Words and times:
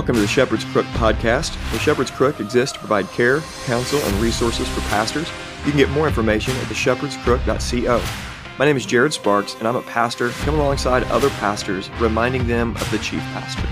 Welcome 0.00 0.14
to 0.14 0.22
the 0.22 0.28
Shepherd's 0.28 0.64
Crook 0.64 0.86
podcast. 0.94 1.52
The 1.72 1.78
Shepherd's 1.78 2.10
Crook 2.10 2.40
exists 2.40 2.72
to 2.72 2.78
provide 2.78 3.06
care, 3.08 3.40
counsel, 3.66 3.98
and 3.98 4.14
resources 4.14 4.66
for 4.66 4.80
pastors. 4.88 5.28
You 5.66 5.72
can 5.72 5.76
get 5.76 5.90
more 5.90 6.08
information 6.08 6.56
at 6.56 6.64
theshepherdscrook.co. 6.68 8.02
My 8.58 8.64
name 8.64 8.78
is 8.78 8.86
Jared 8.86 9.12
Sparks, 9.12 9.56
and 9.56 9.68
I'm 9.68 9.76
a 9.76 9.82
pastor 9.82 10.30
coming 10.30 10.58
alongside 10.58 11.02
other 11.10 11.28
pastors, 11.28 11.90
reminding 12.00 12.46
them 12.46 12.76
of 12.76 12.90
the 12.90 12.96
chief 13.00 13.20
pastor. 13.20 13.68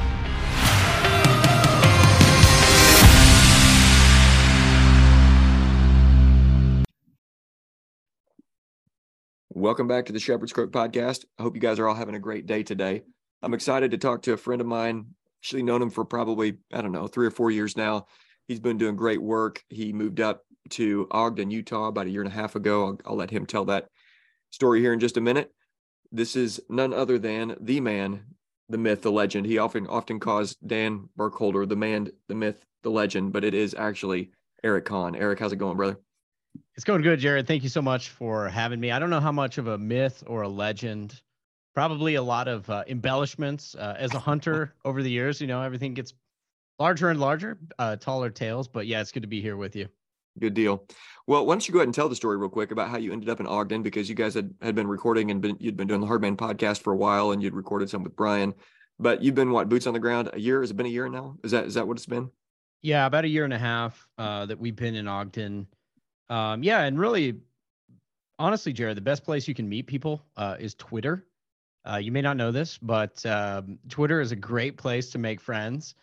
Welcome 9.49 9.89
back 9.89 10.05
to 10.05 10.13
the 10.13 10.21
Shepherd's 10.21 10.53
Crook 10.53 10.73
podcast. 10.73 11.25
I 11.39 11.43
hope 11.43 11.55
you 11.55 11.63
guys 11.63 11.79
are 11.79 11.89
all 11.89 11.95
having 11.95 12.15
a 12.15 12.21
great 12.21 12.45
day 12.45 12.65
today. 12.65 13.05
I'm 13.41 13.55
excited 13.55 13.93
to 13.93 13.99
talk 13.99 14.21
to 14.23 14.35
a 14.35 14.37
friend 14.37 14.61
of 14.61 14.67
mine 14.67 15.15
actually 15.41 15.63
known 15.63 15.83
him 15.83 15.91
for 15.91 16.05
probably, 16.05 16.59
I 16.73 16.83
don't 16.83 16.93
know, 16.93 17.07
three 17.07 17.27
or 17.27 17.31
four 17.31 17.51
years 17.51 17.77
now. 17.77 18.07
He's 18.47 18.61
been 18.61 18.79
doing 18.79 18.97
great 18.97 19.23
work. 19.23 19.63
He 19.69 19.93
moved 19.93 20.21
up 20.21 20.43
to 20.71 21.07
Ogden, 21.11 21.51
Utah 21.51 21.89
about 21.89 22.07
a 22.07 22.11
year 22.11 22.23
and 22.23 22.31
a 22.31 22.35
half 22.35 22.57
ago. 22.57 22.87
I'll, 22.87 22.99
I'll 23.07 23.17
let 23.17 23.31
him 23.31 23.47
tell 23.47 23.65
that 23.67 23.89
story 24.51 24.81
here 24.81 24.93
in 24.93 25.01
just 25.01 25.17
a 25.17 25.21
minute. 25.21 25.53
This 26.11 26.37
is 26.37 26.61
none 26.69 26.95
other 26.95 27.19
than 27.19 27.57
the 27.61 27.81
man, 27.81 28.25
the 28.69 28.79
myth, 28.79 29.03
the 29.03 29.13
legend. 29.13 29.47
He 29.47 29.59
often 29.59 29.87
often 29.87 30.19
calls 30.19 30.57
Dan 30.57 31.09
Burkholder 31.17 31.67
the 31.67 31.77
man, 31.77 32.11
the 32.29 32.35
myth, 32.35 32.65
the 32.83 32.91
legend, 32.91 33.33
but 33.33 33.45
it 33.45 33.55
is 33.55 33.75
actually 33.79 34.31
Eric 34.65 34.87
Conn. 34.87 35.15
Eric, 35.15 35.39
how's 35.39 35.53
it 35.53 35.57
going, 35.57 35.77
brother? 35.77 35.99
It's 36.75 36.85
going 36.85 37.03
good, 37.03 37.21
Jared. 37.21 37.47
Thank 37.47 37.63
you 37.63 37.69
so 37.69 37.83
much 37.83 38.09
for 38.09 38.49
having 38.49 38.81
me. 38.81 38.91
I 38.91 38.99
don't 38.99 39.11
know 39.11 39.21
how 39.21 39.33
much 39.33 39.59
of 39.59 39.67
a 39.67 39.79
myth 39.79 40.25
or 40.27 40.43
a 40.43 40.49
legend 40.49 41.21
probably 41.79 42.17
a 42.17 42.23
lot 42.23 42.49
of 42.49 42.69
uh, 42.71 42.83
embellishments 42.89 43.77
uh, 43.77 43.95
as 43.97 44.13
a 44.13 44.19
hunter 44.19 44.75
over 44.85 45.01
the 45.01 45.09
years. 45.09 45.41
You 45.41 45.47
know, 45.47 45.63
everything 45.63 45.95
gets 45.95 46.13
larger 46.81 47.11
and 47.11 47.21
larger, 47.21 47.57
uh, 47.79 47.95
taller 47.95 48.31
tails. 48.31 48.67
But 48.67 48.89
yeah, 48.89 49.01
it's 49.01 49.13
good 49.13 49.23
to 49.23 49.29
be 49.29 49.41
here 49.41 49.57
with 49.57 49.77
you. 49.77 49.87
Good 50.41 50.55
deal. 50.55 50.89
Well, 51.29 51.47
why 51.47 51.55
don't 51.55 51.69
you 51.69 51.73
go 51.73 51.79
ahead 51.79 51.87
and 51.87 51.95
tell 51.95 52.09
the 52.09 52.17
story 52.17 52.37
real 52.37 52.49
quick 52.49 52.73
about 52.73 52.89
how 52.89 52.97
you 52.97 53.13
ended 53.13 53.29
up 53.29 53.39
in 53.39 53.47
Ogden 53.47 53.85
because 53.85 54.09
you 54.09 54.17
guys 54.17 54.35
had, 54.35 54.53
had 54.61 54.75
been 54.75 54.89
recording 54.89 55.31
and 55.31 55.41
been, 55.41 55.57
you'd 55.61 55.77
been 55.77 55.87
doing 55.87 56.01
the 56.01 56.07
Hard 56.09 56.21
Men 56.21 56.37
podcast 56.37 56.83
for 56.83 56.93
a 56.93 56.97
while 56.97 57.31
and 57.31 57.41
you'd 57.41 57.55
recorded 57.55 57.89
some 57.89 58.03
with 58.03 58.17
Brian, 58.17 58.55
but 58.99 59.23
you've 59.23 59.37
been 59.37 59.53
what 59.53 59.69
boots 59.69 59.87
on 59.87 59.93
the 59.93 60.01
ground 60.01 60.31
a 60.33 60.41
year? 60.41 60.63
Has 60.63 60.73
it 60.73 60.77
been 60.77 60.87
a 60.87 60.89
year 60.89 61.09
now? 61.09 61.37
Is 61.45 61.53
that 61.53 61.65
is 61.65 61.75
that 61.75 61.87
what 61.87 61.97
it's 61.97 62.07
been? 62.07 62.29
Yeah, 62.83 63.07
about 63.07 63.25
a 63.25 63.29
year 63.29 63.45
and 63.45 63.55
a 63.55 63.59
half 63.59 64.09
uh, 64.19 64.47
that 64.47 64.59
we've 64.59 64.75
been 64.75 64.97
in 64.97 65.07
Ogden. 65.07 65.69
Um, 66.29 66.65
yeah, 66.65 66.81
and 66.83 66.99
really, 66.99 67.39
honestly, 68.41 68.73
Jared, 68.73 68.97
the 68.97 69.01
best 69.01 69.23
place 69.23 69.47
you 69.47 69.55
can 69.55 69.69
meet 69.69 69.87
people 69.87 70.25
uh, 70.37 70.57
is 70.59 70.75
Twitter. 70.75 71.25
Uh, 71.89 71.97
you 71.97 72.13
may 72.13 72.21
not 72.21 72.37
know 72.37 72.51
this, 72.51 72.79
but 72.79 73.25
um, 73.27 73.79
Twitter 73.89 74.21
is 74.21 74.33
a 74.33 74.37
great 74.37 74.77
place 74.77 75.11
to 75.11 75.19
make 75.19 75.41
friends. 75.41 75.95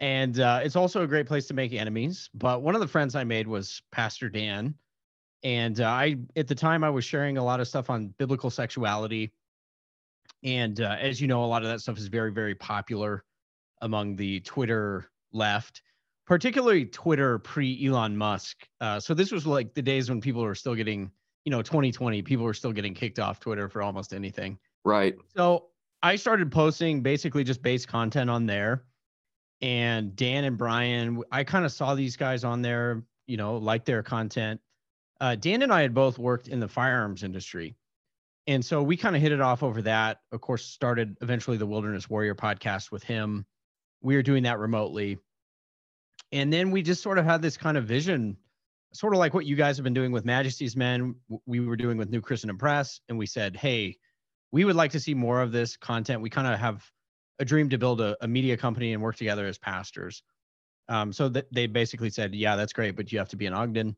And 0.00 0.38
uh, 0.40 0.60
it's 0.62 0.76
also 0.76 1.02
a 1.02 1.06
great 1.06 1.26
place 1.26 1.46
to 1.46 1.54
make 1.54 1.72
enemies. 1.72 2.28
But 2.34 2.62
one 2.62 2.74
of 2.74 2.80
the 2.80 2.88
friends 2.88 3.14
I 3.14 3.24
made 3.24 3.46
was 3.46 3.82
Pastor 3.90 4.28
Dan. 4.28 4.74
And 5.42 5.80
uh, 5.80 5.86
I, 5.86 6.16
at 6.36 6.48
the 6.48 6.54
time, 6.54 6.84
I 6.84 6.90
was 6.90 7.04
sharing 7.04 7.38
a 7.38 7.44
lot 7.44 7.60
of 7.60 7.68
stuff 7.68 7.90
on 7.90 8.08
biblical 8.18 8.50
sexuality. 8.50 9.32
And 10.42 10.80
uh, 10.80 10.96
as 11.00 11.20
you 11.20 11.26
know, 11.26 11.44
a 11.44 11.46
lot 11.46 11.62
of 11.62 11.68
that 11.68 11.80
stuff 11.80 11.98
is 11.98 12.08
very, 12.08 12.32
very 12.32 12.54
popular 12.54 13.24
among 13.80 14.16
the 14.16 14.40
Twitter 14.40 15.10
left, 15.32 15.82
particularly 16.26 16.86
Twitter 16.86 17.38
pre 17.38 17.86
Elon 17.86 18.16
Musk. 18.16 18.66
Uh, 18.80 18.98
so 19.00 19.14
this 19.14 19.32
was 19.32 19.46
like 19.46 19.74
the 19.74 19.82
days 19.82 20.08
when 20.08 20.20
people 20.20 20.42
were 20.42 20.54
still 20.54 20.74
getting, 20.74 21.10
you 21.44 21.50
know, 21.50 21.62
2020, 21.62 22.22
people 22.22 22.44
were 22.44 22.54
still 22.54 22.72
getting 22.72 22.94
kicked 22.94 23.18
off 23.18 23.40
Twitter 23.40 23.68
for 23.68 23.82
almost 23.82 24.12
anything. 24.12 24.58
Right. 24.84 25.16
So 25.36 25.66
I 26.02 26.16
started 26.16 26.52
posting 26.52 27.02
basically 27.02 27.44
just 27.44 27.62
base 27.62 27.86
content 27.86 28.28
on 28.28 28.46
there. 28.46 28.84
And 29.62 30.14
Dan 30.14 30.44
and 30.44 30.58
Brian, 30.58 31.22
I 31.32 31.44
kind 31.44 31.64
of 31.64 31.72
saw 31.72 31.94
these 31.94 32.16
guys 32.16 32.44
on 32.44 32.60
there, 32.60 33.02
you 33.26 33.36
know, 33.36 33.56
like 33.56 33.84
their 33.84 34.02
content. 34.02 34.60
Uh, 35.20 35.36
Dan 35.36 35.62
and 35.62 35.72
I 35.72 35.80
had 35.80 35.94
both 35.94 36.18
worked 36.18 36.48
in 36.48 36.60
the 36.60 36.68
firearms 36.68 37.22
industry. 37.22 37.74
And 38.46 38.62
so 38.62 38.82
we 38.82 38.96
kind 38.96 39.16
of 39.16 39.22
hit 39.22 39.32
it 39.32 39.40
off 39.40 39.62
over 39.62 39.80
that. 39.82 40.20
Of 40.32 40.42
course, 40.42 40.66
started 40.66 41.16
eventually 41.22 41.56
the 41.56 41.66
Wilderness 41.66 42.10
Warrior 42.10 42.34
podcast 42.34 42.90
with 42.90 43.02
him. 43.02 43.46
We 44.02 44.16
were 44.16 44.22
doing 44.22 44.42
that 44.42 44.58
remotely. 44.58 45.18
And 46.30 46.52
then 46.52 46.70
we 46.70 46.82
just 46.82 47.02
sort 47.02 47.16
of 47.16 47.24
had 47.24 47.40
this 47.40 47.56
kind 47.56 47.78
of 47.78 47.86
vision, 47.86 48.36
sort 48.92 49.14
of 49.14 49.18
like 49.18 49.32
what 49.32 49.46
you 49.46 49.56
guys 49.56 49.78
have 49.78 49.84
been 49.84 49.94
doing 49.94 50.12
with 50.12 50.26
Majesty's 50.26 50.76
Men, 50.76 51.14
we 51.46 51.60
were 51.60 51.76
doing 51.76 51.96
with 51.96 52.10
New 52.10 52.20
Christendom 52.20 52.58
Press. 52.58 53.00
And 53.08 53.16
we 53.16 53.24
said, 53.24 53.56
hey, 53.56 53.96
we 54.54 54.64
would 54.64 54.76
like 54.76 54.92
to 54.92 55.00
see 55.00 55.14
more 55.14 55.42
of 55.42 55.50
this 55.50 55.76
content. 55.76 56.20
We 56.20 56.30
kind 56.30 56.46
of 56.46 56.60
have 56.60 56.88
a 57.40 57.44
dream 57.44 57.68
to 57.70 57.76
build 57.76 58.00
a, 58.00 58.16
a, 58.20 58.28
media 58.28 58.56
company 58.56 58.92
and 58.92 59.02
work 59.02 59.16
together 59.16 59.46
as 59.46 59.58
pastors. 59.58 60.22
Um, 60.88 61.12
so 61.12 61.28
they 61.28 61.66
basically 61.66 62.08
said, 62.08 62.32
yeah, 62.32 62.54
that's 62.54 62.72
great, 62.72 62.94
but 62.94 63.10
you 63.10 63.18
have 63.18 63.28
to 63.30 63.36
be 63.36 63.46
in 63.46 63.52
Ogden. 63.52 63.96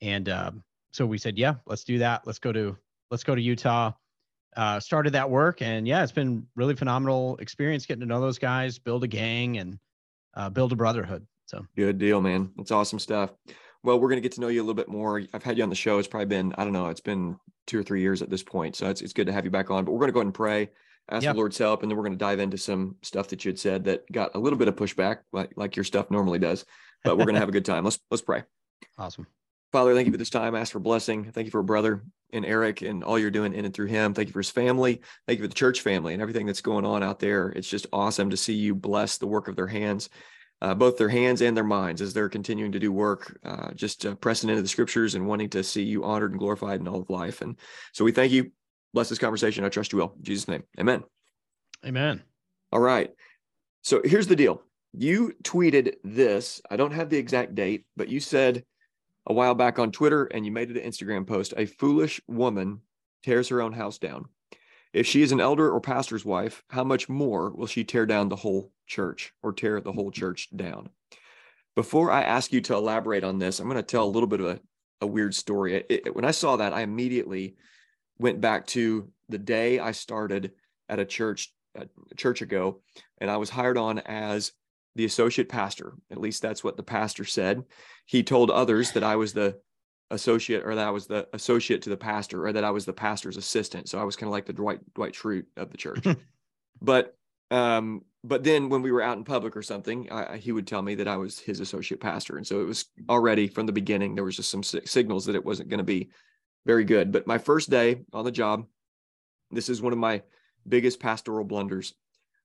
And 0.00 0.28
um, 0.28 0.62
so 0.92 1.04
we 1.04 1.18
said, 1.18 1.36
yeah, 1.36 1.54
let's 1.66 1.82
do 1.82 1.98
that. 1.98 2.24
Let's 2.24 2.38
go 2.38 2.52
to 2.52 2.76
let's 3.10 3.24
go 3.24 3.34
to 3.34 3.42
Utah. 3.42 3.90
Uh, 4.56 4.78
started 4.78 5.12
that 5.14 5.28
work, 5.28 5.60
and 5.60 5.88
yeah, 5.88 6.02
it's 6.04 6.12
been 6.12 6.46
really 6.54 6.76
phenomenal 6.76 7.36
experience 7.38 7.84
getting 7.84 8.00
to 8.00 8.06
know 8.06 8.20
those 8.20 8.38
guys, 8.38 8.78
build 8.78 9.02
a 9.02 9.08
gang, 9.08 9.58
and 9.58 9.78
uh, 10.34 10.50
build 10.50 10.72
a 10.72 10.76
brotherhood. 10.76 11.26
So 11.46 11.66
good 11.76 11.98
deal, 11.98 12.20
man. 12.20 12.50
That's 12.56 12.70
awesome 12.70 13.00
stuff. 13.00 13.32
Well, 13.82 13.98
we're 13.98 14.08
going 14.08 14.18
to 14.18 14.22
get 14.22 14.32
to 14.32 14.40
know 14.40 14.48
you 14.48 14.60
a 14.60 14.64
little 14.64 14.74
bit 14.74 14.88
more. 14.88 15.22
I've 15.32 15.42
had 15.42 15.56
you 15.56 15.62
on 15.62 15.70
the 15.70 15.74
show. 15.74 15.98
It's 15.98 16.08
probably 16.08 16.26
been, 16.26 16.54
I 16.58 16.64
don't 16.64 16.72
know, 16.72 16.88
it's 16.88 17.00
been 17.00 17.38
two 17.66 17.78
or 17.78 17.82
three 17.82 18.02
years 18.02 18.20
at 18.20 18.28
this 18.28 18.42
point. 18.42 18.76
So 18.76 18.88
it's, 18.90 19.00
it's 19.00 19.12
good 19.12 19.26
to 19.26 19.32
have 19.32 19.44
you 19.44 19.50
back 19.50 19.70
on. 19.70 19.84
But 19.84 19.92
we're 19.92 20.00
going 20.00 20.08
to 20.08 20.12
go 20.12 20.20
ahead 20.20 20.26
and 20.26 20.34
pray, 20.34 20.70
ask 21.10 21.24
the 21.24 21.32
Lord's 21.32 21.56
help, 21.56 21.82
and 21.82 21.90
then 21.90 21.96
we're 21.96 22.04
going 22.04 22.18
to 22.18 22.18
dive 22.18 22.40
into 22.40 22.58
some 22.58 22.96
stuff 23.02 23.28
that 23.28 23.44
you 23.44 23.50
had 23.50 23.58
said 23.58 23.84
that 23.84 24.10
got 24.12 24.34
a 24.34 24.38
little 24.38 24.58
bit 24.58 24.68
of 24.68 24.76
pushback, 24.76 25.18
like, 25.32 25.52
like 25.56 25.76
your 25.76 25.84
stuff 25.84 26.10
normally 26.10 26.38
does. 26.38 26.64
But 27.04 27.16
we're 27.16 27.24
going 27.24 27.34
to 27.34 27.40
have 27.40 27.48
a 27.48 27.52
good 27.52 27.64
time. 27.64 27.84
Let's 27.84 27.98
let's 28.10 28.22
pray. 28.22 28.44
Awesome. 28.98 29.26
Father, 29.72 29.94
thank 29.94 30.06
you 30.06 30.12
for 30.12 30.18
this 30.18 30.30
time. 30.30 30.54
I 30.54 30.60
ask 30.60 30.72
for 30.72 30.80
blessing. 30.80 31.30
Thank 31.32 31.46
you 31.46 31.50
for 31.50 31.60
a 31.60 31.64
brother 31.64 32.02
and 32.32 32.44
Eric 32.44 32.82
and 32.82 33.04
all 33.04 33.18
you're 33.18 33.30
doing 33.30 33.54
in 33.54 33.64
and 33.64 33.72
through 33.72 33.86
him. 33.86 34.14
Thank 34.14 34.28
you 34.28 34.32
for 34.32 34.40
his 34.40 34.50
family. 34.50 35.00
Thank 35.26 35.38
you 35.38 35.44
for 35.44 35.48
the 35.48 35.54
church 35.54 35.80
family 35.80 36.12
and 36.12 36.20
everything 36.20 36.44
that's 36.44 36.60
going 36.60 36.84
on 36.84 37.02
out 37.02 37.18
there. 37.18 37.48
It's 37.50 37.68
just 37.68 37.86
awesome 37.92 38.30
to 38.30 38.36
see 38.36 38.54
you 38.54 38.74
bless 38.74 39.18
the 39.18 39.26
work 39.26 39.48
of 39.48 39.56
their 39.56 39.66
hands 39.66 40.10
uh, 40.62 40.74
both 40.74 40.98
their 40.98 41.08
hands 41.08 41.40
and 41.40 41.56
their 41.56 41.64
minds 41.64 42.02
as 42.02 42.12
they're 42.12 42.28
continuing 42.28 42.72
to 42.72 42.78
do 42.78 42.92
work, 42.92 43.38
uh, 43.44 43.72
just 43.72 44.04
uh, 44.04 44.14
pressing 44.16 44.50
into 44.50 44.62
the 44.62 44.68
scriptures 44.68 45.14
and 45.14 45.26
wanting 45.26 45.48
to 45.50 45.62
see 45.62 45.82
you 45.82 46.04
honored 46.04 46.32
and 46.32 46.38
glorified 46.38 46.80
in 46.80 46.88
all 46.88 47.00
of 47.00 47.10
life. 47.10 47.40
And 47.40 47.56
so 47.92 48.04
we 48.04 48.12
thank 48.12 48.32
you. 48.32 48.50
Bless 48.92 49.08
this 49.08 49.18
conversation. 49.18 49.64
I 49.64 49.68
trust 49.68 49.92
you 49.92 49.98
will. 49.98 50.14
In 50.18 50.24
Jesus' 50.24 50.48
name. 50.48 50.64
Amen. 50.78 51.04
Amen. 51.86 52.22
All 52.72 52.80
right. 52.80 53.10
So 53.82 54.02
here's 54.04 54.26
the 54.26 54.36
deal. 54.36 54.62
You 54.92 55.32
tweeted 55.42 55.94
this. 56.02 56.60
I 56.70 56.76
don't 56.76 56.92
have 56.92 57.08
the 57.08 57.16
exact 57.16 57.54
date, 57.54 57.86
but 57.96 58.08
you 58.08 58.20
said 58.20 58.64
a 59.26 59.32
while 59.32 59.54
back 59.54 59.78
on 59.78 59.92
Twitter 59.92 60.24
and 60.24 60.44
you 60.44 60.52
made 60.52 60.70
it 60.70 60.76
an 60.76 60.90
Instagram 60.90 61.26
post 61.26 61.54
a 61.56 61.66
foolish 61.66 62.20
woman 62.26 62.80
tears 63.22 63.48
her 63.48 63.62
own 63.62 63.72
house 63.72 63.98
down. 63.98 64.26
If 64.92 65.06
she 65.06 65.22
is 65.22 65.32
an 65.32 65.40
elder 65.40 65.70
or 65.70 65.80
pastor's 65.80 66.24
wife, 66.24 66.64
how 66.68 66.84
much 66.84 67.08
more 67.08 67.50
will 67.50 67.66
she 67.66 67.84
tear 67.84 68.06
down 68.06 68.28
the 68.28 68.36
whole 68.36 68.72
church 68.86 69.32
or 69.42 69.52
tear 69.52 69.80
the 69.80 69.92
whole 69.92 70.10
church 70.10 70.48
down? 70.54 70.90
Before 71.76 72.10
I 72.10 72.22
ask 72.22 72.52
you 72.52 72.60
to 72.62 72.74
elaborate 72.74 73.22
on 73.22 73.38
this, 73.38 73.60
I'm 73.60 73.68
going 73.68 73.76
to 73.76 73.82
tell 73.82 74.04
a 74.04 74.10
little 74.10 74.26
bit 74.26 74.40
of 74.40 74.46
a, 74.46 74.60
a 75.00 75.06
weird 75.06 75.34
story. 75.34 75.76
It, 75.76 75.86
it, 75.88 76.16
when 76.16 76.24
I 76.24 76.32
saw 76.32 76.56
that, 76.56 76.72
I 76.72 76.82
immediately 76.82 77.56
went 78.18 78.40
back 78.40 78.66
to 78.68 79.08
the 79.28 79.38
day 79.38 79.78
I 79.78 79.92
started 79.92 80.52
at 80.88 80.98
a 80.98 81.04
church 81.04 81.52
a 81.76 82.14
church 82.16 82.42
ago, 82.42 82.80
and 83.18 83.30
I 83.30 83.36
was 83.36 83.48
hired 83.48 83.78
on 83.78 84.00
as 84.00 84.52
the 84.96 85.04
associate 85.04 85.48
pastor. 85.48 85.94
At 86.10 86.20
least 86.20 86.42
that's 86.42 86.64
what 86.64 86.76
the 86.76 86.82
pastor 86.82 87.24
said. 87.24 87.62
He 88.06 88.24
told 88.24 88.50
others 88.50 88.90
that 88.92 89.04
I 89.04 89.14
was 89.14 89.32
the 89.32 89.60
associate 90.10 90.64
or 90.64 90.74
that 90.74 90.86
I 90.86 90.90
was 90.90 91.06
the 91.06 91.28
associate 91.32 91.82
to 91.82 91.90
the 91.90 91.96
pastor 91.96 92.46
or 92.46 92.52
that 92.52 92.64
I 92.64 92.70
was 92.70 92.84
the 92.84 92.92
pastor's 92.92 93.36
assistant. 93.36 93.88
So 93.88 93.98
I 93.98 94.04
was 94.04 94.16
kind 94.16 94.28
of 94.28 94.32
like 94.32 94.46
the 94.46 94.52
Dwight 94.52 94.80
Dwight 94.94 95.14
Schrute 95.14 95.46
of 95.56 95.70
the 95.70 95.76
church. 95.76 96.04
but 96.82 97.16
um 97.50 98.02
but 98.22 98.44
then 98.44 98.68
when 98.68 98.82
we 98.82 98.92
were 98.92 99.02
out 99.02 99.16
in 99.16 99.24
public 99.24 99.56
or 99.56 99.62
something, 99.62 100.10
I, 100.12 100.36
he 100.36 100.52
would 100.52 100.66
tell 100.66 100.82
me 100.82 100.94
that 100.96 101.08
I 101.08 101.16
was 101.16 101.38
his 101.38 101.60
associate 101.60 102.00
pastor. 102.00 102.36
And 102.36 102.46
so 102.46 102.60
it 102.60 102.66
was 102.66 102.86
already 103.08 103.48
from 103.48 103.64
the 103.64 103.72
beginning, 103.72 104.14
there 104.14 104.24
was 104.24 104.36
just 104.36 104.50
some 104.50 104.62
signals 104.62 105.24
that 105.24 105.34
it 105.34 105.44
wasn't 105.44 105.70
going 105.70 105.78
to 105.78 105.84
be 105.84 106.10
very 106.66 106.84
good. 106.84 107.12
But 107.12 107.26
my 107.26 107.38
first 107.38 107.70
day 107.70 108.02
on 108.12 108.26
the 108.26 108.30
job, 108.30 108.66
this 109.50 109.70
is 109.70 109.80
one 109.80 109.94
of 109.94 109.98
my 109.98 110.22
biggest 110.68 111.00
pastoral 111.00 111.44
blunders. 111.44 111.94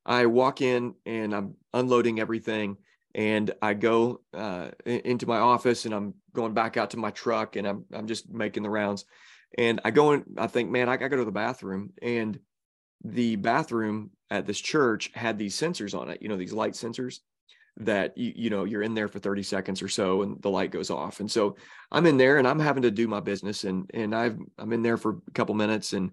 I 0.06 0.28
walk 0.28 0.62
in 0.62 0.96
and 1.06 1.34
I'm 1.34 1.56
unloading 1.74 2.20
everything 2.22 2.78
and 3.16 3.52
I 3.62 3.76
go 3.76 4.20
uh, 4.34 4.72
into 4.86 5.26
my 5.26 5.38
office 5.38 5.86
and 5.86 5.96
I'm 5.96 6.16
going 6.34 6.54
back 6.54 6.76
out 6.76 6.92
to 6.92 6.98
my 6.98 7.12
truck 7.12 7.56
and 7.56 7.66
I'm 7.66 7.86
I'm 7.94 8.08
just 8.08 8.30
making 8.30 8.64
the 8.64 8.70
rounds. 8.70 9.06
And 9.58 9.80
I 9.86 9.92
go 9.92 10.12
in, 10.12 10.26
I 10.38 10.48
think, 10.48 10.70
man, 10.70 10.90
I, 10.90 10.94
I 10.94 11.08
go 11.08 11.16
to 11.16 11.24
the 11.24 11.32
bathroom. 11.32 11.94
And 12.02 12.38
the 13.06 13.38
bathroom 13.38 14.12
at 14.30 14.46
this 14.46 14.60
church 14.60 15.12
had 15.14 15.38
these 15.38 15.56
sensors 15.56 15.98
on 15.98 16.10
it, 16.10 16.22
you 16.22 16.28
know, 16.28 16.36
these 16.36 16.52
light 16.52 16.74
sensors 16.74 17.20
that 17.78 18.18
you, 18.18 18.34
you 18.36 18.50
know, 18.50 18.66
you're 18.66 18.82
in 18.82 18.96
there 18.96 19.08
for 19.08 19.20
30 19.20 19.44
seconds 19.44 19.82
or 19.82 19.88
so 19.88 20.22
and 20.22 20.42
the 20.42 20.50
light 20.50 20.72
goes 20.72 20.90
off. 20.90 21.22
And 21.22 21.32
so 21.32 21.56
I'm 21.94 22.06
in 22.08 22.18
there 22.18 22.38
and 22.38 22.46
I'm 22.46 22.60
having 22.60 22.84
to 22.84 22.92
do 22.92 23.08
my 23.08 23.22
business 23.22 23.64
and 23.64 23.90
and 23.94 24.14
I've 24.14 24.38
I'm 24.58 24.74
in 24.74 24.82
there 24.82 24.98
for 24.98 25.22
a 25.26 25.32
couple 25.32 25.56
minutes 25.56 25.94
and 25.94 26.12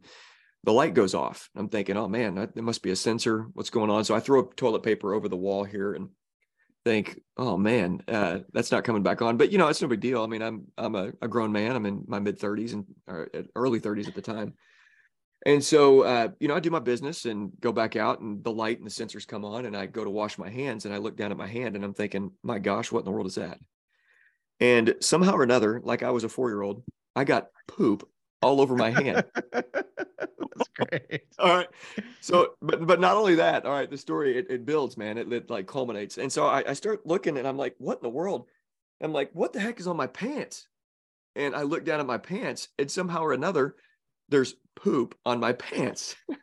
the 0.63 0.73
light 0.73 0.95
goes 0.95 1.15
off. 1.15 1.51
I'm 1.57 1.69
thinking, 1.69 1.97
oh 1.97 2.09
man, 2.09 2.37
that, 2.37 2.55
there 2.55 2.63
must 2.63 2.83
be 2.83 2.91
a 2.91 2.97
sensor. 2.97 3.49
What's 3.55 3.71
going 3.71 3.91
on? 3.91 4.05
So 4.05 4.15
I 4.15 4.21
throw 4.21 4.41
a 4.41 4.55
toilet 4.55 4.85
paper 4.85 5.15
over 5.15 5.29
the 5.29 5.37
wall 5.37 5.65
here 5.65 5.95
and 5.95 6.11
think, 6.85 7.21
oh 7.37 7.57
man, 7.57 8.03
uh, 8.09 8.41
that's 8.53 8.73
not 8.73 8.85
coming 8.85 9.03
back 9.03 9.23
on. 9.23 9.37
But 9.37 9.53
you 9.53 9.59
know, 9.59 9.69
it's 9.69 9.83
no 9.83 9.89
big 9.89 10.01
deal. 10.01 10.23
I 10.23 10.27
mean, 10.27 10.43
I'm 10.43 10.67
I'm 10.77 10.95
a, 10.95 11.13
a 11.21 11.29
grown 11.29 11.53
man. 11.53 11.77
I'm 11.77 11.87
in 11.87 12.05
my 12.07 12.19
mid 12.19 12.39
30s 12.39 12.73
and 12.73 13.49
early 13.55 13.81
30s 13.81 14.09
at 14.09 14.15
the 14.15 14.23
time. 14.23 14.55
And 15.45 15.63
so, 15.63 16.03
uh, 16.03 16.29
you 16.39 16.47
know, 16.47 16.55
I 16.55 16.61
do 16.61 16.71
my 16.71 16.79
business 16.79 17.25
and 17.25 17.51
go 17.61 17.73
back 17.73 17.97
out, 17.97 18.21
and 18.21 18.45
the 18.45 18.53
light 18.53 18.79
and 18.79 18.87
the 18.87 18.91
sensors 18.91 19.27
come 19.27 19.45
on, 19.45 19.67
and 19.67 19.77
I 19.77 19.87
go 19.87 20.05
to 20.05 20.11
wash 20.11 20.39
my 20.39 20.49
hands, 20.49 20.85
and 20.85 20.95
I 20.95 20.99
look 20.99 21.17
down 21.17 21.33
at 21.33 21.37
my 21.37 21.49
hand, 21.49 21.75
and 21.75 21.85
I'm 21.85 21.95
thinking, 21.95 22.31
my 22.45 22.61
gosh, 22.61 22.93
what 22.93 23.01
in 23.01 23.05
the 23.07 23.11
world 23.11 23.27
is 23.27 23.35
that? 23.35 23.59
And 24.61 24.95
somehow 25.01 25.33
or 25.33 25.43
another, 25.43 25.81
like 25.83 26.05
I 26.05 26.11
was 26.11 26.23
a 26.23 26.29
four 26.29 26.49
year 26.49 26.63
old, 26.63 26.85
I 27.17 27.25
got 27.25 27.49
poop 27.67 28.09
all 28.43 28.61
over 28.61 28.77
my 28.77 28.91
hand. 28.91 29.25
That's 30.57 30.69
great. 30.75 31.23
all 31.39 31.57
right. 31.57 31.69
So, 32.21 32.55
but 32.61 32.87
but 32.87 33.01
not 33.01 33.17
only 33.17 33.37
that, 33.37 33.65
all 33.65 33.73
right, 33.73 33.91
the 33.91 33.99
story 33.99 34.39
it, 34.39 34.47
it 34.51 34.67
builds, 34.67 34.97
man. 34.97 35.19
It, 35.19 35.33
it 35.33 35.51
like 35.51 35.67
culminates. 35.67 36.19
And 36.19 36.33
so 36.33 36.47
I, 36.47 36.65
I 36.69 36.73
start 36.75 37.07
looking 37.07 37.39
and 37.39 37.47
I'm 37.47 37.57
like, 37.57 37.75
what 37.79 37.99
in 37.99 38.03
the 38.03 38.11
world? 38.11 38.47
I'm 39.01 39.13
like, 39.13 39.31
what 39.33 39.53
the 39.53 39.61
heck 39.61 39.81
is 39.81 39.87
on 39.87 39.97
my 39.97 40.07
pants? 40.07 40.69
And 41.35 41.57
I 41.57 41.63
look 41.63 41.85
down 41.85 41.99
at 41.99 42.07
my 42.07 42.19
pants, 42.19 42.69
and 42.79 42.91
somehow 42.91 43.23
or 43.23 43.33
another, 43.33 43.77
there's 44.29 44.55
poop 44.77 45.17
on 45.25 45.41
my 45.41 45.53
pants. 45.53 46.15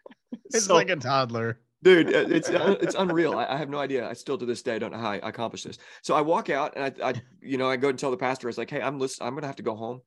It's 0.51 0.65
so, 0.65 0.75
like 0.75 0.89
a 0.89 0.95
toddler. 0.95 1.59
Dude, 1.81 2.09
it's 2.09 2.49
uh, 2.49 2.75
it's 2.81 2.95
unreal. 2.95 3.37
I, 3.37 3.45
I, 3.45 3.57
have 3.57 3.69
no 3.69 3.79
idea. 3.79 4.07
I 4.07 4.13
still 4.13 4.37
to 4.37 4.45
this 4.45 4.61
day 4.61 4.77
don't 4.79 4.91
know 4.91 4.97
how 4.97 5.11
I 5.11 5.15
accomplished 5.17 5.65
this. 5.65 5.77
So 6.01 6.13
I 6.13 6.21
walk 6.21 6.49
out 6.49 6.75
and 6.75 6.83
I, 6.85 7.09
I 7.09 7.13
you 7.41 7.57
know, 7.57 7.69
I 7.69 7.77
go 7.77 7.89
and 7.89 7.97
tell 7.97 8.11
the 8.11 8.17
pastor, 8.17 8.47
I 8.47 8.49
was 8.49 8.57
like, 8.57 8.69
hey, 8.69 8.81
I'm 8.81 8.99
listen, 8.99 9.25
I'm 9.25 9.33
gonna 9.33 9.47
have 9.47 9.55
to 9.57 9.63
go 9.63 9.75
home 9.75 10.01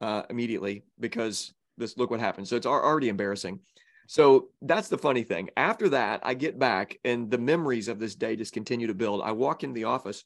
uh, 0.00 0.22
immediately 0.30 0.84
because 1.00 1.52
this 1.78 1.96
look 1.96 2.10
what 2.10 2.20
happened. 2.20 2.48
So 2.48 2.56
it's 2.56 2.66
already 2.66 3.08
embarrassing. 3.08 3.60
So 4.08 4.48
that's 4.62 4.88
the 4.88 4.98
funny 4.98 5.24
thing. 5.24 5.50
After 5.56 5.88
that, 5.90 6.20
I 6.22 6.34
get 6.34 6.58
back 6.58 6.98
and 7.04 7.30
the 7.30 7.38
memories 7.38 7.88
of 7.88 7.98
this 7.98 8.14
day 8.14 8.36
just 8.36 8.52
continue 8.52 8.86
to 8.86 8.94
build. 8.94 9.20
I 9.22 9.32
walk 9.32 9.64
into 9.64 9.74
the 9.74 9.84
office 9.84 10.24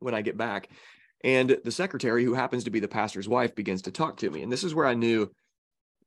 when 0.00 0.14
I 0.14 0.22
get 0.22 0.36
back, 0.36 0.68
and 1.24 1.58
the 1.64 1.70
secretary, 1.70 2.24
who 2.24 2.34
happens 2.34 2.64
to 2.64 2.70
be 2.70 2.80
the 2.80 2.88
pastor's 2.88 3.28
wife, 3.28 3.54
begins 3.54 3.82
to 3.82 3.90
talk 3.90 4.18
to 4.18 4.30
me. 4.30 4.42
And 4.42 4.52
this 4.52 4.64
is 4.64 4.74
where 4.74 4.86
I 4.86 4.94
knew 4.94 5.30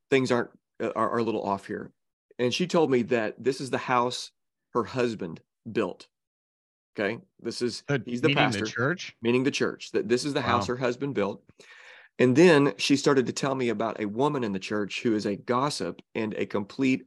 things 0.10 0.32
aren't 0.32 0.52
uh, 0.82 0.92
are, 0.96 1.10
are 1.12 1.20
a 1.20 1.24
little 1.24 1.44
off 1.44 1.66
here. 1.66 1.92
And 2.38 2.54
she 2.54 2.68
told 2.68 2.90
me 2.92 3.02
that 3.04 3.36
this 3.38 3.60
is 3.60 3.70
the 3.70 3.78
house 3.78 4.32
her 4.74 4.84
husband 4.84 5.42
built. 5.70 6.08
Okay, 6.98 7.20
this 7.42 7.62
is 7.62 7.84
he's 8.06 8.22
the 8.22 8.34
pastor, 8.34 8.62
the 8.62 8.68
church, 8.68 9.16
meaning 9.22 9.44
the 9.44 9.52
church. 9.52 9.92
That 9.92 10.08
this 10.08 10.26
is 10.26 10.34
the 10.34 10.42
wow. 10.42 10.48
house 10.48 10.68
her 10.68 10.78
husband 10.78 11.16
built. 11.16 11.44
And 12.20 12.36
then 12.36 12.74
she 12.78 12.98
started 12.98 13.26
to 13.28 13.34
tell 13.34 13.56
me 13.56 13.70
about 13.70 14.02
a 14.02 14.08
woman 14.08 14.44
in 14.44 14.52
the 14.52 14.60
church 14.60 15.02
who 15.02 15.16
is 15.16 15.26
a 15.26 15.38
gossip 15.38 16.02
and 16.14 16.34
a 16.34 16.46
complete, 16.46 17.06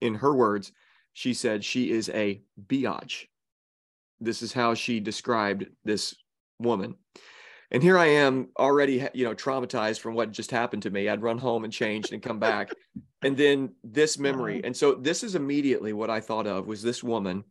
in 0.00 0.14
her 0.14 0.34
words, 0.34 0.72
she 1.12 1.34
said 1.34 1.62
she 1.62 1.90
is 1.90 2.08
a 2.08 2.42
biatch. 2.66 3.26
This 4.20 4.42
is 4.42 4.54
how 4.54 4.74
she 4.74 5.00
described 5.00 5.66
this 5.84 6.14
woman. 6.58 6.96
And 7.70 7.82
here 7.82 7.98
I 7.98 8.06
am 8.06 8.48
already, 8.58 9.06
you 9.12 9.24
know, 9.24 9.34
traumatized 9.34 10.00
from 10.00 10.14
what 10.14 10.32
just 10.32 10.50
happened 10.50 10.82
to 10.82 10.90
me. 10.90 11.08
I'd 11.08 11.22
run 11.22 11.38
home 11.38 11.64
and 11.64 11.72
changed 11.72 12.12
and 12.12 12.22
come 12.22 12.38
back. 12.38 12.70
and 13.22 13.36
then 13.36 13.74
this 13.82 14.18
memory. 14.18 14.62
And 14.64 14.76
so 14.76 14.94
this 14.94 15.22
is 15.22 15.34
immediately 15.34 15.92
what 15.92 16.10
I 16.10 16.20
thought 16.20 16.46
of 16.46 16.66
was 16.66 16.82
this 16.82 17.02
woman. 17.02 17.44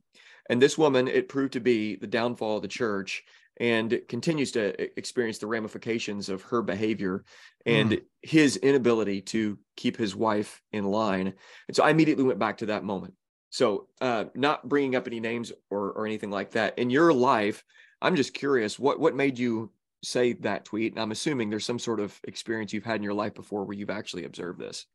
And 0.50 0.62
this 0.62 0.78
woman, 0.78 1.08
it 1.08 1.30
proved 1.30 1.54
to 1.54 1.60
be 1.60 1.96
the 1.96 2.08
downfall 2.08 2.58
of 2.58 2.62
the 2.64 2.68
church 2.68 3.24
and 3.58 4.00
continues 4.08 4.52
to 4.52 4.98
experience 4.98 5.38
the 5.38 5.48
ramifications 5.48 6.30
of 6.30 6.42
her 6.44 6.62
behavior 6.62 7.24
and 7.66 7.92
mm. 7.92 8.02
his 8.22 8.58
inability 8.58 9.22
to 9.22 9.58
keep 9.76 9.96
his 9.96 10.16
wife 10.16 10.62
in 10.72 10.86
line. 10.86 11.34
And 11.68 11.76
so 11.76 11.84
I 11.84 11.92
immediately 11.92 12.24
went 12.24 12.40
back 12.40 12.58
to 12.58 12.68
that 12.68 12.84
moment. 12.84 13.14
So, 13.50 13.88
uh, 14.02 14.26
not 14.34 14.68
bringing 14.68 14.96
up 14.96 15.06
any 15.06 15.20
names 15.20 15.52
or, 15.70 15.92
or 15.92 16.08
anything 16.08 16.32
like 16.32 16.52
that 16.52 16.80
in 16.80 16.90
your 16.90 17.14
life, 17.14 17.64
I'm 18.02 18.16
just 18.16 18.34
curious 18.34 18.80
what 18.80 19.00
what 19.00 19.16
made 19.16 19.38
you 19.38 19.72
say 20.04 20.34
that 20.34 20.66
tweet? 20.66 20.94
And 20.94 21.02
I'm 21.02 21.12
assuming 21.12 21.50
there's 21.50 21.66
some 21.66 21.80
sort 21.80 22.00
of 22.00 22.20
experience 22.26 22.74
you've 22.74 22.84
had 22.84 22.98
in 22.98 23.04
your 23.04 23.14
life 23.14 23.34
before 23.34 23.64
where 23.64 23.78
you've 23.78 23.90
actually 23.90 24.26
observed 24.26 24.60
this. 24.60 24.86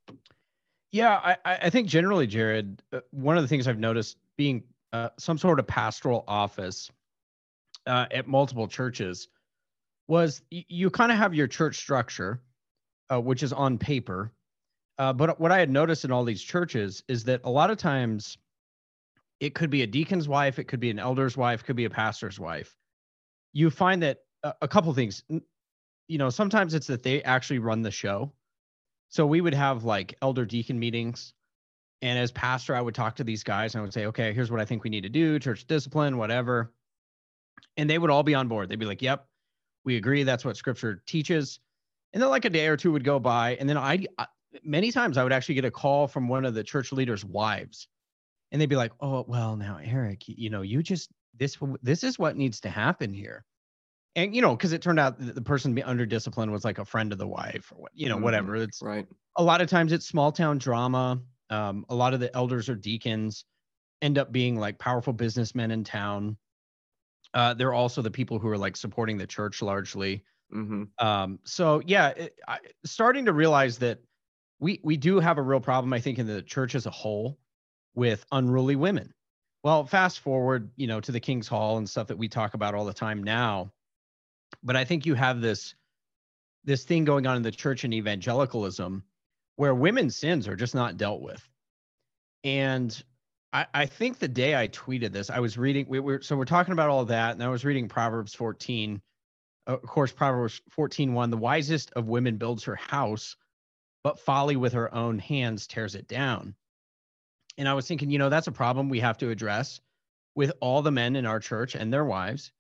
Yeah, 0.93 1.21
I, 1.23 1.37
I 1.45 1.71
think 1.71 1.89
generally, 1.89 2.27
Jared, 2.27 2.83
uh, 2.93 3.01
one 3.11 3.37
of 3.37 3.45
the 3.45 3.49
things 3.49 3.69
I've 3.69 3.79
noticed 3.79 4.17
being 4.37 4.63
uh, 4.93 5.11
some 5.19 5.37
sort 5.37 5.59
of 5.59 5.67
pastoral 5.67 6.25
office 6.27 6.91
uh, 7.89 8.07
at 8.11 8.29
multiple 8.29 8.69
churches 8.69 9.29
was 10.07 10.43
you 10.51 10.91
kind 10.91 11.11
of 11.11 11.19
have 11.19 11.35
your 11.35 11.47
church 11.47 11.77
structure, 11.77 12.41
uh, 13.11 13.21
which 13.21 13.43
is 13.43 13.53
on 13.53 13.79
paper. 13.79 14.33
Uh, 14.99 15.13
but 15.13 15.41
what 15.41 15.53
I 15.53 15.59
had 15.59 15.71
noticed 15.71 16.05
in 16.05 16.13
all 16.13 16.25
these 16.25 16.43
churches 16.43 17.03
is 17.09 17.25
that 17.25 17.41
a 17.45 17.51
lot 17.51 17.71
of 17.71 17.79
times 17.79 18.39
it 19.41 19.55
could 19.55 19.71
be 19.71 19.83
a 19.83 19.87
deacon's 19.87 20.29
wife, 20.29 20.59
it 20.59 20.65
could 20.65 20.81
be 20.81 20.91
an 20.91 20.99
elder's 20.99 21.37
wife, 21.37 21.65
could 21.65 21.77
be 21.77 21.85
a 21.85 21.91
pastor's 21.91 22.41
wife. 22.41 22.77
You 23.53 23.71
find 23.71 24.03
that 24.03 24.19
a, 24.43 24.55
a 24.63 24.69
couple 24.69 24.93
things, 24.95 25.23
you 26.09 26.19
know, 26.19 26.31
sometimes 26.31 26.75
it's 26.75 26.89
that 26.89 27.03
they 27.03 27.23
actually 27.23 27.61
run 27.61 27.83
the 27.83 27.91
show. 27.91 28.33
So 29.11 29.27
we 29.27 29.41
would 29.41 29.55
have 29.55 29.85
like 29.85 30.15
elder 30.21 30.45
deacon 30.45 30.79
meetings. 30.79 31.33
And 32.03 32.19
as 32.19 32.33
pastor, 32.33 32.75
I 32.75 32.81
would 32.81 32.95
talk 32.95 33.17
to 33.17 33.25
these 33.25 33.43
guys 33.43 33.75
and 33.75 33.81
I 33.81 33.83
would 33.83 33.93
say, 33.93 34.07
okay, 34.07 34.33
here's 34.33 34.51
what 34.51 34.61
I 34.61 34.65
think 34.65 34.85
we 34.85 34.91
need 34.91 35.03
to 35.03 35.09
do, 35.09 35.39
church 35.39 35.67
discipline, 35.67 36.17
whatever 36.17 36.73
and 37.77 37.89
they 37.89 37.99
would 37.99 38.11
all 38.11 38.23
be 38.23 38.35
on 38.35 38.49
board. 38.49 38.69
They'd 38.69 38.79
be 38.79 38.87
like, 38.87 39.03
"Yep, 39.03 39.27
we 39.85 39.97
agree. 39.97 40.23
That's 40.23 40.45
what 40.45 40.57
Scripture 40.57 41.03
teaches." 41.07 41.61
And 42.13 42.23
then 42.23 42.31
like 42.31 42.45
a 42.45 42.51
day 42.51 42.67
or 42.67 42.77
two 42.77 42.93
would 42.93 43.05
go 43.05 43.19
by, 43.19 43.57
and 43.57 43.69
then 43.69 43.77
I, 43.77 44.07
I 44.17 44.27
many 44.65 44.91
times 44.93 45.19
I 45.19 45.23
would 45.23 45.33
actually 45.33 45.57
get 45.57 45.65
a 45.65 45.71
call 45.71 46.09
from 46.09 46.29
one 46.29 46.45
of 46.45 46.55
the 46.55 46.65
church 46.65 46.93
leaders' 46.93 47.25
wives, 47.25 47.89
and 48.51 48.61
they'd 48.61 48.67
be 48.67 48.77
like, 48.77 48.93
"Oh, 49.01 49.25
well, 49.29 49.57
now 49.57 49.79
Eric, 49.83 50.25
you 50.27 50.51
know, 50.51 50.63
you 50.63 50.83
just 50.83 51.11
this 51.37 51.57
this 51.83 52.05
is 52.05 52.19
what 52.19 52.37
needs 52.37 52.61
to 52.61 52.71
happen 52.71 53.13
here." 53.13 53.45
And 54.17 54.35
you 54.35 54.43
know, 54.43 54.57
because 54.57 54.73
it 54.73 54.83
turned 54.83 54.99
out 54.99 55.17
the 55.19 55.43
person 55.43 55.81
under 55.85 56.07
discipline 56.07 56.51
was 56.51 56.65
like 56.65 56.79
a 56.79 56.85
friend 56.85 57.13
of 57.13 57.19
the 57.19 57.29
wife, 57.29 57.73
or 57.75 57.83
what 57.83 57.93
you 57.95 58.09
know, 58.09 58.17
mm-hmm. 58.17 58.25
whatever. 58.25 58.57
It's 58.57 58.83
right. 58.83 59.07
A 59.37 59.43
lot 59.43 59.61
of 59.61 59.69
times 59.69 59.93
it's 59.93 60.07
small 60.07 60.33
town 60.33 60.59
drama. 60.59 61.21
Um, 61.51 61.87
a 61.89 61.95
lot 61.95 62.15
of 62.15 62.21
the 62.21 62.35
elders 62.37 62.69
or 62.69 62.75
deacons 62.75 63.45
end 64.03 64.19
up 64.19 64.33
being 64.33 64.57
like 64.57 64.79
powerful 64.79 65.13
businessmen 65.13 65.71
in 65.71 65.85
town 65.85 66.37
uh, 67.35 67.55
they're 67.55 67.75
also 67.75 68.03
the 68.03 68.11
people 68.11 68.39
who 68.39 68.49
are 68.49 68.59
like 68.59 68.77
supporting 68.77 69.19
the 69.19 69.27
church 69.27 69.63
largely. 69.63 70.25
Mm-hmm. 70.55 70.85
Um, 71.05 71.39
so 71.45 71.83
yeah, 71.87 72.09
it, 72.09 72.35
I, 72.47 72.59
starting 72.85 73.27
to 73.27 73.33
realize 73.33 73.79
that 73.79 74.01
we 74.61 74.81
we 74.83 74.97
do 74.97 75.21
have 75.21 75.39
a 75.39 75.43
real 75.43 75.61
problem, 75.61 75.93
I 75.93 76.01
think, 76.01 76.19
in 76.19 76.27
the 76.27 76.43
church 76.43 76.75
as 76.75 76.87
a 76.87 76.91
whole 76.91 77.39
with 77.95 78.25
unruly 78.33 78.77
women. 78.77 79.13
Well, 79.63 79.85
fast 79.85 80.21
forward, 80.21 80.71
you 80.77 80.87
know, 80.87 81.01
to 81.01 81.13
the 81.13 81.21
King's 81.21 81.49
Hall 81.49 81.79
and 81.79 81.89
stuff 81.89 82.07
that 82.09 82.19
we 82.19 82.29
talk 82.29 82.55
about 82.55 82.75
all 82.75 82.85
the 82.85 82.93
time 82.93 83.23
now. 83.23 83.73
But 84.63 84.77
I 84.77 84.85
think 84.85 85.05
you 85.05 85.15
have 85.15 85.41
this 85.41 85.75
this 86.65 86.85
thing 86.85 87.05
going 87.05 87.27
on 87.27 87.37
in 87.37 87.43
the 87.43 87.51
church 87.51 87.85
and 87.85 87.95
evangelicalism 87.95 89.03
where 89.57 89.75
women's 89.75 90.17
sins 90.17 90.47
are 90.47 90.57
just 90.57 90.75
not 90.75 90.97
dealt 90.97 91.21
with. 91.21 91.47
And 92.45 93.03
I, 93.53 93.67
I 93.73 93.87
think 93.87 94.19
the 94.19 94.29
day 94.29 94.55
I 94.55 94.69
tweeted 94.69 95.13
this, 95.13 95.31
I 95.31 95.41
was 95.41 95.57
reading. 95.57 95.87
We 95.89 96.01
were 96.01 96.21
so 96.21 96.37
we're 96.37 96.45
talking 96.45 96.73
about 96.73 96.91
all 96.91 97.05
that, 97.07 97.33
and 97.33 97.43
I 97.43 97.49
was 97.49 97.65
reading 97.65 97.89
Proverbs 97.89 98.35
14. 98.35 99.01
Uh, 99.67 99.73
of 99.73 99.83
course, 99.83 100.13
Proverbs 100.13 100.61
14, 100.71 101.15
1, 101.15 101.31
the 101.31 101.37
wisest 101.37 101.93
of 101.93 102.09
women 102.09 102.37
builds 102.37 102.65
her 102.65 102.77
house, 102.77 103.37
but 104.03 104.21
folly 104.21 104.57
with 104.57 104.73
her 104.73 104.95
own 104.95 105.19
hands 105.19 105.67
tears 105.67 105.95
it 105.95 106.09
down. 106.09 106.55
And 107.57 107.69
I 107.69 107.75
was 107.75 107.87
thinking, 107.87 108.11
you 108.11 108.19
know, 108.19 108.29
that's 108.29 108.47
a 108.47 108.53
problem 108.53 108.89
we 108.89 109.01
have 109.01 109.19
to 109.19 109.31
address 109.31 109.81
with 110.35 110.53
all 110.61 110.83
the 110.83 110.93
men 110.93 111.17
in 111.17 111.27
our 111.27 111.41
church 111.41 111.75
and 111.75 111.93
their 111.93 112.05
wives 112.05 112.53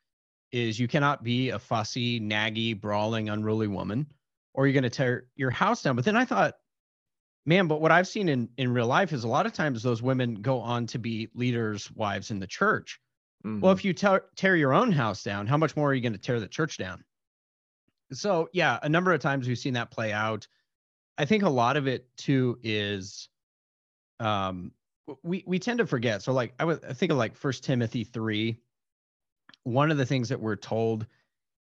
is 0.50 0.80
you 0.80 0.88
cannot 0.88 1.22
be 1.22 1.50
a 1.50 1.58
fussy, 1.58 2.20
naggy, 2.20 2.78
brawling, 2.78 3.28
unruly 3.28 3.68
woman, 3.68 4.06
or 4.54 4.66
you're 4.66 4.72
going 4.72 4.82
to 4.82 4.90
tear 4.90 5.26
your 5.36 5.50
house 5.50 5.82
down. 5.82 5.94
But 5.94 6.04
then 6.04 6.16
I 6.16 6.24
thought, 6.24 6.56
man 7.48 7.66
but 7.66 7.80
what 7.80 7.90
i've 7.90 8.06
seen 8.06 8.28
in 8.28 8.46
in 8.58 8.72
real 8.72 8.86
life 8.86 9.12
is 9.12 9.24
a 9.24 9.28
lot 9.28 9.46
of 9.46 9.54
times 9.54 9.82
those 9.82 10.02
women 10.02 10.34
go 10.34 10.60
on 10.60 10.86
to 10.86 10.98
be 10.98 11.28
leaders 11.34 11.90
wives 11.92 12.30
in 12.30 12.38
the 12.38 12.46
church. 12.46 13.00
Mm-hmm. 13.44 13.60
well 13.60 13.72
if 13.72 13.84
you 13.84 13.94
tear, 13.94 14.24
tear 14.36 14.54
your 14.54 14.74
own 14.74 14.92
house 14.92 15.22
down 15.22 15.46
how 15.46 15.56
much 15.56 15.74
more 15.74 15.90
are 15.90 15.94
you 15.94 16.02
going 16.02 16.12
to 16.12 16.18
tear 16.18 16.40
the 16.40 16.48
church 16.48 16.76
down? 16.76 17.02
So 18.12 18.48
yeah 18.52 18.78
a 18.82 18.88
number 18.88 19.12
of 19.12 19.20
times 19.20 19.48
we've 19.48 19.58
seen 19.58 19.74
that 19.74 19.90
play 19.90 20.12
out. 20.12 20.46
I 21.16 21.24
think 21.24 21.42
a 21.42 21.48
lot 21.48 21.76
of 21.76 21.88
it 21.88 22.06
too 22.16 22.58
is 22.62 23.28
um 24.20 24.72
we 25.22 25.42
we 25.46 25.58
tend 25.58 25.78
to 25.78 25.86
forget. 25.86 26.22
So 26.22 26.32
like 26.32 26.52
i 26.58 26.64
would 26.66 26.84
I 26.84 26.92
think 26.92 27.10
of 27.12 27.18
like 27.18 27.34
first 27.34 27.64
timothy 27.64 28.04
3 28.04 28.58
one 29.64 29.90
of 29.90 29.96
the 29.96 30.06
things 30.06 30.28
that 30.28 30.40
we're 30.40 30.56
told 30.56 31.06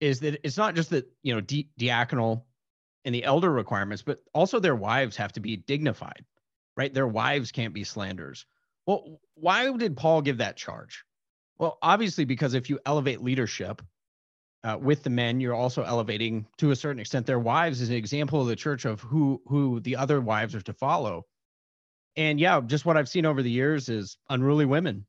is 0.01 0.21
that 0.21 0.41
it's 0.43 0.57
not 0.57 0.75
just 0.75 0.91
that 0.91 1.07
you 1.23 1.35
know 1.35 1.41
di- 1.43 1.69
diaconal 1.79 2.43
and 3.07 3.15
the 3.15 3.25
elder 3.25 3.51
requirements, 3.51 4.03
but 4.03 4.19
also 4.35 4.59
their 4.59 4.75
wives 4.75 5.17
have 5.17 5.33
to 5.33 5.41
be 5.41 5.57
dignified, 5.57 6.25
right? 6.77 6.93
Their 6.93 7.07
wives 7.07 7.53
can't 7.53 7.73
be 7.73 7.85
slanders. 7.85 8.45
Well, 8.85 9.21
why 9.35 9.75
did 9.77 9.97
Paul 9.97 10.23
give 10.23 10.39
that 10.39 10.57
charge? 10.57 11.05
Well, 11.57 11.79
obviously, 11.81 12.25
because 12.25 12.55
if 12.55 12.69
you 12.69 12.81
elevate 12.85 13.23
leadership 13.23 13.81
uh, 14.65 14.77
with 14.81 15.05
the 15.05 15.11
men, 15.11 15.41
you're 15.41 15.55
also 15.55 15.85
elevating 15.85 16.47
to 16.59 16.73
a 16.73 16.77
certain 16.77 16.99
extent 16.99 17.27
their 17.27 17.39
wives 17.39 17.81
as 17.81 17.91
an 17.91 17.95
example 17.95 18.41
of 18.41 18.49
the 18.49 18.57
church 18.57 18.85
of 18.85 19.01
who 19.01 19.41
who 19.47 19.79
the 19.81 19.97
other 19.97 20.21
wives 20.21 20.55
are 20.57 20.61
to 20.63 20.73
follow. 20.73 21.25
And 22.17 22.41
yeah, 22.41 22.61
just 22.67 22.85
what 22.85 22.97
I've 22.97 23.09
seen 23.09 23.25
over 23.25 23.43
the 23.43 23.51
years 23.51 23.89
is 23.89 24.19
unruly 24.29 24.65
women, 24.65 25.07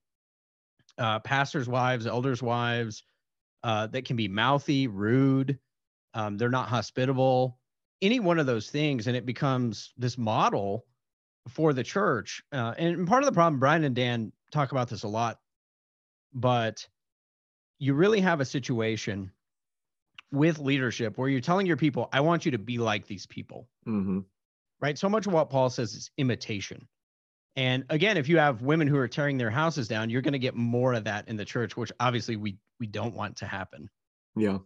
uh, 0.99 1.19
pastors' 1.19 1.67
wives, 1.67 2.05
elders' 2.05 2.43
wives, 2.43 3.03
uh, 3.63 3.87
that 3.87 4.05
can 4.05 4.17
be 4.17 4.27
mouthy, 4.27 4.87
rude. 4.87 5.57
Um, 6.13 6.37
they're 6.37 6.49
not 6.49 6.69
hospitable. 6.69 7.57
Any 8.01 8.19
one 8.19 8.39
of 8.39 8.45
those 8.45 8.69
things, 8.69 9.07
and 9.07 9.17
it 9.17 9.25
becomes 9.25 9.93
this 9.97 10.17
model 10.17 10.85
for 11.49 11.73
the 11.73 11.83
church. 11.83 12.43
Uh, 12.51 12.73
and 12.77 13.07
part 13.07 13.23
of 13.23 13.27
the 13.27 13.33
problem, 13.33 13.59
Brian 13.59 13.83
and 13.83 13.95
Dan 13.95 14.31
talk 14.51 14.71
about 14.71 14.89
this 14.89 15.03
a 15.03 15.07
lot, 15.07 15.39
but 16.33 16.87
you 17.79 17.93
really 17.93 18.21
have 18.21 18.41
a 18.41 18.45
situation 18.45 19.31
with 20.31 20.59
leadership 20.59 21.17
where 21.17 21.29
you're 21.29 21.41
telling 21.41 21.65
your 21.65 21.77
people, 21.77 22.09
I 22.11 22.19
want 22.21 22.45
you 22.45 22.51
to 22.51 22.57
be 22.57 22.77
like 22.77 23.07
these 23.07 23.25
people. 23.25 23.67
Mm-hmm. 23.87 24.19
Right. 24.79 24.97
So 24.97 25.09
much 25.09 25.25
of 25.25 25.33
what 25.33 25.49
Paul 25.49 25.69
says 25.69 25.93
is 25.93 26.11
imitation. 26.17 26.87
And 27.55 27.85
again, 27.89 28.17
if 28.17 28.29
you 28.29 28.37
have 28.37 28.61
women 28.61 28.87
who 28.87 28.97
are 28.97 29.07
tearing 29.07 29.37
their 29.37 29.49
houses 29.49 29.87
down, 29.87 30.11
you're 30.11 30.21
going 30.21 30.33
to 30.33 30.39
get 30.39 30.55
more 30.55 30.93
of 30.93 31.05
that 31.05 31.27
in 31.27 31.37
the 31.37 31.45
church, 31.45 31.75
which 31.75 31.91
obviously 31.99 32.35
we 32.35 32.57
we 32.79 32.85
don't 32.85 33.15
want 33.15 33.37
to 33.37 33.47
happen. 33.47 33.89
Yeah. 34.35 34.59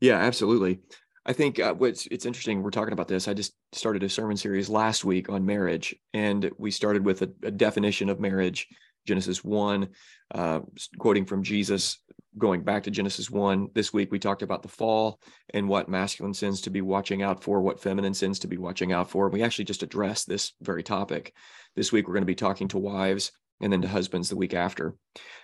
Yeah, 0.00 0.16
absolutely. 0.16 0.80
I 1.26 1.32
think 1.32 1.60
uh, 1.60 1.74
what's 1.74 2.06
it's 2.06 2.26
interesting. 2.26 2.62
We're 2.62 2.70
talking 2.70 2.92
about 2.92 3.08
this. 3.08 3.28
I 3.28 3.34
just 3.34 3.54
started 3.72 4.02
a 4.02 4.08
sermon 4.08 4.36
series 4.36 4.68
last 4.68 5.04
week 5.04 5.28
on 5.28 5.44
marriage, 5.44 5.94
and 6.14 6.50
we 6.58 6.70
started 6.70 7.04
with 7.04 7.22
a, 7.22 7.30
a 7.42 7.50
definition 7.50 8.08
of 8.08 8.20
marriage, 8.20 8.68
Genesis 9.06 9.44
one, 9.44 9.90
uh, 10.34 10.60
quoting 10.98 11.26
from 11.26 11.42
Jesus, 11.42 11.98
going 12.38 12.62
back 12.62 12.84
to 12.84 12.90
Genesis 12.90 13.30
1. 13.30 13.70
This 13.74 13.92
week 13.92 14.10
we 14.10 14.18
talked 14.18 14.42
about 14.42 14.62
the 14.62 14.68
fall 14.68 15.20
and 15.52 15.68
what 15.68 15.88
masculine 15.88 16.34
sins 16.34 16.62
to 16.62 16.70
be 16.70 16.80
watching 16.80 17.22
out 17.22 17.42
for, 17.42 17.60
what 17.60 17.82
feminine 17.82 18.14
sins 18.14 18.38
to 18.40 18.48
be 18.48 18.56
watching 18.56 18.92
out 18.92 19.10
for. 19.10 19.28
We 19.28 19.42
actually 19.42 19.64
just 19.64 19.82
addressed 19.82 20.28
this 20.28 20.52
very 20.60 20.82
topic. 20.82 21.34
This 21.76 21.92
week 21.92 22.06
we're 22.06 22.14
going 22.14 22.22
to 22.22 22.26
be 22.26 22.34
talking 22.34 22.68
to 22.68 22.78
wives 22.78 23.32
and 23.60 23.72
then 23.72 23.82
to 23.82 23.88
husbands 23.88 24.28
the 24.28 24.36
week 24.36 24.54
after. 24.54 24.94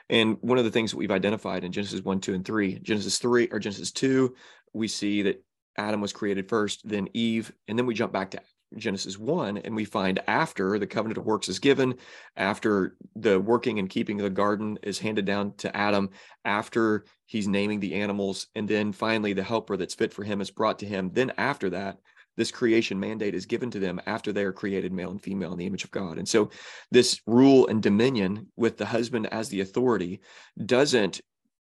And 0.09 0.39
one 0.41 0.59
of 0.59 0.65
the 0.65 0.71
things 0.71 0.93
that 0.93 0.97
we've 0.97 1.11
identified 1.11 1.65
in 1.65 1.73
Genesis 1.73 2.03
1, 2.03 2.21
2, 2.21 2.35
and 2.35 2.45
3, 2.45 2.79
Genesis 2.79 3.19
3 3.19 3.49
or 3.51 3.59
Genesis 3.59 3.93
2, 3.93 4.35
we 4.73 4.89
see 4.89 5.23
that 5.23 5.43
Adam 5.77 6.01
was 6.01 6.13
created 6.13 6.49
first, 6.49 6.89
then 6.89 7.09
Eve, 7.15 7.53
and 7.69 7.79
then 7.79 7.87
we 7.87 7.95
jump 7.95 8.13
back 8.13 8.31
to 8.31 8.41
Genesis 8.77 9.19
1, 9.19 9.59
and 9.59 9.77
we 9.77 9.85
find 9.85 10.21
after 10.27 10.79
the 10.79 10.87
covenant 10.87 11.19
of 11.19 11.25
works 11.25 11.49
is 11.49 11.59
given, 11.59 11.95
after 12.37 12.97
the 13.15 13.39
working 13.39 13.79
and 13.79 13.89
keeping 13.89 14.19
of 14.21 14.25
the 14.25 14.31
garden 14.31 14.79
is 14.83 14.99
handed 14.99 15.25
down 15.25 15.55
to 15.59 15.75
Adam, 15.77 16.11
after 16.45 17.05
he's 17.27 17.47
naming 17.47 17.79
the 17.79 17.95
animals, 17.95 18.49
and 18.55 18.67
then 18.67 18.93
finally 18.93 19.33
the 19.33 19.43
helper 19.43 19.77
that's 19.77 19.95
fit 19.95 20.13
for 20.13 20.25
him 20.25 20.41
is 20.41 20.51
brought 20.51 20.81
to 20.81 20.87
him. 20.87 21.11
Then 21.13 21.33
after 21.39 21.71
that, 21.71 21.99
this 22.37 22.51
creation 22.51 23.01
mandate 23.01 23.35
is 23.35 23.47
given 23.47 23.71
to 23.71 23.79
them 23.79 24.01
after 24.07 24.33
they 24.33 24.45
are 24.45 24.53
created 24.53 24.93
male 24.93 25.11
and 25.11 25.23
female 25.23 25.53
in 25.53 25.59
the 25.59 25.67
image 25.67 25.85
of 25.85 25.91
God. 25.91 26.19
And 26.19 26.29
so 26.29 26.51
this 26.91 27.21
rule 27.27 27.67
and 27.69 27.83
dominion 27.83 28.49
with 28.57 28.77
the 28.77 28.87
husband 28.87 29.27
as 29.33 29.49
the 29.49 29.61
authority 29.61 30.21
doesn't 30.65 31.21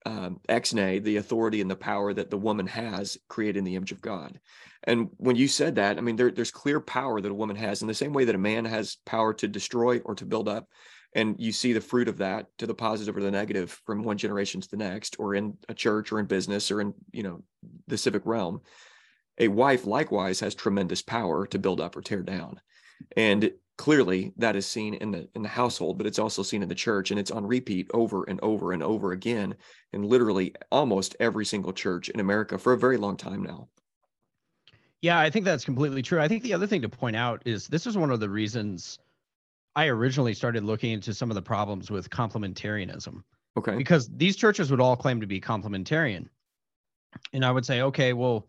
um, 0.06 0.40
ex-nay 0.48 0.98
the 0.98 1.16
authority 1.16 1.60
and 1.60 1.70
the 1.70 1.76
power 1.76 2.14
that 2.14 2.30
the 2.30 2.38
woman 2.38 2.66
has 2.66 3.18
created 3.28 3.58
in 3.58 3.64
the 3.64 3.76
image 3.76 3.92
of 3.92 4.00
God. 4.00 4.38
And 4.84 5.08
when 5.16 5.36
you 5.36 5.48
said 5.48 5.74
that, 5.74 5.98
I 5.98 6.00
mean, 6.00 6.16
there, 6.16 6.30
there's 6.30 6.50
clear 6.50 6.80
power 6.80 7.20
that 7.20 7.30
a 7.30 7.34
woman 7.34 7.56
has 7.56 7.82
in 7.82 7.88
the 7.88 7.94
same 7.94 8.12
way 8.12 8.24
that 8.24 8.34
a 8.34 8.38
man 8.38 8.64
has 8.64 8.96
power 9.04 9.34
to 9.34 9.48
destroy 9.48 9.98
or 9.98 10.14
to 10.14 10.24
build 10.24 10.48
up. 10.48 10.68
And 11.14 11.36
you 11.38 11.52
see 11.52 11.72
the 11.72 11.80
fruit 11.80 12.08
of 12.08 12.18
that 12.18 12.46
to 12.58 12.66
the 12.66 12.74
positive 12.74 13.16
or 13.16 13.22
the 13.22 13.30
negative 13.30 13.80
from 13.86 14.02
one 14.02 14.18
generation 14.18 14.60
to 14.60 14.70
the 14.70 14.76
next, 14.76 15.16
or 15.18 15.34
in 15.34 15.56
a 15.68 15.74
church 15.74 16.12
or 16.12 16.20
in 16.20 16.26
business 16.26 16.70
or 16.70 16.80
in, 16.80 16.94
you 17.12 17.22
know, 17.22 17.42
the 17.86 17.98
civic 17.98 18.24
realm. 18.24 18.60
A 19.38 19.48
wife 19.48 19.86
likewise 19.86 20.40
has 20.40 20.54
tremendous 20.54 21.02
power 21.02 21.46
to 21.46 21.58
build 21.58 21.80
up 21.80 21.96
or 21.96 22.02
tear 22.02 22.22
down. 22.22 22.60
And 23.16 23.52
clearly 23.78 24.32
that 24.36 24.56
is 24.56 24.66
seen 24.66 24.94
in 24.94 25.12
the 25.12 25.28
in 25.34 25.42
the 25.42 25.48
household 25.48 25.96
but 25.96 26.06
it's 26.06 26.18
also 26.18 26.42
seen 26.42 26.62
in 26.62 26.68
the 26.68 26.74
church 26.74 27.10
and 27.10 27.18
it's 27.18 27.30
on 27.30 27.46
repeat 27.46 27.88
over 27.94 28.24
and 28.24 28.40
over 28.42 28.72
and 28.72 28.82
over 28.82 29.12
again 29.12 29.54
in 29.92 30.02
literally 30.02 30.52
almost 30.70 31.16
every 31.20 31.46
single 31.46 31.72
church 31.72 32.08
in 32.10 32.20
America 32.20 32.58
for 32.58 32.72
a 32.72 32.78
very 32.78 32.96
long 32.96 33.16
time 33.16 33.42
now. 33.42 33.68
Yeah, 35.00 35.20
I 35.20 35.30
think 35.30 35.44
that's 35.44 35.64
completely 35.64 36.02
true. 36.02 36.20
I 36.20 36.26
think 36.26 36.42
the 36.42 36.52
other 36.52 36.66
thing 36.66 36.82
to 36.82 36.88
point 36.88 37.14
out 37.14 37.40
is 37.46 37.68
this 37.68 37.86
is 37.86 37.96
one 37.96 38.10
of 38.10 38.18
the 38.18 38.28
reasons 38.28 38.98
I 39.76 39.86
originally 39.86 40.34
started 40.34 40.64
looking 40.64 40.90
into 40.90 41.14
some 41.14 41.30
of 41.30 41.36
the 41.36 41.42
problems 41.42 41.88
with 41.88 42.10
complementarianism. 42.10 43.22
Okay. 43.56 43.76
Because 43.76 44.08
these 44.08 44.34
churches 44.34 44.72
would 44.72 44.80
all 44.80 44.96
claim 44.96 45.20
to 45.20 45.26
be 45.26 45.40
complementarian. 45.40 46.26
And 47.32 47.44
I 47.44 47.52
would 47.52 47.64
say, 47.64 47.82
okay, 47.82 48.12
well, 48.12 48.48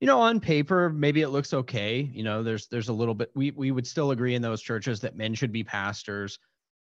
you 0.00 0.06
know, 0.06 0.20
on 0.20 0.40
paper, 0.40 0.90
maybe 0.90 1.22
it 1.22 1.28
looks 1.28 1.54
okay. 1.54 2.00
You 2.00 2.22
know, 2.22 2.42
there's 2.42 2.66
there's 2.68 2.88
a 2.88 2.92
little 2.92 3.14
bit 3.14 3.30
we 3.34 3.50
we 3.50 3.70
would 3.70 3.86
still 3.86 4.10
agree 4.10 4.34
in 4.34 4.42
those 4.42 4.62
churches 4.62 5.00
that 5.00 5.16
men 5.16 5.34
should 5.34 5.52
be 5.52 5.64
pastors. 5.64 6.38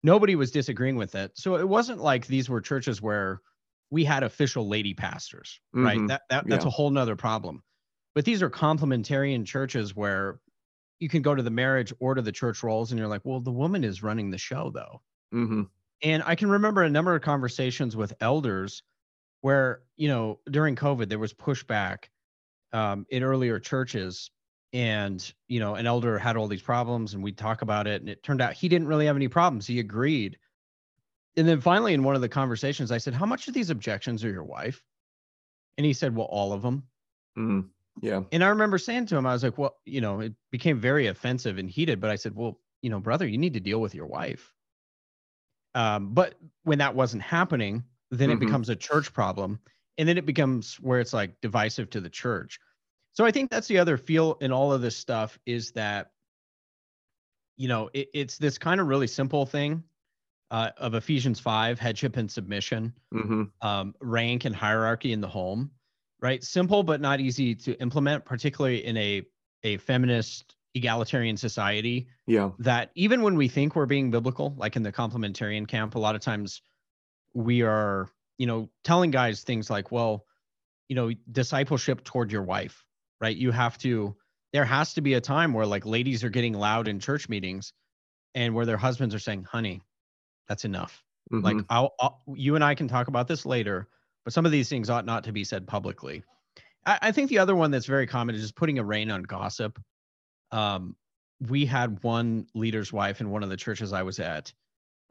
Nobody 0.04 0.36
was 0.36 0.52
disagreeing 0.52 0.96
with 0.96 1.16
it. 1.16 1.32
So 1.36 1.56
it 1.56 1.68
wasn't 1.68 2.02
like 2.02 2.28
these 2.28 2.50
were 2.50 2.62
churches 2.62 3.02
where 3.02 3.42
we 3.90 4.04
had 4.04 4.24
official 4.24 4.68
lady 4.68 4.94
pastors, 4.94 5.60
mm-hmm. 5.76 5.86
right? 5.86 6.08
That, 6.08 6.22
that 6.30 6.48
that's 6.48 6.66
yeah. 6.66 6.70
a 6.70 6.72
whole 6.72 6.90
nother 6.90 7.16
problem. 7.16 7.64
But 8.16 8.26
these 8.26 8.42
are 8.42 8.50
complementarian 8.50 9.46
churches 9.46 9.96
where 9.96 10.40
you 11.00 11.10
can 11.10 11.22
go 11.22 11.36
to 11.36 11.44
the 11.44 11.50
marriage 11.50 11.94
or 12.00 12.16
to 12.16 12.22
the 12.22 12.32
church 12.32 12.64
roles 12.64 12.92
and 12.92 13.00
you're 13.00 13.08
like, 13.08 13.22
well, 13.24 13.40
the 13.40 13.52
woman 13.52 13.84
is 13.84 14.04
running 14.04 14.30
the 14.30 14.38
show 14.38 14.72
though. 14.74 15.02
Mm-hmm. 15.34 15.64
And 16.04 16.24
I 16.26 16.36
can 16.36 16.50
remember 16.50 16.84
a 16.84 16.90
number 16.90 17.16
of 17.16 17.22
conversations 17.22 17.96
with 17.96 18.14
elders 18.22 18.84
where, 19.42 19.82
you 19.98 20.08
know, 20.08 20.40
during 20.50 20.76
COVID, 20.76 21.10
there 21.10 21.20
was 21.20 21.34
pushback 21.34 22.06
um, 22.74 23.06
in 23.10 23.24
earlier 23.24 23.60
churches. 23.60 24.32
And 24.74 25.32
you 25.48 25.60
know 25.60 25.76
an 25.76 25.86
elder 25.86 26.18
had 26.18 26.36
all 26.36 26.48
these 26.48 26.64
problems 26.64 27.14
and 27.14 27.24
we'd 27.24 27.38
talk 27.38 27.62
about 27.62 27.86
it. 27.86 28.02
And 28.02 28.10
it 28.10 28.24
turned 28.24 28.42
out 28.42 28.54
he 28.54 28.68
didn't 28.68 28.88
really 28.88 29.06
have 29.06 29.16
any 29.16 29.28
problems. 29.28 29.68
He 29.68 29.80
agreed. 29.80 30.38
And 31.38 31.48
then 31.48 31.62
finally 31.62 31.94
in 31.94 32.04
one 32.04 32.16
of 32.16 32.22
the 32.22 32.30
conversations 32.30 32.92
i 32.92 32.98
said 32.98 33.14
how 33.14 33.28
much 33.28 33.48
of 33.48 33.54
these 33.54 33.70
objections 33.70 34.26
are 34.26 34.32
your 34.32 34.44
wife? 34.44 34.84
And 35.78 35.86
he 35.86 35.94
said 35.94 36.16
well 36.16 36.26
all 36.26 36.54
of 36.54 36.64
them 36.64 36.84
mm, 37.38 37.68
yeah. 38.02 38.22
And 38.32 38.44
i 38.44 38.48
remember 38.48 38.80
saying 38.80 39.06
to 39.08 39.16
him 39.16 39.28
i 39.28 39.34
was 39.34 39.44
like 39.44 39.60
well 39.60 39.78
you 39.86 40.02
know 40.02 40.22
it 40.22 40.34
became 40.50 40.80
very 40.80 41.06
offensive 41.06 41.60
and 41.60 41.70
heated. 41.70 42.02
But 42.02 42.10
i 42.10 42.16
said 42.16 42.36
well 42.36 42.60
you 42.82 42.90
know 42.90 43.00
brother 43.00 43.28
you 43.28 43.38
need 43.38 43.54
to 43.54 43.60
deal 43.60 43.80
with 43.80 43.94
your 43.94 44.08
wife. 44.08 44.52
Um, 45.76 46.16
but 46.16 46.34
when 46.64 46.80
that 46.80 46.96
wasn't 46.96 47.22
happening 47.22 47.84
then 48.10 48.30
mm-hmm. 48.30 48.42
it 48.42 48.46
becomes 48.46 48.70
a 48.70 48.76
church 48.76 49.14
problem 49.14 49.60
and 49.98 50.08
then 50.08 50.18
it 50.18 50.26
becomes 50.26 50.76
where 50.76 51.00
it's 51.00 51.14
like 51.14 51.40
divisive 51.42 51.90
to 51.92 52.02
the 52.02 52.10
church. 52.10 52.60
So 53.14 53.26
i 53.26 53.32
think 53.32 53.52
that's 53.52 53.68
the 53.68 53.78
other 53.78 53.98
feel 53.98 54.38
in 54.42 54.52
all 54.52 54.74
of 54.74 54.82
this 54.82 54.98
stuff 54.98 55.38
is 55.46 55.72
that 55.74 56.12
you 57.58 57.68
know 57.68 57.90
it, 57.94 58.10
it's 58.14 58.38
this 58.38 58.58
kind 58.58 58.82
of 58.82 58.88
really 58.88 59.08
simple 59.08 59.46
thing 59.46 59.84
uh, 60.50 60.72
of 60.78 60.96
ephesians 60.96 61.40
5 61.40 61.80
headship 61.80 62.18
and 62.18 62.30
submission 62.30 62.92
mm-hmm. 63.14 63.44
um, 63.62 63.94
rank 64.02 64.46
and 64.46 64.56
hierarchy 64.56 65.14
in 65.14 65.22
the 65.22 65.28
home 65.28 65.70
right? 66.24 66.42
Simple 66.44 66.82
but 66.82 67.02
not 67.02 67.20
easy 67.20 67.54
to 67.54 67.80
implement 67.80 68.26
particularly 68.26 68.84
in 68.84 68.98
a 68.98 69.22
a 69.64 69.78
feminist 69.78 70.56
egalitarian 70.74 71.38
society 71.38 72.08
yeah. 72.26 72.50
that 72.58 72.90
even 72.96 73.22
when 73.22 73.36
we 73.36 73.48
think 73.48 73.76
we're 73.76 73.86
being 73.86 74.10
biblical 74.10 74.56
like 74.58 74.76
in 74.76 74.82
the 74.82 74.92
complementarian 74.92 75.68
camp 75.68 75.94
a 75.94 76.00
lot 76.00 76.16
of 76.16 76.22
times 76.22 76.64
we 77.36 77.62
are 77.62 78.10
you 78.38 78.48
know, 78.48 78.70
telling 78.84 79.12
guys 79.12 79.44
things 79.44 79.70
like, 79.70 79.92
well, 79.92 80.26
you 80.90 80.96
know, 80.96 81.12
discipleship 81.32 82.04
toward 82.04 82.32
your 82.32 82.44
wife, 82.44 82.84
right? 83.22 83.36
You 83.36 83.52
have 83.52 83.78
to, 83.80 84.16
there 84.52 84.66
has 84.66 84.94
to 84.96 85.02
be 85.02 85.14
a 85.14 85.22
time 85.22 85.54
where 85.54 85.66
like 85.66 85.86
ladies 85.86 86.24
are 86.24 86.30
getting 86.30 86.54
loud 86.54 86.88
in 86.88 87.00
church 87.00 87.30
meetings 87.30 87.74
and 88.36 88.54
where 88.54 88.66
their 88.66 88.78
husbands 88.78 89.16
are 89.16 89.20
saying, 89.20 89.44
honey, 89.44 89.82
that's 90.48 90.66
enough. 90.66 91.04
Mm-hmm. 91.32 91.46
Like, 91.46 91.66
I'll, 91.70 91.94
I'll, 92.00 92.22
you 92.36 92.56
and 92.56 92.64
I 92.64 92.76
can 92.76 92.88
talk 92.88 93.08
about 93.08 93.28
this 93.28 93.46
later, 93.46 93.88
but 94.26 94.34
some 94.34 94.46
of 94.46 94.52
these 94.52 94.70
things 94.70 94.90
ought 94.90 95.06
not 95.06 95.24
to 95.24 95.32
be 95.32 95.44
said 95.44 95.66
publicly. 95.68 96.24
I, 96.86 97.00
I 97.02 97.12
think 97.12 97.30
the 97.30 97.40
other 97.40 97.56
one 97.56 97.72
that's 97.72 97.86
very 97.86 98.08
common 98.08 98.36
is 98.36 98.42
just 98.42 98.56
putting 98.56 98.80
a 98.80 98.84
rein 98.84 99.10
on 99.10 99.24
gossip. 99.24 99.80
Um, 100.52 100.96
we 101.40 101.66
had 101.66 102.04
one 102.04 102.48
leader's 102.54 102.94
wife 102.94 103.22
in 103.22 103.30
one 103.30 103.44
of 103.44 103.50
the 103.50 103.58
churches 103.58 103.94
I 103.94 104.04
was 104.04 104.20
at. 104.20 104.54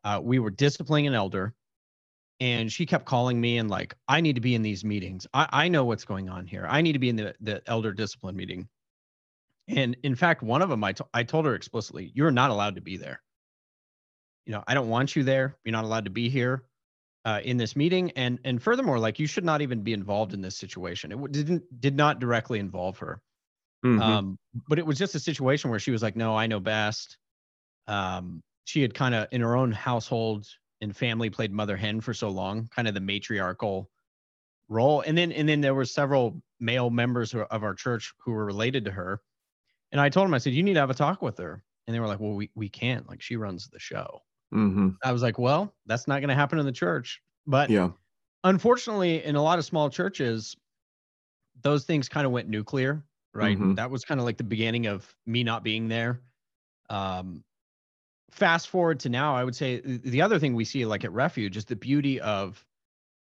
Uh, 0.04 0.20
we 0.22 0.38
were 0.38 0.50
disciplining 0.50 1.06
an 1.06 1.14
elder 1.14 1.54
and 2.42 2.72
she 2.72 2.84
kept 2.86 3.04
calling 3.04 3.40
me 3.40 3.58
and 3.58 3.70
like 3.70 3.94
i 4.08 4.20
need 4.20 4.34
to 4.34 4.40
be 4.40 4.56
in 4.56 4.62
these 4.62 4.84
meetings. 4.84 5.26
I, 5.32 5.48
I 5.52 5.68
know 5.68 5.84
what's 5.84 6.04
going 6.04 6.28
on 6.28 6.46
here. 6.46 6.66
I 6.68 6.82
need 6.82 6.94
to 6.94 6.98
be 6.98 7.08
in 7.08 7.16
the, 7.16 7.34
the 7.40 7.62
elder 7.66 7.92
discipline 7.92 8.34
meeting. 8.36 8.68
And 9.68 9.96
in 10.02 10.16
fact 10.16 10.42
one 10.42 10.60
of 10.60 10.68
them 10.68 10.82
I, 10.82 10.92
I 11.14 11.22
told 11.22 11.46
her 11.46 11.54
explicitly 11.54 12.10
you're 12.14 12.32
not 12.32 12.50
allowed 12.50 12.74
to 12.74 12.80
be 12.80 12.96
there. 12.96 13.22
You 14.44 14.52
know 14.52 14.64
i 14.66 14.74
don't 14.74 14.88
want 14.88 15.14
you 15.14 15.22
there. 15.22 15.56
You're 15.64 15.72
not 15.72 15.84
allowed 15.84 16.04
to 16.06 16.10
be 16.10 16.28
here 16.28 16.64
uh, 17.24 17.40
in 17.44 17.56
this 17.56 17.76
meeting. 17.76 18.10
And 18.16 18.40
and 18.44 18.60
furthermore 18.60 18.98
like 18.98 19.20
you 19.20 19.28
should 19.28 19.44
not 19.44 19.62
even 19.62 19.82
be 19.82 19.92
involved 19.92 20.34
in 20.34 20.42
this 20.42 20.56
situation. 20.56 21.12
It 21.12 21.32
didn't 21.32 21.62
did 21.80 21.96
not 21.96 22.18
directly 22.18 22.58
involve 22.58 22.98
her. 22.98 23.22
Mm-hmm. 23.84 24.00
um, 24.02 24.38
but 24.68 24.78
it 24.78 24.86
was 24.86 24.96
just 24.96 25.16
a 25.16 25.18
situation 25.18 25.68
where 25.68 25.80
she 25.80 25.90
was 25.90 26.02
like 26.02 26.16
no 26.16 26.36
i 26.36 26.48
know 26.48 26.60
best. 26.60 27.18
Um, 27.86 28.42
she 28.64 28.82
had 28.82 28.94
kind 28.94 29.14
of 29.14 29.28
in 29.30 29.40
her 29.40 29.56
own 29.56 29.72
household 29.72 30.46
and 30.82 30.94
family 30.94 31.30
played 31.30 31.52
mother 31.52 31.76
hen 31.76 32.00
for 32.00 32.12
so 32.12 32.28
long, 32.28 32.68
kind 32.68 32.86
of 32.86 32.92
the 32.92 33.00
matriarchal 33.00 33.88
role. 34.68 35.00
And 35.02 35.16
then 35.16 35.32
and 35.32 35.48
then 35.48 35.62
there 35.62 35.74
were 35.74 35.84
several 35.84 36.42
male 36.60 36.90
members 36.90 37.34
of 37.34 37.62
our 37.62 37.74
church 37.74 38.12
who 38.18 38.32
were 38.32 38.44
related 38.44 38.84
to 38.84 38.90
her. 38.90 39.22
And 39.92 40.00
I 40.00 40.08
told 40.08 40.26
them, 40.26 40.34
I 40.34 40.38
said, 40.38 40.52
you 40.52 40.62
need 40.62 40.74
to 40.74 40.80
have 40.80 40.90
a 40.90 40.94
talk 40.94 41.22
with 41.22 41.38
her. 41.38 41.62
And 41.86 41.94
they 41.94 42.00
were 42.00 42.06
like, 42.06 42.20
well, 42.20 42.34
we, 42.34 42.50
we 42.54 42.68
can't. 42.68 43.08
Like 43.08 43.22
she 43.22 43.36
runs 43.36 43.68
the 43.68 43.78
show. 43.78 44.22
Mm-hmm. 44.52 44.90
I 45.02 45.12
was 45.12 45.22
like, 45.22 45.38
well, 45.38 45.74
that's 45.86 46.06
not 46.06 46.20
going 46.20 46.28
to 46.28 46.34
happen 46.34 46.58
in 46.58 46.66
the 46.66 46.72
church. 46.72 47.22
But 47.46 47.70
yeah, 47.70 47.90
unfortunately, 48.44 49.24
in 49.24 49.36
a 49.36 49.42
lot 49.42 49.58
of 49.58 49.64
small 49.64 49.88
churches, 49.88 50.56
those 51.62 51.84
things 51.84 52.08
kind 52.08 52.26
of 52.26 52.32
went 52.32 52.48
nuclear, 52.48 53.04
right? 53.32 53.58
Mhm. 53.58 53.76
That 53.76 53.90
was 53.90 54.04
kind 54.04 54.20
of 54.20 54.26
like 54.26 54.36
the 54.36 54.44
beginning 54.44 54.86
of 54.86 55.14
me 55.26 55.44
not 55.44 55.62
being 55.62 55.88
there. 55.88 56.20
Um, 56.90 57.44
fast 58.32 58.68
forward 58.68 58.98
to 59.00 59.08
now, 59.08 59.36
I 59.36 59.44
would 59.44 59.54
say 59.54 59.80
the 59.80 60.22
other 60.22 60.38
thing 60.38 60.54
we 60.54 60.64
see, 60.64 60.84
like 60.86 61.04
at 61.04 61.12
Refuge, 61.12 61.56
is 61.56 61.66
the 61.66 61.76
beauty 61.76 62.20
of 62.20 62.64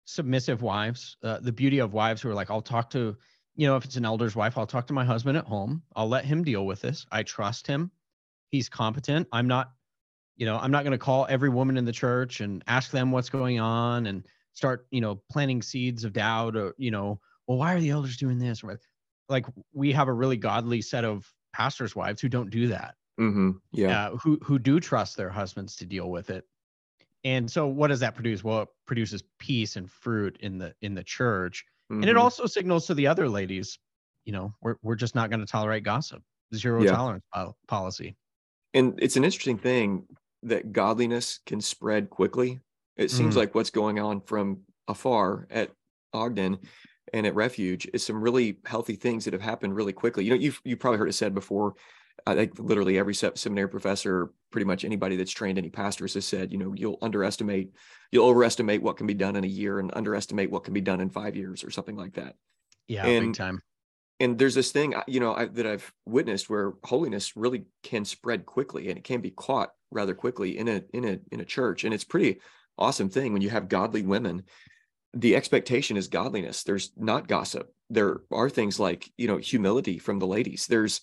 submissive 0.04 0.62
wives, 0.62 1.16
uh, 1.22 1.38
the 1.40 1.52
beauty 1.52 1.78
of 1.78 1.94
wives 1.94 2.20
who 2.20 2.28
are 2.28 2.34
like, 2.34 2.50
I'll 2.50 2.60
talk 2.60 2.90
to, 2.90 3.16
you 3.56 3.66
know, 3.66 3.76
if 3.76 3.84
it's 3.84 3.96
an 3.96 4.04
elder's 4.04 4.36
wife, 4.36 4.58
I'll 4.58 4.66
talk 4.66 4.86
to 4.88 4.92
my 4.92 5.04
husband 5.04 5.38
at 5.38 5.46
home. 5.46 5.82
I'll 5.96 6.08
let 6.08 6.24
him 6.24 6.44
deal 6.44 6.66
with 6.66 6.82
this. 6.82 7.06
I 7.10 7.22
trust 7.22 7.66
him. 7.66 7.90
He's 8.50 8.68
competent. 8.68 9.26
I'm 9.32 9.48
not, 9.48 9.72
you 10.36 10.44
know, 10.44 10.58
I'm 10.58 10.70
not 10.70 10.84
going 10.84 10.92
to 10.92 10.98
call 10.98 11.26
every 11.30 11.48
woman 11.48 11.78
in 11.78 11.86
the 11.86 11.92
church 11.92 12.40
and 12.40 12.62
ask 12.66 12.90
them 12.90 13.10
what's 13.10 13.30
going 13.30 13.58
on 13.58 14.06
and 14.06 14.26
start, 14.52 14.86
you 14.90 15.00
know, 15.00 15.22
planting 15.30 15.62
seeds 15.62 16.04
of 16.04 16.12
doubt 16.12 16.56
or, 16.56 16.74
you 16.76 16.90
know, 16.90 17.20
well, 17.46 17.58
why 17.58 17.74
are 17.74 17.80
the 17.80 17.90
elders 17.90 18.18
doing 18.18 18.38
this? 18.38 18.62
Like 19.28 19.46
we 19.72 19.92
have 19.92 20.08
a 20.08 20.12
really 20.12 20.36
godly 20.36 20.82
set 20.82 21.04
of 21.04 21.32
pastors' 21.54 21.96
wives 21.96 22.20
who 22.20 22.28
don't 22.28 22.50
do 22.50 22.68
that 22.68 22.96
hmm 23.20 23.60
Yeah. 23.72 23.96
uh, 23.96 24.16
who 24.16 24.38
who 24.44 24.58
do 24.58 24.80
trust 24.80 25.16
their 25.16 25.30
husbands 25.30 25.76
to 25.76 25.86
deal 25.86 26.10
with 26.10 26.30
it. 26.30 26.46
And 27.24 27.50
so 27.50 27.66
what 27.68 27.88
does 27.88 28.00
that 28.00 28.14
produce? 28.14 28.44
Well, 28.44 28.62
it 28.62 28.68
produces 28.86 29.22
peace 29.38 29.76
and 29.76 29.90
fruit 29.90 30.38
in 30.40 30.58
the 30.58 30.74
in 30.82 30.94
the 30.94 31.04
church. 31.04 31.64
And 32.02 32.10
it 32.10 32.16
Mhm. 32.16 32.18
also 32.18 32.46
signals 32.46 32.86
to 32.88 32.94
the 32.94 33.06
other 33.08 33.28
ladies, 33.28 33.78
you 34.24 34.32
know, 34.32 34.54
we're 34.62 34.76
we're 34.82 34.96
just 34.96 35.14
not 35.14 35.30
going 35.30 35.40
to 35.40 35.46
tolerate 35.46 35.84
gossip. 35.84 36.22
Zero 36.54 36.84
Yeah. 36.84 36.86
tolerance 36.86 37.24
pol- 37.34 37.58
policy. 37.68 38.16
And 38.72 38.98
it's 39.02 39.16
an 39.16 39.24
interesting 39.24 39.58
thing 39.58 40.06
that 40.42 40.72
godliness 40.72 41.38
can 41.44 41.60
spread 41.60 42.10
quickly. 42.10 42.60
It 42.96 43.10
seems 43.10 43.36
Mhm. 43.36 43.36
like 43.36 43.54
what's 43.54 43.70
going 43.70 43.98
on 43.98 44.20
from 44.22 44.62
afar 44.88 45.46
at 45.50 45.72
Ogden 46.12 46.58
and 47.12 47.26
at 47.26 47.34
Refuge 47.34 47.88
is 47.92 48.04
some 48.04 48.22
really 48.22 48.60
healthy 48.64 48.94
things 48.96 49.24
that 49.24 49.32
have 49.34 49.42
happened 49.42 49.74
really 49.74 49.92
quickly. 49.92 50.24
You 50.24 50.30
know, 50.30 50.36
you've 50.36 50.60
you 50.64 50.76
probably 50.76 50.98
heard 50.98 51.08
it 51.08 51.14
said 51.14 51.34
before. 51.34 51.74
I 52.26 52.34
think 52.34 52.58
literally 52.58 52.98
every 52.98 53.14
seminary 53.14 53.68
professor, 53.68 54.30
pretty 54.50 54.64
much 54.64 54.84
anybody 54.84 55.16
that's 55.16 55.30
trained 55.32 55.58
any 55.58 55.70
pastors 55.70 56.14
has 56.14 56.24
said, 56.24 56.52
you 56.52 56.58
know, 56.58 56.72
you'll 56.74 56.98
underestimate, 57.02 57.72
you'll 58.12 58.28
overestimate 58.28 58.82
what 58.82 58.96
can 58.96 59.06
be 59.06 59.14
done 59.14 59.36
in 59.36 59.44
a 59.44 59.48
year 59.48 59.78
and 59.78 59.90
underestimate 59.94 60.50
what 60.50 60.64
can 60.64 60.74
be 60.74 60.80
done 60.80 61.00
in 61.00 61.10
five 61.10 61.36
years 61.36 61.64
or 61.64 61.70
something 61.70 61.96
like 61.96 62.14
that. 62.14 62.36
Yeah, 62.88 63.06
And- 63.06 63.28
big 63.28 63.36
time. 63.36 63.60
and 64.18 64.38
there's 64.38 64.54
this 64.54 64.72
thing 64.72 64.94
you 65.06 65.20
know 65.20 65.34
I, 65.34 65.46
that 65.46 65.66
i've 65.66 65.92
witnessed 66.04 66.50
where 66.50 66.72
holiness 66.84 67.36
really 67.36 67.64
can 67.82 68.04
spread 68.04 68.44
quickly 68.44 68.88
and 68.88 68.98
it 68.98 69.04
can 69.04 69.20
be 69.22 69.30
caught 69.30 69.70
rather 69.90 70.14
quickly 70.14 70.58
in 70.58 70.68
a 70.68 70.82
in 70.92 71.04
a 71.06 71.18
in 71.32 71.40
a 71.40 71.44
church 71.44 71.84
and 71.84 71.94
it's 71.94 72.04
pretty 72.04 72.40
awesome 72.76 73.08
thing 73.08 73.32
when 73.32 73.40
you 73.42 73.48
have 73.50 73.68
godly 73.68 74.02
women 74.02 74.42
the 75.14 75.36
expectation 75.36 75.96
is 75.96 76.08
godliness 76.08 76.64
there's 76.64 76.92
not 76.96 77.28
gossip 77.28 77.72
there 77.88 78.20
are 78.30 78.50
things 78.50 78.78
like 78.78 79.10
you 79.16 79.26
know 79.26 79.38
humility 79.38 79.98
from 79.98 80.18
the 80.18 80.26
ladies 80.26 80.66
there's 80.68 81.00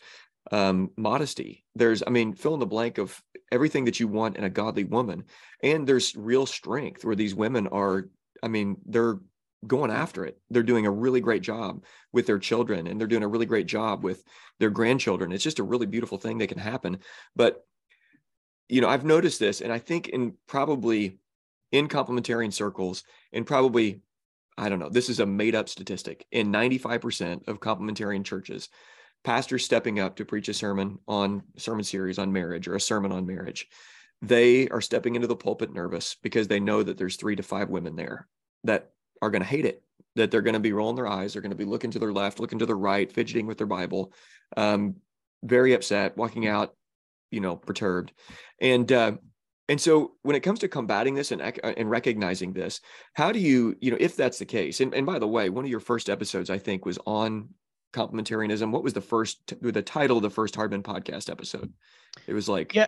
um 0.51 0.92
modesty. 0.98 1.66
There's 1.75 2.04
i 2.06 2.10
mean 2.10 2.34
fill 2.34 2.54
in 2.54 2.60
the 2.60 2.66
blank 2.66 2.98
of 2.98 3.22
everything 3.51 3.86
that 3.86 4.00
you 4.00 4.08
want 4.08 4.38
in 4.38 4.44
a 4.44 4.50
godly 4.50 4.84
woman. 4.84 5.24
And 5.63 5.88
there's 5.88 6.16
real 6.16 6.46
strength 6.46 7.06
where 7.06 7.16
these 7.16 7.36
women 7.36 7.68
are 7.68 8.10
i 8.44 8.48
mean 8.48 8.77
they're 8.86 9.20
going 9.66 9.89
after 9.92 10.24
it. 10.24 10.39
They're 10.51 10.63
doing 10.63 10.86
a 10.86 10.92
really 10.92 11.20
great 11.20 11.42
job 11.42 11.84
with 12.13 12.27
their 12.27 12.39
children 12.39 12.88
and 12.88 13.00
they're 13.00 13.08
doing 13.08 13.24
a 13.24 13.27
really 13.27 13.48
great 13.48 13.66
job 13.66 14.04
with 14.04 14.24
their 14.60 14.70
grandchildren. 14.70 15.32
It's 15.32 15.44
just 15.44 15.60
a 15.60 15.63
really 15.63 15.88
beautiful 15.88 16.20
thing 16.20 16.38
that 16.38 16.48
can 16.48 16.60
happen. 16.60 17.00
But 17.36 17.66
you 18.70 18.82
know 18.82 18.89
i've 18.89 19.06
noticed 19.06 19.39
this 19.39 19.62
and 19.62 19.71
i 19.71 19.80
think 19.80 20.10
in 20.10 20.34
probably 20.48 21.17
in 21.71 21.88
complementarian 21.88 22.54
circles 22.54 23.04
and 23.34 23.45
probably 23.45 24.02
i 24.58 24.69
don't 24.69 24.80
know 24.80 24.89
this 24.89 25.10
is 25.10 25.19
a 25.19 25.26
made 25.26 25.56
up 25.56 25.69
statistic. 25.69 26.26
In 26.32 26.52
95% 26.52 27.48
of 27.48 27.60
complementarian 27.60 28.24
churches 28.24 28.69
pastors 29.28 29.66
stepping 29.66 30.00
up 30.00 30.16
to 30.16 30.26
preach 30.26 30.48
a 30.48 30.54
sermon 30.54 30.98
on 31.08 31.44
sermon 31.58 31.84
series 31.84 32.18
on 32.18 32.32
marriage 32.32 32.68
or 32.68 32.76
a 32.76 32.82
sermon 32.82 33.12
on 33.12 33.26
marriage 33.26 33.68
they 34.22 34.68
are 34.70 34.82
stepping 34.82 35.16
into 35.16 35.28
the 35.28 35.36
pulpit 35.36 35.72
nervous 35.74 36.16
because 36.24 36.48
they 36.48 36.60
know 36.60 36.82
that 36.82 36.98
there's 36.98 37.18
three 37.18 37.36
to 37.36 37.44
five 37.44 37.70
women 37.70 37.96
there 37.96 38.28
that 38.63 38.90
are 39.22 39.30
going 39.30 39.42
to 39.42 39.48
hate 39.48 39.66
it 39.66 39.84
that 40.16 40.32
they're 40.32 40.42
going 40.42 40.54
to 40.54 40.60
be 40.60 40.74
rolling 40.74 40.96
their 40.96 41.08
eyes 41.08 41.34
they're 41.34 41.42
going 41.42 41.52
to 41.52 41.58
be 41.58 41.66
looking 41.66 41.92
to 41.92 42.00
their 42.00 42.13
left 42.13 42.40
looking 42.40 42.60
to 42.60 42.66
their 42.66 42.78
right 42.78 43.12
fidgeting 43.12 43.46
with 43.46 43.58
their 43.58 43.68
bible 43.68 44.13
um, 44.56 44.96
very 45.44 45.74
upset 45.74 46.18
walking 46.18 46.48
out 46.48 46.74
you 47.32 47.42
know 47.42 47.56
perturbed. 47.56 48.13
And 48.62 48.92
uh, 48.92 49.13
and 49.70 49.80
so 49.80 50.13
when 50.24 50.36
it 50.36 50.42
comes 50.42 50.60
to 50.60 50.68
combating 50.68 51.16
this 51.16 51.32
and 51.32 51.42
and 51.42 51.90
recognizing 51.90 52.54
this 52.54 52.80
how 53.13 53.32
do 53.32 53.40
you 53.40 53.76
you 53.82 53.92
know 53.92 53.98
if 54.00 54.16
that's 54.16 54.40
the 54.40 54.46
case 54.46 54.80
and, 54.80 54.94
and 54.94 55.06
by 55.06 55.20
the 55.20 55.28
way 55.28 55.50
one 55.50 55.66
of 55.66 55.72
your 55.72 55.82
first 55.82 56.10
episodes 56.10 56.50
i 56.50 56.58
think 56.58 56.86
was 56.86 56.98
on 57.06 57.50
complementarianism 57.93 58.71
what 58.71 58.84
was 58.84 58.93
the 58.93 59.02
first 59.02 59.54
the 59.62 59.82
title 59.82 60.17
of 60.17 60.23
the 60.23 60.30
first 60.30 60.56
Hard 60.56 60.71
Men 60.71 60.84
podcast 60.84 61.30
episode 61.30 61.71
it 62.28 62.34
was 62.34 62.47
like 62.50 62.73
Yeah. 62.76 62.88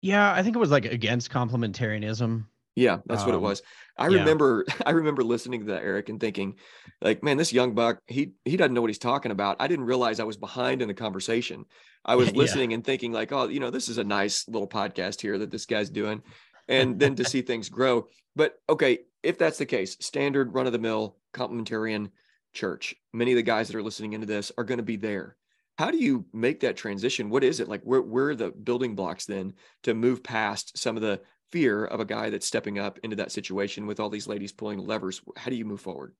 Yeah, 0.00 0.32
I 0.32 0.44
think 0.44 0.54
it 0.54 0.60
was 0.60 0.70
like 0.70 0.84
against 0.84 1.28
complementarianism. 1.30 2.44
Yeah, 2.76 2.98
that's 3.06 3.24
what 3.24 3.34
it 3.34 3.38
Um, 3.38 3.42
was. 3.42 3.62
I 3.96 4.06
yeah. 4.06 4.18
remember 4.20 4.64
I 4.86 4.92
remember 4.92 5.24
listening 5.24 5.60
to 5.60 5.66
that 5.72 5.82
Eric 5.82 6.08
and 6.08 6.20
thinking 6.20 6.54
like, 7.00 7.24
man, 7.24 7.36
this 7.36 7.52
young 7.52 7.74
buck, 7.74 7.98
he 8.06 8.32
he 8.44 8.56
doesn't 8.56 8.74
know 8.74 8.80
what 8.80 8.90
he's 8.90 8.98
talking 8.98 9.32
about. 9.32 9.56
I 9.58 9.66
didn't 9.66 9.86
realize 9.86 10.20
I 10.20 10.24
was 10.24 10.36
behind 10.36 10.82
in 10.82 10.88
the 10.88 10.94
conversation. 10.94 11.64
I 12.04 12.14
was 12.14 12.28
Yeah. 12.32 12.36
listening 12.38 12.72
and 12.74 12.84
thinking 12.84 13.10
like, 13.10 13.32
oh, 13.32 13.48
you 13.48 13.58
know, 13.58 13.70
this 13.70 13.88
is 13.88 13.98
a 13.98 14.04
nice 14.04 14.46
little 14.46 14.68
podcast 14.68 15.20
here 15.20 15.36
that 15.38 15.50
this 15.50 15.66
guy's 15.66 15.90
doing. 15.90 16.22
And 16.68 17.00
then 17.00 17.16
to 17.16 17.24
see 17.28 17.42
things 17.42 17.68
grow. 17.68 18.06
But 18.36 18.54
okay, 18.68 19.00
if 19.24 19.36
that's 19.36 19.58
the 19.58 19.66
case, 19.66 19.96
standard 19.98 20.54
run 20.54 20.66
of 20.68 20.72
the 20.72 20.78
mill 20.78 21.16
complementarian 21.34 22.10
church, 22.52 22.94
many 23.12 23.32
of 23.32 23.36
the 23.36 23.42
guys 23.42 23.68
that 23.68 23.76
are 23.76 23.82
listening 23.82 24.12
into 24.12 24.26
this 24.26 24.52
are 24.58 24.64
going 24.64 24.78
to 24.78 24.84
be 24.84 24.96
there. 24.96 25.36
How 25.78 25.90
do 25.90 25.98
you 25.98 26.24
make 26.32 26.60
that 26.60 26.76
transition? 26.76 27.30
What 27.30 27.44
is 27.44 27.60
it 27.60 27.68
like? 27.68 27.82
Where, 27.82 28.02
where 28.02 28.30
are 28.30 28.36
the 28.36 28.50
building 28.50 28.94
blocks 28.94 29.26
then 29.26 29.54
to 29.84 29.94
move 29.94 30.22
past 30.22 30.76
some 30.76 30.96
of 30.96 31.02
the 31.02 31.20
fear 31.50 31.84
of 31.84 32.00
a 32.00 32.04
guy 32.04 32.30
that's 32.30 32.46
stepping 32.46 32.78
up 32.78 32.98
into 33.02 33.16
that 33.16 33.32
situation 33.32 33.86
with 33.86 34.00
all 34.00 34.10
these 34.10 34.26
ladies 34.26 34.52
pulling 34.52 34.78
levers 34.78 35.22
how 35.36 35.50
do 35.50 35.56
you 35.56 35.64
move 35.64 35.80
forward 35.80 36.14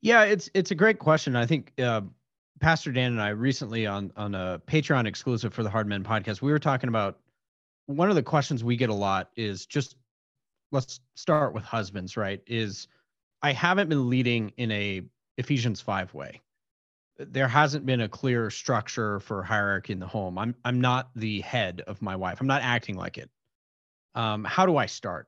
Yeah, 0.00 0.22
it's 0.24 0.48
it's 0.54 0.70
a 0.70 0.76
great 0.76 0.98
question. 0.98 1.34
I 1.34 1.46
think 1.46 1.72
uh, 1.80 2.02
Pastor 2.60 2.92
Dan 2.92 3.12
and 3.12 3.22
I 3.22 3.30
recently 3.30 3.86
on 3.86 4.12
on 4.16 4.34
a 4.34 4.60
Patreon 4.66 5.06
exclusive 5.06 5.52
for 5.52 5.62
the 5.62 5.70
Hard 5.70 5.88
Men 5.88 6.04
podcast, 6.04 6.40
we 6.40 6.52
were 6.52 6.58
talking 6.58 6.88
about 6.88 7.18
one 7.86 8.10
of 8.10 8.14
the 8.14 8.22
questions 8.22 8.62
we 8.62 8.76
get 8.76 8.90
a 8.90 8.94
lot 8.94 9.30
is 9.36 9.66
just 9.66 9.96
let's 10.70 11.00
start 11.14 11.52
with 11.52 11.64
husbands, 11.64 12.16
right? 12.16 12.40
Is 12.46 12.86
I 13.42 13.52
haven't 13.52 13.88
been 13.88 14.08
leading 14.08 14.52
in 14.56 14.70
a 14.70 15.02
Ephesians 15.38 15.80
5 15.80 16.12
way. 16.12 16.42
There 17.18 17.48
hasn't 17.48 17.86
been 17.86 18.02
a 18.02 18.08
clear 18.08 18.50
structure 18.50 19.18
for 19.20 19.42
hierarchy 19.42 19.92
in 19.92 19.98
the 19.98 20.06
home. 20.06 20.38
I'm 20.38 20.54
I'm 20.64 20.80
not 20.80 21.10
the 21.16 21.40
head 21.40 21.82
of 21.86 22.00
my 22.00 22.14
wife. 22.14 22.40
I'm 22.40 22.46
not 22.46 22.62
acting 22.62 22.96
like 22.96 23.18
it. 23.18 23.28
Um, 24.14 24.44
how 24.44 24.66
do 24.66 24.76
I 24.76 24.86
start? 24.86 25.26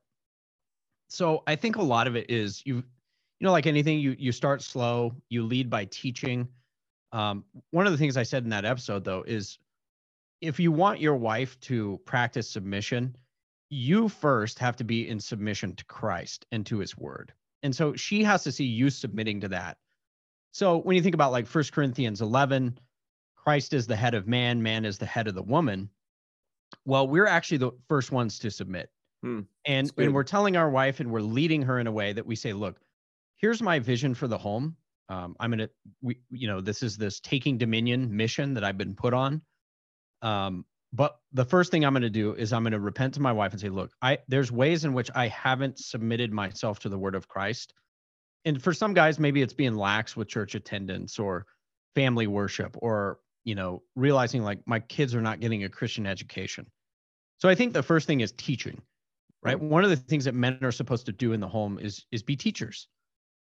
So 1.09 1.43
I 1.49 1.57
think 1.57 1.77
a 1.77 1.83
lot 1.83 2.07
of 2.07 2.15
it 2.15 2.31
is 2.31 2.63
you 2.65 2.85
you 3.41 3.47
know 3.47 3.53
like 3.53 3.67
anything 3.67 3.99
you 3.99 4.15
you 4.19 4.33
start 4.33 4.63
slow 4.63 5.15
you 5.31 5.43
lead 5.43 5.69
by 5.69 5.87
teaching 5.87 6.47
um, 7.13 7.45
one 7.71 7.87
of 7.87 7.93
the 7.93 7.99
things 7.99 8.17
i 8.17 8.23
said 8.23 8.45
in 8.45 8.51
that 8.51 8.65
episode 8.65 9.05
though 9.05 9.25
is 9.27 9.59
if 10.41 10.61
you 10.61 10.71
want 10.71 11.01
your 11.01 11.17
wife 11.17 11.59
to 11.61 12.01
practice 12.05 12.49
submission 12.49 13.17
you 13.71 14.09
first 14.09 14.59
have 14.59 14.77
to 14.77 14.85
be 14.85 15.09
in 15.09 15.19
submission 15.19 15.75
to 15.75 15.85
christ 15.87 16.47
and 16.53 16.67
to 16.67 16.79
his 16.79 16.97
word 16.97 17.33
and 17.63 17.75
so 17.75 17.95
she 17.95 18.23
has 18.23 18.45
to 18.45 18.53
see 18.53 18.65
you 18.65 18.91
submitting 18.91 19.41
to 19.41 19.49
that 19.49 19.79
so 20.53 20.79
when 20.79 20.97
you 20.97 21.03
think 21.03 21.15
about 21.15 21.33
like 21.33 21.47
First 21.47 21.73
corinthians 21.73 22.21
11 22.21 22.79
christ 23.37 23.73
is 23.73 23.87
the 23.87 23.97
head 23.97 24.15
of 24.15 24.29
man 24.29 24.63
man 24.63 24.85
is 24.85 24.99
the 24.99 25.07
head 25.07 25.29
of 25.29 25.35
the 25.35 25.43
woman 25.43 25.89
well 26.85 27.07
we're 27.07 27.27
actually 27.27 27.59
the 27.59 27.73
first 27.89 28.13
ones 28.13 28.39
to 28.41 28.51
submit 28.51 28.91
Hmm, 29.23 29.41
and 29.67 29.93
and 29.99 30.15
we're 30.15 30.25
telling 30.25 30.57
our 30.57 30.71
wife 30.71 31.01
and 31.01 31.11
we're 31.11 31.21
leading 31.21 31.61
her 31.63 31.79
in 31.79 31.87
a 31.87 31.93
way 31.93 32.15
that 32.15 32.25
we 32.25 32.35
say 32.37 32.55
look 32.55 32.81
here's 33.41 33.63
my 33.63 33.79
vision 33.79 34.15
for 34.15 34.29
the 34.29 34.39
home. 34.39 34.77
Um, 35.09 35.35
I'm 35.41 35.51
gonna, 35.51 35.71
we, 36.03 36.19
you 36.31 36.47
know, 36.47 36.61
this 36.61 36.83
is 36.83 36.97
this 36.97 37.19
taking 37.19 37.59
dominion 37.59 38.15
mission 38.15 38.55
that 38.55 38.63
I've 38.63 38.79
been 38.79 38.95
put 38.95 39.13
on. 39.13 39.43
Um, 40.23 40.65
but 40.93 41.19
the 41.33 41.45
first 41.45 41.71
thing 41.71 41.85
I'm 41.85 41.93
gonna 41.93 42.11
do 42.11 42.35
is 42.35 42.53
I'm 42.53 42.63
gonna 42.63 42.79
repent 42.79 43.15
to 43.15 43.21
my 43.21 43.33
wife 43.33 43.53
and 43.53 43.61
say, 43.61 43.71
look, 43.71 43.91
I 44.03 44.19
there's 44.29 44.53
ways 44.53 44.85
in 44.85 44.93
which 44.93 45.11
I 45.15 45.29
haven't 45.29 45.79
submitted 45.79 46.33
myself 46.33 46.79
to 46.81 46.89
the 46.89 46.99
word 46.99 47.15
of 47.15 47.27
Christ. 47.27 47.75
And 48.45 48.63
for 48.63 48.73
some 48.73 48.95
guys, 48.95 49.19
maybe 49.19 49.43
it's 49.43 49.53
being 49.53 49.75
lax 49.75 50.17
with 50.17 50.29
church 50.29 50.55
attendance 50.55 51.19
or 51.19 51.47
family 51.95 52.27
worship, 52.27 52.77
or 52.81 53.19
you 53.45 53.55
know, 53.55 53.83
realizing 53.97 54.43
like 54.43 54.61
my 54.67 54.81
kids 54.81 55.15
are 55.15 55.21
not 55.21 55.41
getting 55.41 55.65
a 55.65 55.69
Christian 55.69 56.07
education. 56.07 56.67
So 57.39 57.49
I 57.49 57.55
think 57.55 57.73
the 57.73 57.83
first 57.83 58.07
thing 58.07 58.21
is 58.21 58.33
teaching, 58.33 58.81
right? 59.43 59.59
One 59.59 59.85
of 59.85 59.91
the 59.91 59.97
things 59.97 60.25
that 60.27 60.35
men 60.35 60.59
are 60.63 60.73
supposed 60.73 61.07
to 61.07 61.13
do 61.13 61.33
in 61.33 61.41
the 61.41 61.49
home 61.49 61.79
is 61.79 62.07
is 62.13 62.23
be 62.23 62.37
teachers 62.37 62.89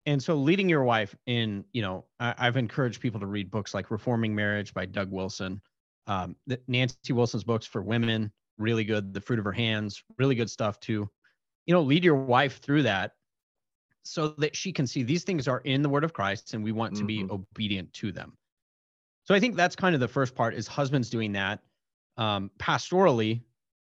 and 0.07 0.23
so 0.23 0.35
leading 0.35 0.69
your 0.69 0.85
wife 0.85 1.15
in 1.27 1.65
you 1.73 1.83
know 1.83 2.05
I, 2.21 2.35
i've 2.39 2.57
encouraged 2.57 3.01
people 3.01 3.21
to 3.21 3.27
read 3.27 3.51
books 3.51 3.75
like 3.75 3.91
reforming 3.91 4.35
marriage 4.35 4.75
by 4.75 4.87
doug 4.87 5.11
wilson 5.11 5.61
um, 6.07 6.37
the, 6.47 6.61
nancy 6.69 7.13
wilson's 7.13 7.45
books 7.45 7.67
for 7.67 7.83
women 7.83 8.31
really 8.59 8.85
good 8.85 9.13
the 9.15 9.21
fruit 9.21 9.39
of 9.39 9.45
her 9.45 9.53
hands 9.53 10.03
really 10.19 10.35
good 10.35 10.51
stuff 10.51 10.79
too 10.81 11.09
you 11.67 11.75
know 11.75 11.83
lead 11.83 12.05
your 12.05 12.17
wife 12.17 12.61
through 12.61 12.83
that 12.83 13.13
so 14.05 14.29
that 14.29 14.55
she 14.55 14.73
can 14.73 14.87
see 14.87 15.03
these 15.03 15.25
things 15.25 15.49
are 15.49 15.61
in 15.61 15.83
the 15.83 15.89
word 15.89 16.05
of 16.05 16.13
Christ 16.13 16.55
and 16.55 16.63
we 16.63 16.73
want 16.73 16.95
to 16.97 17.05
be 17.05 17.23
Mhm. 17.23 17.31
obedient 17.31 17.93
to 17.95 18.13
them. 18.13 18.37
So 19.25 19.35
I 19.35 19.41
think 19.41 19.57
that's 19.57 19.75
kind 19.77 19.95
of 19.95 20.01
the 20.01 20.09
first 20.09 20.35
part 20.35 20.55
is 20.55 20.67
husbands 20.67 21.09
doing 21.11 21.33
that. 21.33 21.65
Um, 22.17 22.51
pastorally, 22.59 23.43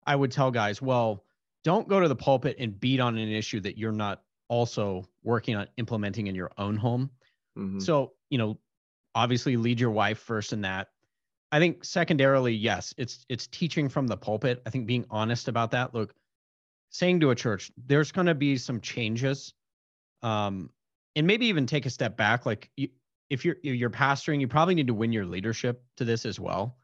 I 0.07 0.14
would 0.14 0.31
tell 0.31 0.51
guys, 0.51 0.83
well, 0.83 1.25
don't 1.64 1.88
go 1.88 2.01
to 2.01 2.09
the 2.09 2.16
pulpit 2.16 2.57
and 2.59 2.79
beat 2.79 3.01
on 3.01 3.16
an 3.16 3.29
issue 3.29 3.61
that 3.61 3.79
you're 3.79 3.92
not 3.92 4.25
also 4.48 5.09
working 5.22 5.57
on 5.57 5.68
implementing 5.79 6.27
in 6.27 6.35
your 6.35 6.53
own 6.59 6.77
home. 6.77 7.11
Mhm. 7.57 7.81
So, 7.81 8.14
you 8.29 8.38
know, 8.38 8.61
obviously 9.14 9.57
lead 9.57 9.81
your 9.81 9.90
wife 9.90 10.18
first 10.18 10.53
in 10.53 10.61
that. 10.62 10.92
I 11.53 11.59
think 11.59 11.85
secondarily, 11.85 12.55
yes, 12.55 12.94
it's 12.98 13.25
it's 13.29 13.46
teaching 13.46 13.88
from 13.88 14.07
the 14.07 14.16
pulpit. 14.16 14.62
I 14.66 14.70
think 14.70 14.87
being 14.87 15.07
honest 15.11 15.48
about 15.48 15.70
that. 15.72 15.94
Look, 15.94 16.14
saying 16.90 17.20
to 17.20 17.31
a 17.31 17.35
church, 17.35 17.72
there's 17.77 18.12
going 18.12 18.27
to 18.27 18.35
be 18.35 18.57
some 18.57 18.81
changes, 18.81 19.55
um, 20.22 20.70
and 21.16 21.26
maybe 21.26 21.46
even 21.46 21.66
take 21.66 21.87
a 21.87 21.90
step 21.90 22.16
back. 22.16 22.46
Like 22.46 22.70
you, 22.76 22.88
if 23.30 23.44
you're 23.44 23.56
if 23.62 23.74
you're 23.74 23.90
pastoring, 23.90 24.40
you 24.40 24.48
probably 24.48 24.74
need 24.74 24.87
to 24.88 24.94
win 24.94 25.12
your 25.12 25.26
leadership 25.26 25.85
to 25.96 26.04
this 26.04 26.26
as 26.26 26.38
well, 26.40 26.78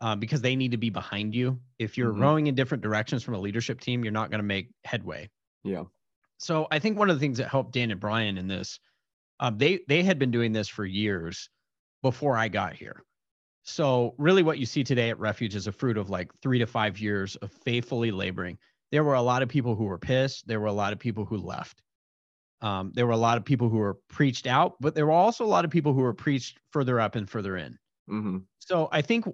uh, 0.00 0.16
because 0.16 0.40
they 0.40 0.56
need 0.56 0.72
to 0.72 0.76
be 0.78 0.90
behind 0.90 1.34
you. 1.34 1.60
If 1.78 1.96
you're 1.98 2.12
Mhm. 2.12 2.20
rowing 2.20 2.46
in 2.46 2.54
different 2.54 2.82
directions 2.82 3.22
from 3.22 3.34
a 3.34 3.40
leadership 3.40 3.80
team, 3.80 4.04
you're 4.04 4.12
not 4.12 4.30
going 4.30 4.40
to 4.40 4.44
make 4.46 4.70
headway. 4.84 5.30
Yeah. 5.64 5.84
So 6.38 6.66
I 6.70 6.78
think 6.78 6.98
one 6.98 7.10
of 7.10 7.16
the 7.16 7.20
things 7.20 7.38
that 7.38 7.48
helped 7.48 7.72
Dan 7.72 7.90
and 7.90 8.00
Brian 8.00 8.38
in 8.38 8.48
this, 8.48 8.80
um, 9.40 9.58
they 9.58 9.80
they 9.88 10.02
had 10.02 10.18
been 10.18 10.30
doing 10.30 10.52
this 10.52 10.68
for 10.68 10.84
years 10.84 11.50
before 12.02 12.36
I 12.36 12.48
got 12.48 12.74
here. 12.74 13.04
So 13.62 14.14
really, 14.18 14.42
what 14.42 14.58
you 14.58 14.66
see 14.66 14.84
today 14.84 15.10
at 15.10 15.18
Refuge 15.18 15.54
is 15.54 15.66
a 15.66 15.72
fruit 15.72 15.96
of 15.96 16.10
like 16.10 16.34
three 16.42 16.58
to 16.58 16.66
five 16.66 16.98
years 16.98 17.36
of 17.36 17.50
faithfully 17.52 18.10
laboring. 18.10 18.58
There 18.92 19.04
were 19.04 19.14
a 19.14 19.22
lot 19.22 19.42
of 19.42 19.48
people 19.48 19.74
who 19.74 19.84
were 19.84 19.98
pissed. 19.98 20.46
There 20.46 20.60
were 20.60 20.66
a 20.66 20.72
lot 20.72 20.92
of 20.92 20.98
people 20.98 21.24
who 21.24 21.38
left. 21.38 21.82
Um, 22.60 22.92
there 22.94 23.06
were 23.06 23.12
a 23.12 23.18
lot 23.18 23.36
of 23.36 23.44
people 23.44 23.68
who 23.68 23.76
were 23.78 23.98
preached 24.08 24.46
out, 24.46 24.76
but 24.80 24.94
there 24.94 25.06
were 25.06 25.12
also 25.12 25.44
a 25.44 25.46
lot 25.46 25.64
of 25.64 25.70
people 25.70 25.92
who 25.92 26.00
were 26.00 26.14
preached 26.14 26.58
further 26.70 26.98
up 27.00 27.14
and 27.14 27.28
further 27.28 27.56
in. 27.56 27.78
hmm 28.08 28.38
So 28.60 28.88
I 28.90 29.02
think, 29.02 29.26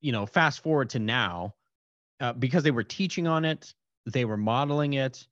you 0.00 0.12
know, 0.12 0.26
fast 0.26 0.62
forward 0.62 0.90
to 0.90 0.98
now, 0.98 1.54
uh, 2.20 2.32
because 2.32 2.62
they 2.62 2.70
were 2.70 2.84
teaching 2.84 3.26
on 3.26 3.44
it, 3.44 3.74
they 4.06 4.24
were 4.24 4.36
modeling 4.36 4.94
it. 4.94 5.26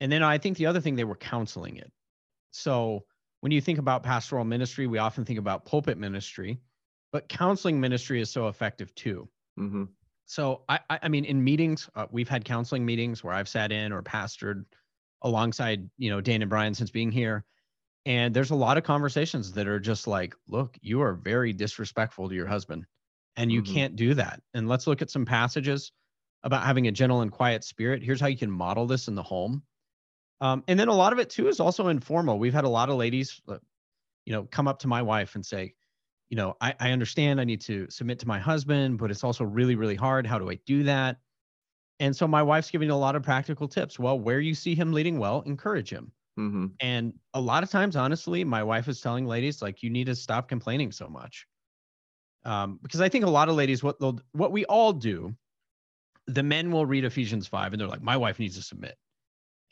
And 0.00 0.10
then 0.10 0.22
I 0.22 0.38
think 0.38 0.56
the 0.56 0.66
other 0.66 0.80
thing, 0.80 0.94
they 0.94 1.04
were 1.04 1.16
counseling 1.16 1.76
it. 1.76 1.92
So 2.50 3.04
when 3.40 3.52
you 3.52 3.60
think 3.60 3.78
about 3.78 4.02
pastoral 4.02 4.44
ministry, 4.44 4.86
we 4.86 4.98
often 4.98 5.24
think 5.24 5.38
about 5.38 5.64
pulpit 5.64 5.98
ministry, 5.98 6.60
but 7.12 7.28
counseling 7.28 7.80
ministry 7.80 8.20
is 8.20 8.30
so 8.30 8.48
effective 8.48 8.94
too. 8.94 9.28
hmm 9.56 9.84
So 10.26 10.64
I, 10.68 10.80
I, 10.90 10.98
I 11.04 11.08
mean, 11.08 11.24
in 11.24 11.42
meetings, 11.42 11.88
uh, 11.94 12.06
we've 12.10 12.28
had 12.28 12.44
counseling 12.44 12.84
meetings 12.84 13.24
where 13.24 13.34
I've 13.34 13.48
sat 13.48 13.72
in 13.72 13.92
or 13.92 14.02
pastored 14.02 14.64
alongside, 15.22 15.90
you 15.98 16.10
know, 16.10 16.20
Dan 16.20 16.42
and 16.42 16.48
Brian 16.50 16.74
since 16.74 16.90
being 16.90 17.10
here. 17.12 17.44
And 18.06 18.34
there's 18.34 18.50
a 18.50 18.56
lot 18.56 18.78
of 18.78 18.84
conversations 18.84 19.52
that 19.52 19.68
are 19.68 19.80
just 19.80 20.06
like, 20.06 20.34
look, 20.48 20.78
you 20.80 21.02
are 21.02 21.14
very 21.14 21.52
disrespectful 21.52 22.28
to 22.28 22.34
your 22.34 22.46
husband 22.46 22.86
and 23.36 23.52
you 23.52 23.62
Mhm. 23.62 23.62
can't 23.62 23.96
do 23.96 24.14
that. 24.14 24.42
And 24.54 24.68
let's 24.68 24.86
look 24.86 25.02
at 25.02 25.10
some 25.10 25.26
passages 25.26 25.92
about 26.44 26.64
having 26.64 26.86
a 26.88 26.92
gentle 26.92 27.20
and 27.20 27.32
quiet 27.32 27.64
spirit. 27.64 28.02
Here's 28.02 28.20
how 28.20 28.28
you 28.28 28.38
can 28.38 28.50
model 28.50 28.86
this 28.86 29.08
in 29.08 29.14
the 29.14 29.22
home. 29.22 29.64
Um, 30.40 30.64
and 30.68 30.78
then 30.78 30.88
a 30.88 30.94
lot 30.94 31.12
of 31.12 31.18
it 31.18 31.30
too 31.30 31.48
is 31.48 31.60
also 31.60 31.88
informal. 31.88 32.38
We've 32.38 32.54
had 32.54 32.64
a 32.64 32.68
lot 32.68 32.90
of 32.90 32.96
ladies, 32.96 33.40
uh, 33.48 33.58
you 34.26 34.32
know, 34.32 34.44
come 34.44 34.68
up 34.68 34.78
to 34.80 34.88
my 34.88 35.02
wife 35.02 35.34
and 35.34 35.44
say, 35.46 35.74
you 36.30 36.36
know, 36.36 36.56
I, 36.60 36.74
I 36.80 36.92
understand 36.92 37.40
I 37.40 37.44
need 37.44 37.62
to 37.62 37.88
submit 37.90 38.18
to 38.20 38.28
my 38.28 38.38
husband, 38.38 38.98
but 38.98 39.10
it's 39.10 39.24
also 39.24 39.44
really, 39.44 39.76
really 39.76 39.96
hard. 39.96 40.26
How 40.26 40.38
do 40.38 40.50
I 40.50 40.56
do 40.66 40.84
that? 40.84 41.18
And 42.00 42.14
so 42.16 42.28
my 42.28 42.42
wife's 42.42 42.70
giving 42.70 42.90
a 42.90 42.98
lot 42.98 43.16
of 43.16 43.22
practical 43.22 43.68
tips. 43.68 43.98
Well, 43.98 44.18
where 44.18 44.40
you 44.40 44.54
see 44.54 44.74
him 44.74 44.92
leading 44.92 45.18
well, 45.18 45.42
encourage 45.42 45.90
him. 45.90 46.12
hmm 46.36 46.78
And 46.80 47.18
a 47.34 47.40
lot 47.40 47.62
of 47.62 47.70
times, 47.70 47.96
honestly, 47.96 48.44
my 48.44 48.62
wife 48.64 48.88
is 48.88 49.00
telling 49.00 49.26
ladies 49.26 49.62
like, 49.62 49.82
you 49.82 49.90
need 49.90 50.06
to 50.06 50.16
stop 50.16 50.48
complaining 50.48 50.92
so 50.92 51.08
much. 51.08 51.46
Um, 52.44 52.78
because 52.82 53.00
I 53.00 53.08
think 53.08 53.24
a 53.24 53.30
lot 53.30 53.48
of 53.48 53.56
ladies, 53.56 53.82
what 53.82 53.98
they'll, 54.00 54.20
what 54.32 54.52
we 54.52 54.64
all 54.66 54.92
do, 54.92 55.36
the 56.26 56.42
men 56.42 56.70
will 56.72 56.86
read 56.86 57.04
Ephesians 57.04 57.48
five 57.48 57.72
and 57.72 57.80
they're 57.80 57.88
like, 57.88 58.02
my 58.02 58.16
wife 58.16 58.38
needs 58.38 58.56
to 58.56 58.62
submit, 58.62 58.98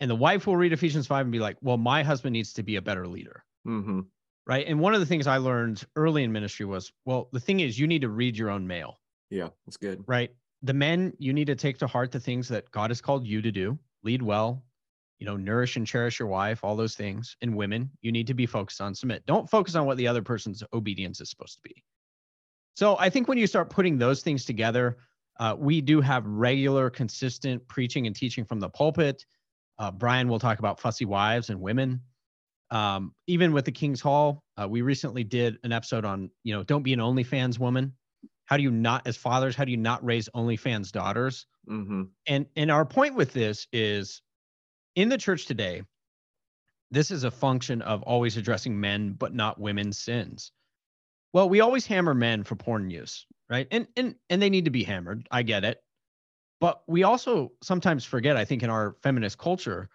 and 0.01 0.11
the 0.11 0.17
wife 0.17 0.47
will 0.47 0.57
read 0.57 0.73
Ephesians 0.73 1.07
five 1.07 1.27
and 1.27 1.33
be 1.33 1.41
like, 1.41 1.59
well, 1.63 1.79
my 1.79 2.03
husband 2.03 2.35
needs 2.35 2.53
to 2.55 2.63
be 2.65 2.77
a 2.77 2.83
better 2.83 3.09
leader 3.09 3.45
hmm 3.65 4.09
right? 4.47 4.67
And 4.67 4.81
one 4.81 4.95
of 4.95 5.01
the 5.01 5.07
things 5.07 5.27
I 5.27 5.39
learned 5.39 5.85
early 5.97 6.23
in 6.25 6.33
ministry 6.33 6.67
was, 6.67 6.93
well, 7.05 7.29
the 7.33 7.41
thing 7.41 7.61
is, 7.61 7.79
you 7.79 7.87
need 7.87 8.03
to 8.03 8.09
read 8.09 8.37
your 8.37 8.51
own 8.51 8.67
mail, 8.67 9.01
Yeah, 9.31 9.51
that's 9.65 9.77
good. 9.77 10.07
right? 10.07 10.35
The 10.63 10.75
men, 10.75 11.13
you 11.19 11.33
need 11.33 11.47
to 11.47 11.55
take 11.55 11.79
to 11.79 11.87
heart 11.87 12.13
the 12.13 12.21
things 12.21 12.49
that 12.49 12.71
God 12.71 12.91
has 12.91 13.01
called 13.01 13.27
you 13.27 13.43
to 13.43 13.53
do, 13.53 13.79
lead 14.03 14.23
well, 14.23 14.65
you 15.19 15.27
know, 15.27 15.37
nourish 15.37 15.77
and 15.77 15.87
cherish 15.87 16.19
your 16.19 16.29
wife, 16.29 16.65
all 16.65 16.77
those 16.77 16.95
things. 16.95 17.37
And 17.43 17.57
women, 17.57 17.91
you 18.01 18.13
need 18.13 18.27
to 18.27 18.35
be 18.35 18.47
focused 18.47 18.81
on 18.81 18.95
submit. 18.95 19.25
Don't 19.27 19.49
focus 19.49 19.75
on 19.75 19.87
what 19.87 19.97
the 19.97 20.09
other 20.09 20.23
person's 20.23 20.63
obedience 20.73 21.21
is 21.21 21.31
supposed 21.31 21.55
to 21.55 21.61
be. 21.63 21.83
So 22.75 22.97
I 22.99 23.11
think 23.11 23.29
when 23.29 23.39
you 23.39 23.47
start 23.47 23.71
putting 23.71 23.99
those 23.99 24.23
things 24.23 24.45
together, 24.45 24.99
uh, 25.39 25.55
we 25.59 25.81
do 25.81 26.01
have 26.01 26.27
regular, 26.27 26.91
consistent 26.91 27.67
preaching 27.69 28.07
and 28.07 28.17
teaching 28.17 28.45
from 28.45 28.61
the 28.61 28.69
pulpit. 28.69 29.25
Uh, 29.79 29.91
Brian 29.91 30.29
will 30.29 30.39
talk 30.39 30.59
about 30.59 30.81
fussy 30.81 31.05
wives 31.05 31.51
and 31.51 31.61
women 31.61 32.01
um, 32.71 33.15
even 33.27 33.53
with 33.53 33.65
the 33.65 33.73
King's 33.73 34.01
Hall, 34.01 34.43
uh, 34.61 34.67
we 34.69 34.83
recently 34.83 35.25
did 35.25 35.59
an 35.63 35.73
episode 35.73 36.05
on, 36.05 36.31
you 36.43 36.55
know, 36.55 36.63
don't 36.63 36.83
be 36.83 36.93
an 36.93 37.01
OnlyFans 37.01 37.59
woman. 37.59 37.93
How 38.47 38.57
do 38.57 38.63
you 38.63 38.71
not, 38.71 39.07
as 39.07 39.17
fathers, 39.17 39.57
how 39.57 39.65
do 39.65 39.71
you 39.71 39.77
not 39.77 40.05
raise 40.05 40.29
OnlyFans 40.35 40.93
daughters? 40.93 41.47
hmm 41.67 42.05
And 42.27 42.47
and 42.57 42.71
our 42.71 42.85
point 42.85 43.15
with 43.15 43.33
this 43.33 43.67
is, 43.73 44.23
in 44.95 45.09
the 45.09 45.19
church 45.19 45.47
today, 45.47 45.83
this 46.91 47.11
is 47.11 47.25
a 47.25 47.31
function 47.31 47.83
of 47.83 48.03
always 48.03 48.37
addressing 48.37 48.79
men 48.81 49.13
but 49.13 49.35
not 49.35 49.61
women's 49.61 49.99
sins. 49.99 50.53
Well, 51.33 51.49
we 51.49 51.61
always 51.61 51.87
hammer 51.87 52.15
men 52.15 52.45
for 52.45 52.57
porn 52.57 52.89
use, 52.89 53.27
right? 53.51 53.67
And 53.71 53.89
and 53.97 54.15
and 54.31 54.41
they 54.41 54.51
need 54.51 54.65
to 54.67 54.71
be 54.71 54.85
hammered. 54.85 55.27
I 55.31 55.43
get 55.43 55.65
it. 55.65 55.83
But 56.61 56.83
we 56.87 57.03
also 57.03 57.53
sometimes 57.63 58.05
forget, 58.05 58.37
I 58.37 58.45
think, 58.45 58.63
in 58.63 58.71
our 58.71 58.97
feminist 59.03 59.39
culture, 59.39 59.91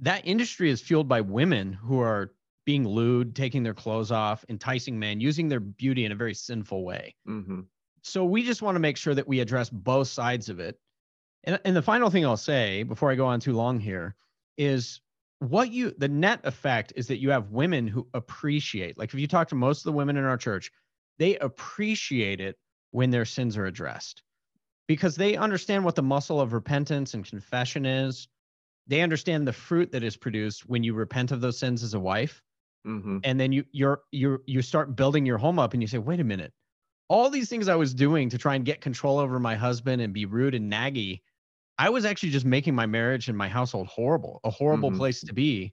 that 0.00 0.26
industry 0.26 0.70
is 0.70 0.80
fueled 0.80 1.08
by 1.08 1.20
women 1.20 1.72
who 1.72 2.00
are 2.00 2.34
being 2.68 2.86
lewd, 2.86 3.34
taking 3.34 3.62
their 3.62 3.72
clothes 3.72 4.12
off, 4.12 4.44
enticing 4.50 4.98
men, 4.98 5.22
using 5.22 5.48
their 5.48 5.58
beauty 5.58 6.04
in 6.04 6.12
a 6.12 6.14
very 6.14 6.34
sinful 6.34 6.84
way. 6.84 7.14
hmm 7.24 7.60
So 8.02 8.26
we 8.26 8.42
just 8.42 8.60
want 8.60 8.74
to 8.74 8.78
make 8.78 8.98
sure 8.98 9.14
that 9.14 9.26
we 9.26 9.40
address 9.40 9.70
both 9.70 10.08
sides 10.08 10.50
of 10.50 10.60
it. 10.60 10.78
And, 11.44 11.58
and 11.64 11.74
the 11.74 11.80
final 11.80 12.10
thing 12.10 12.26
I'll 12.26 12.36
say 12.36 12.82
before 12.82 13.10
I 13.10 13.14
go 13.14 13.24
on 13.24 13.40
too 13.40 13.54
long 13.54 13.80
here 13.80 14.16
is 14.58 15.00
what 15.38 15.72
you, 15.72 15.94
the 15.96 16.10
net 16.10 16.40
effect 16.44 16.92
is 16.94 17.06
that 17.06 17.22
you 17.22 17.30
have 17.30 17.52
women 17.52 17.88
who 17.88 18.06
appreciate, 18.12 18.98
like 18.98 19.14
if 19.14 19.18
you 19.18 19.26
talk 19.26 19.48
to 19.48 19.54
most 19.54 19.78
of 19.78 19.84
the 19.84 19.96
women 19.96 20.18
in 20.18 20.24
our 20.24 20.36
church, 20.36 20.70
they 21.18 21.38
appreciate 21.38 22.38
it 22.38 22.58
when 22.90 23.08
their 23.08 23.24
sins 23.24 23.56
are 23.56 23.64
addressed 23.64 24.22
because 24.88 25.16
they 25.16 25.36
understand 25.36 25.86
what 25.86 25.94
the 25.94 26.02
muscle 26.02 26.38
of 26.38 26.52
repentance 26.52 27.14
and 27.14 27.24
confession 27.24 27.86
is. 27.86 28.28
They 28.88 29.00
understand 29.00 29.48
the 29.48 29.54
fruit 29.54 29.92
that 29.92 30.02
is 30.02 30.18
produced 30.18 30.68
when 30.68 30.84
you 30.84 30.92
repent 30.92 31.32
of 31.32 31.40
those 31.40 31.58
sins 31.58 31.82
as 31.82 31.94
a 31.94 32.00
wife 32.00 32.42
hmm 32.84 33.18
and 33.22 33.40
then 33.40 33.52
you 33.52 33.64
you're 33.72 34.02
you 34.12 34.42
you 34.46 34.62
start 34.62 34.96
building 34.96 35.26
your 35.26 35.38
home 35.38 35.58
up 35.58 35.72
and 35.72 35.82
you 35.82 35.88
say 35.88 35.98
wait 35.98 36.20
a 36.20 36.24
minute 36.24 36.52
all 37.08 37.30
these 37.30 37.48
things 37.50 37.68
i 37.68 37.76
was 37.76 37.94
doing 37.94 38.30
to 38.30 38.38
try 38.38 38.54
and 38.56 38.64
get 38.66 38.80
control 38.82 39.18
over 39.18 39.40
my 39.40 39.56
husband 39.56 40.02
and 40.02 40.14
be 40.14 40.26
rude 40.26 40.54
and 40.54 40.72
naggy 40.72 41.20
i 41.78 41.90
was 41.90 42.04
actually 42.04 42.30
just 42.30 42.46
making 42.46 42.74
my 42.74 42.86
marriage 42.86 43.28
and 43.28 43.38
my 43.38 43.48
household 43.48 43.88
horrible 43.88 44.40
a 44.44 44.50
horrible 44.50 44.90
Mhm. 44.90 44.92
place 44.92 45.24
to 45.24 45.34
be 45.34 45.72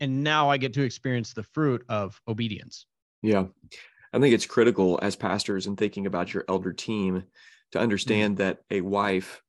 and 0.00 0.24
now 0.24 0.50
i 0.50 0.58
get 0.58 0.74
to 0.74 0.82
experience 0.82 1.34
the 1.34 1.44
fruit 1.44 1.84
of 1.90 2.20
obedience 2.28 2.86
Yeah. 3.22 3.46
I 4.12 4.20
think 4.20 4.34
it's 4.34 4.46
critical 4.46 4.98
as 5.02 5.16
pastors 5.16 5.66
and 5.66 5.78
thinking 5.78 6.06
about 6.06 6.34
your 6.34 6.44
elder 6.48 6.72
team 6.72 7.24
to 7.72 7.80
understand 7.80 8.38
that 8.38 8.62
a 8.70 8.82
wife 8.82 9.42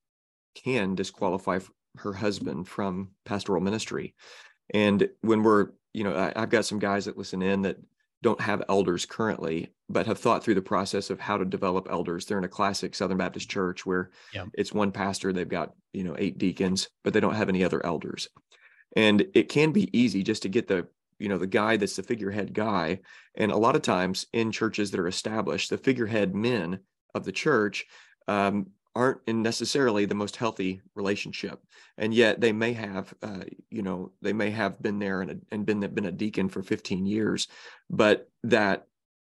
can 0.56 0.96
disqualify 0.96 1.60
her 1.98 2.14
husband 2.14 2.68
from 2.68 3.12
pastoral 3.26 3.62
ministry. 3.62 4.16
And 4.74 5.10
when 5.22 5.44
we're, 5.44 5.72
you 5.94 6.04
know, 6.04 6.16
I, 6.16 6.34
I've 6.36 6.50
got 6.50 6.66
some 6.66 6.80
guys 6.80 7.06
that 7.06 7.18
listen 7.18 7.42
in 7.42 7.64
that 7.64 7.78
don't 8.22 8.42
have 8.42 8.64
elders 8.68 9.06
currently, 9.06 9.74
but 9.88 10.06
have 10.06 10.20
thought 10.20 10.44
through 10.44 10.56
the 10.56 10.62
process 10.62 11.10
of 11.10 11.20
how 11.20 11.38
to 11.38 11.46
develop 11.46 11.88
elders. 11.90 12.26
They're 12.26 12.38
in 12.38 12.44
a 12.44 12.50
classic 12.50 12.94
Southern 12.94 13.18
Baptist 13.18 13.50
church 13.50 13.86
where 13.86 14.12
Yeah. 14.34 14.46
it's 14.54 14.74
one 14.74 14.92
pastor, 14.92 15.32
they've 15.32 15.48
got, 15.48 15.74
you 15.94 16.04
know, 16.04 16.16
eight 16.18 16.38
deacons, 16.38 16.90
but 17.04 17.14
they 17.14 17.22
don't 17.22 17.36
have 17.36 17.50
any 17.50 17.64
other 17.64 17.86
elders. 17.86 18.28
And 18.96 19.26
it 19.34 19.50
can 19.50 19.72
be 19.72 19.98
easy 19.98 20.22
just 20.24 20.42
to 20.44 20.50
get 20.50 20.68
the, 20.68 20.88
you 21.18 21.30
know, 21.30 21.38
the 21.38 21.48
guy 21.48 21.78
that's 21.78 21.96
the 21.96 22.04
figurehead 22.04 22.54
guy. 22.54 23.00
And 23.36 23.52
a 23.52 23.58
lot 23.58 23.76
of 23.76 23.84
times 23.84 24.26
in 24.34 24.52
churches 24.52 24.92
that 24.92 25.00
are 25.00 25.08
established, 25.08 25.70
the 25.70 25.78
figurehead 25.78 26.36
men 26.36 26.80
of 27.16 27.24
the 27.24 27.32
church 27.32 27.86
um, 28.28 28.68
aren't 28.96 29.22
in 29.28 29.42
necessarily 29.42 30.06
the 30.06 30.16
most 30.16 30.36
healthy 30.36 30.82
relationship 30.96 31.62
and 31.98 32.14
yet 32.14 32.42
they 32.42 32.52
may 32.52 32.74
have 32.74 33.14
uh, 33.22 33.44
you 33.70 33.82
know 33.82 34.12
they 34.22 34.34
may 34.34 34.50
have 34.50 34.82
been 34.82 35.00
there 35.00 35.22
and, 35.22 35.46
and 35.52 35.66
been 35.66 35.80
been 35.80 36.06
a 36.06 36.12
deacon 36.12 36.50
for 36.50 36.62
15 36.62 37.06
years 37.06 37.48
but 37.90 38.30
that 38.44 38.88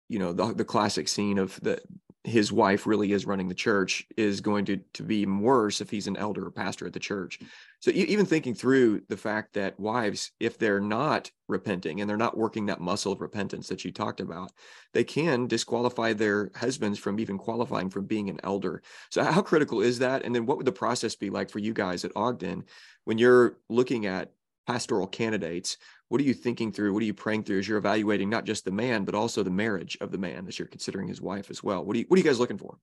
you 0.09 0.19
know 0.19 0.33
the, 0.33 0.55
the 0.55 0.65
classic 0.65 1.09
scene 1.09 1.39
of 1.39 1.59
the 1.63 1.81
his 2.25 2.53
wife 2.53 2.87
really 2.87 3.13
is 3.13 3.27
running 3.27 3.49
the 3.49 3.55
church 3.55 4.07
is 4.17 4.41
going 4.41 4.65
to 4.65 4.77
to 4.93 5.03
be 5.03 5.27
worse 5.27 5.81
if 5.81 5.91
he's 5.91 6.07
an 6.07 6.17
elder 6.17 6.47
or 6.47 6.51
pastor 6.53 6.87
at 6.87 6.93
the 6.93 7.01
church. 7.01 7.41
So 7.81 7.91
even 7.91 8.27
thinking 8.27 8.55
through 8.55 9.03
the 9.09 9.17
fact 9.17 9.55
that 9.55 9.79
wives, 9.81 10.31
if 10.39 10.57
they're 10.57 10.81
not 10.81 11.33
repenting 11.49 12.01
and 12.01 12.09
they're 12.09 12.17
not 12.17 12.37
working 12.37 12.67
that 12.67 12.81
muscle 12.81 13.11
of 13.13 13.21
repentance 13.21 13.67
that 13.69 13.85
you 13.85 13.91
talked 13.91 14.21
about, 14.21 14.53
they 14.93 15.03
can 15.03 15.49
disqualify 15.49 16.13
their 16.13 16.53
husbands 16.55 16.97
from 16.97 17.19
even 17.19 17.39
qualifying 17.39 17.91
for 17.91 18.01
being 18.01 18.31
an 18.31 18.39
elder. 18.45 18.83
So 19.11 19.25
how 19.25 19.43
critical 19.43 19.81
is 19.81 19.99
that? 19.99 20.25
And 20.25 20.33
then 20.33 20.47
what 20.47 20.59
would 20.59 20.67
the 20.67 20.73
process 20.73 21.17
be 21.17 21.29
like 21.29 21.51
for 21.51 21.59
you 21.59 21.73
guys 21.73 22.05
at 22.05 22.13
Ogden 22.15 22.65
when 23.05 23.19
you're 23.19 23.59
looking 23.69 24.07
at 24.07 24.31
pastoral 24.67 25.07
candidates? 25.07 25.77
What 26.09 26.21
are 26.21 26.25
you 26.25 26.35
thinking 26.35 26.73
through? 26.73 26.93
What 26.93 27.03
are 27.03 27.07
you 27.07 27.15
praying 27.15 27.45
through 27.45 27.59
as 27.59 27.69
you're 27.69 27.79
evaluating 27.79 28.29
not 28.29 28.45
just 28.45 28.65
the 28.65 28.71
man, 28.71 29.05
but 29.05 29.15
also 29.15 29.43
the 29.43 29.51
marriage 29.51 29.97
of 30.01 30.11
the 30.13 30.19
man 30.19 30.47
as 30.47 30.59
you're 30.59 30.69
considering 30.69 31.09
his 31.09 31.21
wife 31.21 31.51
as 31.51 31.63
well? 31.63 31.85
What 31.85 31.97
are 31.97 32.01
you 32.01 32.05
What 32.09 32.17
are 32.17 32.23
you 32.23 32.29
guys 32.29 32.41
looking 32.41 32.59
for? 32.59 32.79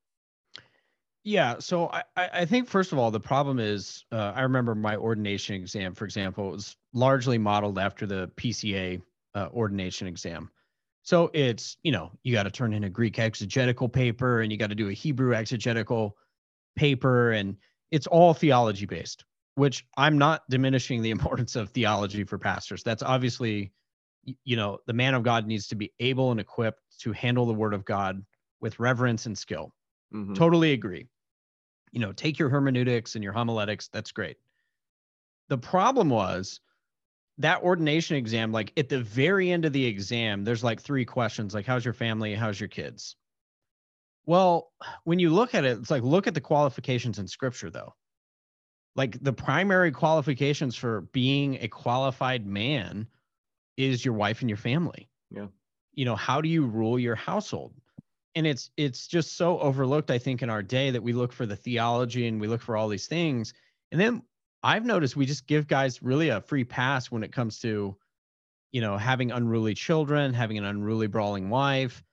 Yeah. 1.23 1.59
So 1.59 1.89
I, 1.89 2.03
I 2.15 2.45
think 2.45 2.67
first 2.67 2.91
of 2.91 2.97
all, 2.97 3.11
the 3.11 3.19
problem 3.19 3.59
is 3.59 4.05
uh, 4.11 4.31
I 4.35 4.41
remember 4.41 4.73
my 4.73 4.95
ordination 4.95 5.55
exam, 5.55 5.93
for 5.93 6.05
example, 6.05 6.51
was 6.51 6.77
largely 6.93 7.37
modeled 7.37 7.77
after 7.77 8.05
the 8.05 8.31
PCA 8.37 9.01
uh, 9.35 9.47
ordination 9.53 10.07
exam. 10.07 10.49
So 11.03 11.29
it's, 11.33 11.77
you 11.83 11.91
know, 11.91 12.11
you 12.23 12.33
got 12.33 12.43
to 12.43 12.51
turn 12.51 12.73
in 12.73 12.85
a 12.85 12.89
Greek 12.89 13.19
exegetical 13.19 13.89
paper 13.89 14.41
and 14.41 14.51
you 14.51 14.57
got 14.57 14.69
to 14.69 14.75
do 14.75 14.89
a 14.89 14.93
Hebrew 14.93 15.33
exegetical 15.33 16.17
paper 16.75 17.31
and 17.31 17.57
it's 17.91 18.07
all 18.07 18.33
theology 18.33 18.85
based, 18.85 19.25
which 19.59 19.85
I'm 19.97 20.17
not 20.17 20.43
diminishing 20.49 21.01
the 21.01 21.09
importance 21.17 21.55
of 21.55 21.69
theology 21.69 22.23
for 22.23 22.37
pastors. 22.37 22.81
That's 22.83 23.03
obviously, 23.03 23.71
you 24.43 24.55
know, 24.55 24.79
the 24.87 24.93
man 24.93 25.13
of 25.13 25.23
God 25.23 25.45
needs 25.45 25.67
to 25.67 25.75
be 25.75 25.91
able 25.99 26.31
and 26.31 26.39
equipped 26.39 26.81
to 27.01 27.11
handle 27.11 27.45
the 27.45 27.53
word 27.53 27.73
of 27.73 27.85
God 27.85 28.23
with 28.61 28.79
reverence 28.79 29.25
and 29.25 29.37
skill. 29.37 29.73
Mm-hmm. 30.13 30.33
Totally 30.33 30.71
agree. 30.71 31.07
You 31.91 31.99
know, 31.99 32.13
take 32.13 32.39
your 32.39 32.49
hermeneutics 32.49 33.15
and 33.15 33.23
your 33.23 33.33
homiletics. 33.33 33.89
That's 33.89 34.11
great. 34.11 34.37
The 35.49 35.57
problem 35.57 36.09
was 36.09 36.61
that 37.39 37.63
ordination 37.63 38.15
exam, 38.17 38.51
like 38.51 38.73
at 38.77 38.89
the 38.89 39.01
very 39.01 39.51
end 39.51 39.65
of 39.65 39.73
the 39.73 39.85
exam, 39.85 40.43
there's 40.43 40.63
like 40.63 40.81
three 40.81 41.05
questions 41.05 41.53
like, 41.53 41.65
how's 41.65 41.85
your 41.85 41.93
family? 41.93 42.35
How's 42.35 42.59
your 42.59 42.69
kids? 42.69 43.15
Well, 44.25 44.71
when 45.05 45.19
you 45.19 45.31
look 45.31 45.55
at 45.55 45.65
it, 45.65 45.79
it's 45.79 45.89
like, 45.89 46.03
look 46.03 46.27
at 46.27 46.33
the 46.33 46.41
qualifications 46.41 47.17
in 47.17 47.27
scripture, 47.27 47.71
though. 47.71 47.95
Like 48.95 49.21
the 49.23 49.33
primary 49.33 49.91
qualifications 49.91 50.75
for 50.75 51.01
being 51.01 51.55
a 51.61 51.67
qualified 51.67 52.45
man 52.45 53.07
is 53.77 54.03
your 54.03 54.13
wife 54.13 54.41
and 54.41 54.49
your 54.49 54.57
family. 54.57 55.09
Yeah. 55.31 55.47
You 55.93 56.05
know, 56.05 56.15
how 56.15 56.41
do 56.41 56.49
you 56.49 56.65
rule 56.65 56.99
your 56.99 57.15
household? 57.15 57.73
and 58.35 58.45
it's 58.45 58.71
it's 58.77 59.07
just 59.07 59.35
so 59.35 59.59
overlooked 59.59 60.11
i 60.11 60.17
think 60.17 60.41
in 60.41 60.49
our 60.49 60.63
day 60.63 60.91
that 60.91 61.03
we 61.03 61.13
look 61.13 61.33
for 61.33 61.45
the 61.45 61.55
theology 61.55 62.27
and 62.27 62.39
we 62.39 62.47
look 62.47 62.61
for 62.61 62.77
all 62.77 62.87
these 62.87 63.07
things 63.07 63.53
and 63.91 63.99
then 63.99 64.21
i've 64.63 64.85
noticed 64.85 65.15
we 65.15 65.25
just 65.25 65.47
give 65.47 65.67
guys 65.67 66.01
really 66.01 66.29
a 66.29 66.41
free 66.41 66.63
pass 66.63 67.11
when 67.11 67.23
it 67.23 67.31
comes 67.31 67.59
to 67.59 67.95
you 68.71 68.81
know 68.81 68.97
having 68.97 69.31
unruly 69.31 69.73
children 69.73 70.33
having 70.33 70.57
an 70.57 70.65
unruly 70.65 71.07
brawling 71.07 71.49
wife 71.49 72.03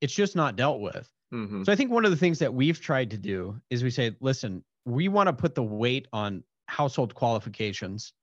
it's 0.00 0.14
just 0.14 0.36
not 0.36 0.56
dealt 0.56 0.80
with 0.80 1.10
mm-hmm. 1.32 1.62
so 1.62 1.72
i 1.72 1.76
think 1.76 1.90
one 1.90 2.04
of 2.04 2.10
the 2.10 2.16
things 2.16 2.38
that 2.38 2.54
we've 2.54 2.80
tried 2.80 3.10
to 3.10 3.18
do 3.18 3.60
is 3.70 3.82
we 3.82 3.90
say 3.90 4.14
listen 4.20 4.64
we 4.86 5.08
want 5.08 5.26
to 5.26 5.32
put 5.32 5.54
the 5.54 5.62
weight 5.62 6.08
on 6.12 6.42
household 6.68 7.14
qualifications 7.14 8.14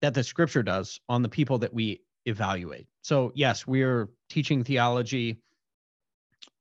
that 0.00 0.14
the 0.14 0.24
scripture 0.24 0.62
does 0.62 1.00
on 1.08 1.22
the 1.22 1.28
people 1.28 1.58
that 1.58 1.74
we 1.74 2.00
evaluate 2.24 2.86
so 3.02 3.30
yes 3.34 3.66
we're 3.66 4.08
teaching 4.30 4.64
theology 4.64 5.38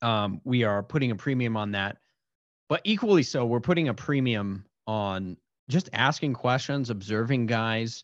um, 0.02 0.41
we 0.43 0.63
are 0.63 0.84
putting 0.84 1.12
a 1.12 1.15
premium 1.15 1.58
on 1.58 1.71
that. 1.71 1.97
But 2.69 2.82
equally 2.84 3.23
so, 3.23 3.45
we're 3.45 3.60
putting 3.60 3.88
a 3.88 3.93
premium 3.93 4.65
on 4.86 5.38
just 5.69 5.89
asking 5.93 6.34
questions, 6.34 6.89
observing 6.89 7.45
guys. 7.45 8.04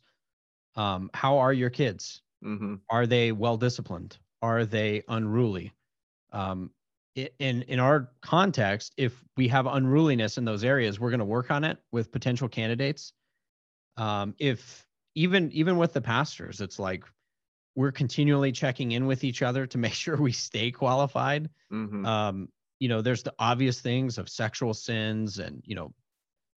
Um, 0.76 1.10
how 1.14 1.38
are 1.40 1.54
your 1.54 1.70
kids? 1.70 2.22
Mm-hmm. 2.44 2.76
Are 2.90 3.06
they 3.06 3.32
well 3.32 3.58
disciplined? 3.58 4.18
Are 4.42 4.66
they 4.66 5.04
unruly? 5.08 5.74
Um, 6.32 6.72
in 7.16 7.62
in 7.64 7.80
our 7.80 8.10
context, 8.22 8.94
if 8.98 9.24
we 9.38 9.48
have 9.50 9.66
unruliness 9.66 10.38
in 10.38 10.46
those 10.46 10.64
areas, 10.64 11.00
we're 11.00 11.12
going 11.12 11.20
to 11.20 11.26
work 11.26 11.52
on 11.52 11.64
it 11.64 11.78
with 11.92 12.12
potential 12.12 12.48
candidates. 12.48 13.14
Um, 13.98 14.36
if 14.40 14.86
even 15.16 15.52
even 15.52 15.78
with 15.78 15.94
the 15.94 16.02
pastors, 16.02 16.62
it's 16.62 16.80
like 16.80 17.04
we're 17.76 17.92
continually 17.92 18.52
checking 18.52 18.92
in 18.92 19.06
with 19.06 19.24
each 19.24 19.42
other 19.42 19.66
to 19.68 19.78
make 19.86 19.94
sure 19.94 20.16
we 20.18 20.32
stay 20.32 20.72
qualified. 20.72 21.50
Mm-hmm. 21.72 22.06
Um, 22.06 22.50
you 22.80 22.90
know, 22.90 23.02
there's 23.02 23.24
the 23.24 23.34
obvious 23.40 23.80
things 23.80 24.18
of 24.18 24.30
sexual 24.30 24.74
sins 24.74 25.40
and, 25.40 25.62
you 25.66 25.76
know, 25.76 25.94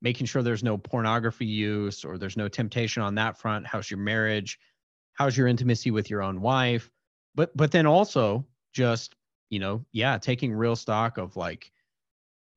making 0.03 0.27
sure 0.27 0.43
there's 0.43 0.65
no 0.65 0.77
pornography 0.77 1.47
use 1.47 2.05
or 2.05 2.19
there's 2.19 2.37
no 2.37 2.49
temptation 2.49 3.03
on 3.03 3.15
that 3.15 3.39
front. 3.39 3.67
How's 3.67 3.91
your 3.91 3.99
marriage? 3.99 4.59
How's 5.15 5.37
your 5.37 5.47
intimacy 5.47 5.91
with 5.91 6.11
your 6.11 6.23
own 6.23 6.41
wife? 6.41 6.91
But, 7.35 7.57
but 7.57 7.71
then 7.71 7.87
also 7.87 8.47
just, 8.75 9.15
you 9.51 9.59
know, 9.59 9.85
yeah, 9.93 10.19
taking 10.19 10.53
real 10.53 10.77
stock 10.77 11.19
of 11.19 11.37
like, 11.37 11.71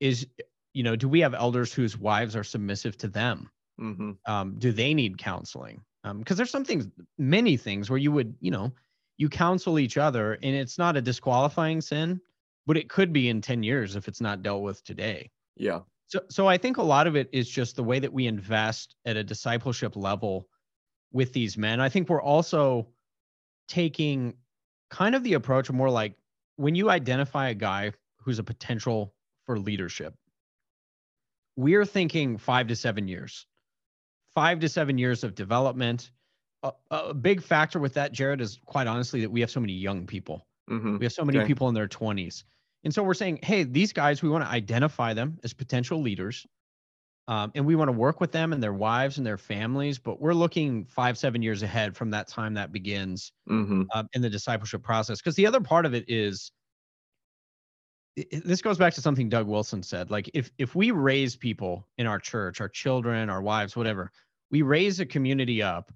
is, 0.00 0.26
you 0.72 0.82
know, 0.82 0.96
do 0.96 1.08
we 1.08 1.20
have 1.20 1.34
elders 1.34 1.72
whose 1.72 1.96
wives 1.96 2.36
are 2.36 2.44
submissive 2.44 2.96
to 2.98 3.08
them? 3.08 3.50
Mm-hmm. 3.80 4.12
Um, 4.26 4.56
do 4.58 4.72
they 4.72 4.94
need 4.94 5.18
counseling? 5.18 5.82
because 6.02 6.10
um, 6.10 6.36
there's 6.36 6.50
some 6.50 6.64
things 6.64 6.88
many 7.18 7.56
things 7.56 7.90
where 7.90 7.98
you 7.98 8.10
would 8.10 8.34
you 8.40 8.50
know 8.50 8.72
you 9.18 9.28
counsel 9.28 9.78
each 9.78 9.98
other 9.98 10.34
and 10.42 10.54
it's 10.54 10.78
not 10.78 10.96
a 10.96 11.00
disqualifying 11.00 11.80
sin 11.80 12.20
but 12.66 12.76
it 12.76 12.88
could 12.88 13.12
be 13.12 13.28
in 13.28 13.40
10 13.40 13.62
years 13.62 13.96
if 13.96 14.08
it's 14.08 14.20
not 14.20 14.42
dealt 14.42 14.62
with 14.62 14.82
today 14.84 15.30
yeah 15.56 15.80
so 16.06 16.20
so 16.30 16.46
i 16.46 16.56
think 16.56 16.78
a 16.78 16.82
lot 16.82 17.06
of 17.06 17.16
it 17.16 17.28
is 17.32 17.48
just 17.48 17.76
the 17.76 17.84
way 17.84 17.98
that 17.98 18.12
we 18.12 18.26
invest 18.26 18.96
at 19.04 19.16
a 19.16 19.24
discipleship 19.24 19.94
level 19.94 20.48
with 21.12 21.32
these 21.32 21.58
men 21.58 21.80
i 21.80 21.88
think 21.88 22.08
we're 22.08 22.22
also 22.22 22.86
taking 23.68 24.34
kind 24.88 25.14
of 25.14 25.22
the 25.22 25.34
approach 25.34 25.68
of 25.68 25.74
more 25.74 25.90
like 25.90 26.14
when 26.60 26.74
you 26.74 26.90
identify 26.90 27.48
a 27.48 27.54
guy 27.54 27.92
who's 28.18 28.38
a 28.38 28.44
potential 28.44 29.14
for 29.46 29.58
leadership 29.58 30.14
we're 31.56 31.84
thinking 31.84 32.38
5 32.38 32.68
to 32.68 32.76
7 32.76 33.08
years 33.08 33.46
five 34.34 34.60
to 34.60 34.68
seven 34.68 34.98
years 34.98 35.24
of 35.24 35.34
development. 35.34 36.10
A, 36.62 36.72
a, 36.90 37.14
big 37.14 37.42
factor 37.42 37.78
with 37.78 37.94
that, 37.94 38.12
Jared, 38.12 38.40
is 38.40 38.60
quite 38.66 38.86
honestly 38.86 39.22
that 39.22 39.30
we 39.30 39.40
have 39.40 39.50
so 39.50 39.60
many 39.60 39.72
young 39.72 40.06
people. 40.06 40.46
Mm-hmm. 40.70 40.98
We 40.98 41.04
have 41.04 41.12
so 41.12 41.24
many 41.24 41.38
okay. 41.38 41.46
people 41.46 41.68
in 41.68 41.74
their 41.74 41.88
20s. 41.88 42.44
And 42.84 42.94
so 42.94 43.02
we're 43.02 43.14
saying, 43.14 43.40
hey, 43.42 43.64
these 43.64 43.92
guys, 43.92 44.22
we 44.22 44.28
want 44.28 44.44
to 44.44 44.50
identify 44.50 45.14
them 45.14 45.38
as 45.42 45.52
potential 45.52 46.00
leaders. 46.00 46.46
Um, 47.28 47.52
and 47.54 47.64
we 47.64 47.76
want 47.76 47.88
to 47.88 47.92
work 47.92 48.20
with 48.20 48.32
them 48.32 48.52
and 48.52 48.62
their 48.62 48.72
wives 48.72 49.18
and 49.18 49.26
their 49.26 49.38
families. 49.38 49.98
But 49.98 50.20
we're 50.20 50.34
looking 50.34 50.84
five, 50.86 51.16
seven 51.16 51.42
years 51.42 51.62
ahead 51.62 51.96
from 51.96 52.10
that 52.10 52.26
time 52.26 52.54
that 52.54 52.72
begins 52.72 53.32
mm-hmm. 53.48 53.82
uh, 53.94 54.04
in 54.14 54.22
the 54.22 54.30
discipleship 54.30 54.82
process. 54.82 55.18
Because 55.18 55.36
the 55.36 55.46
other 55.46 55.60
part 55.60 55.86
of 55.86 55.94
it 55.94 56.04
is 56.08 56.50
this 58.16 58.60
goes 58.62 58.78
back 58.78 58.94
to 58.94 59.00
something 59.00 59.28
Doug 59.28 59.46
Wilson 59.46 59.82
said. 59.82 60.10
Like 60.10 60.30
if 60.34 60.50
if 60.58 60.74
we 60.74 60.90
raise 60.90 61.36
people 61.36 61.86
in 61.98 62.06
our 62.06 62.18
church, 62.18 62.60
our 62.60 62.68
children, 62.68 63.30
our 63.30 63.42
wives, 63.42 63.76
whatever, 63.76 64.10
we 64.50 64.62
raise 64.62 65.00
a 65.00 65.06
community 65.06 65.62
up 65.62 65.92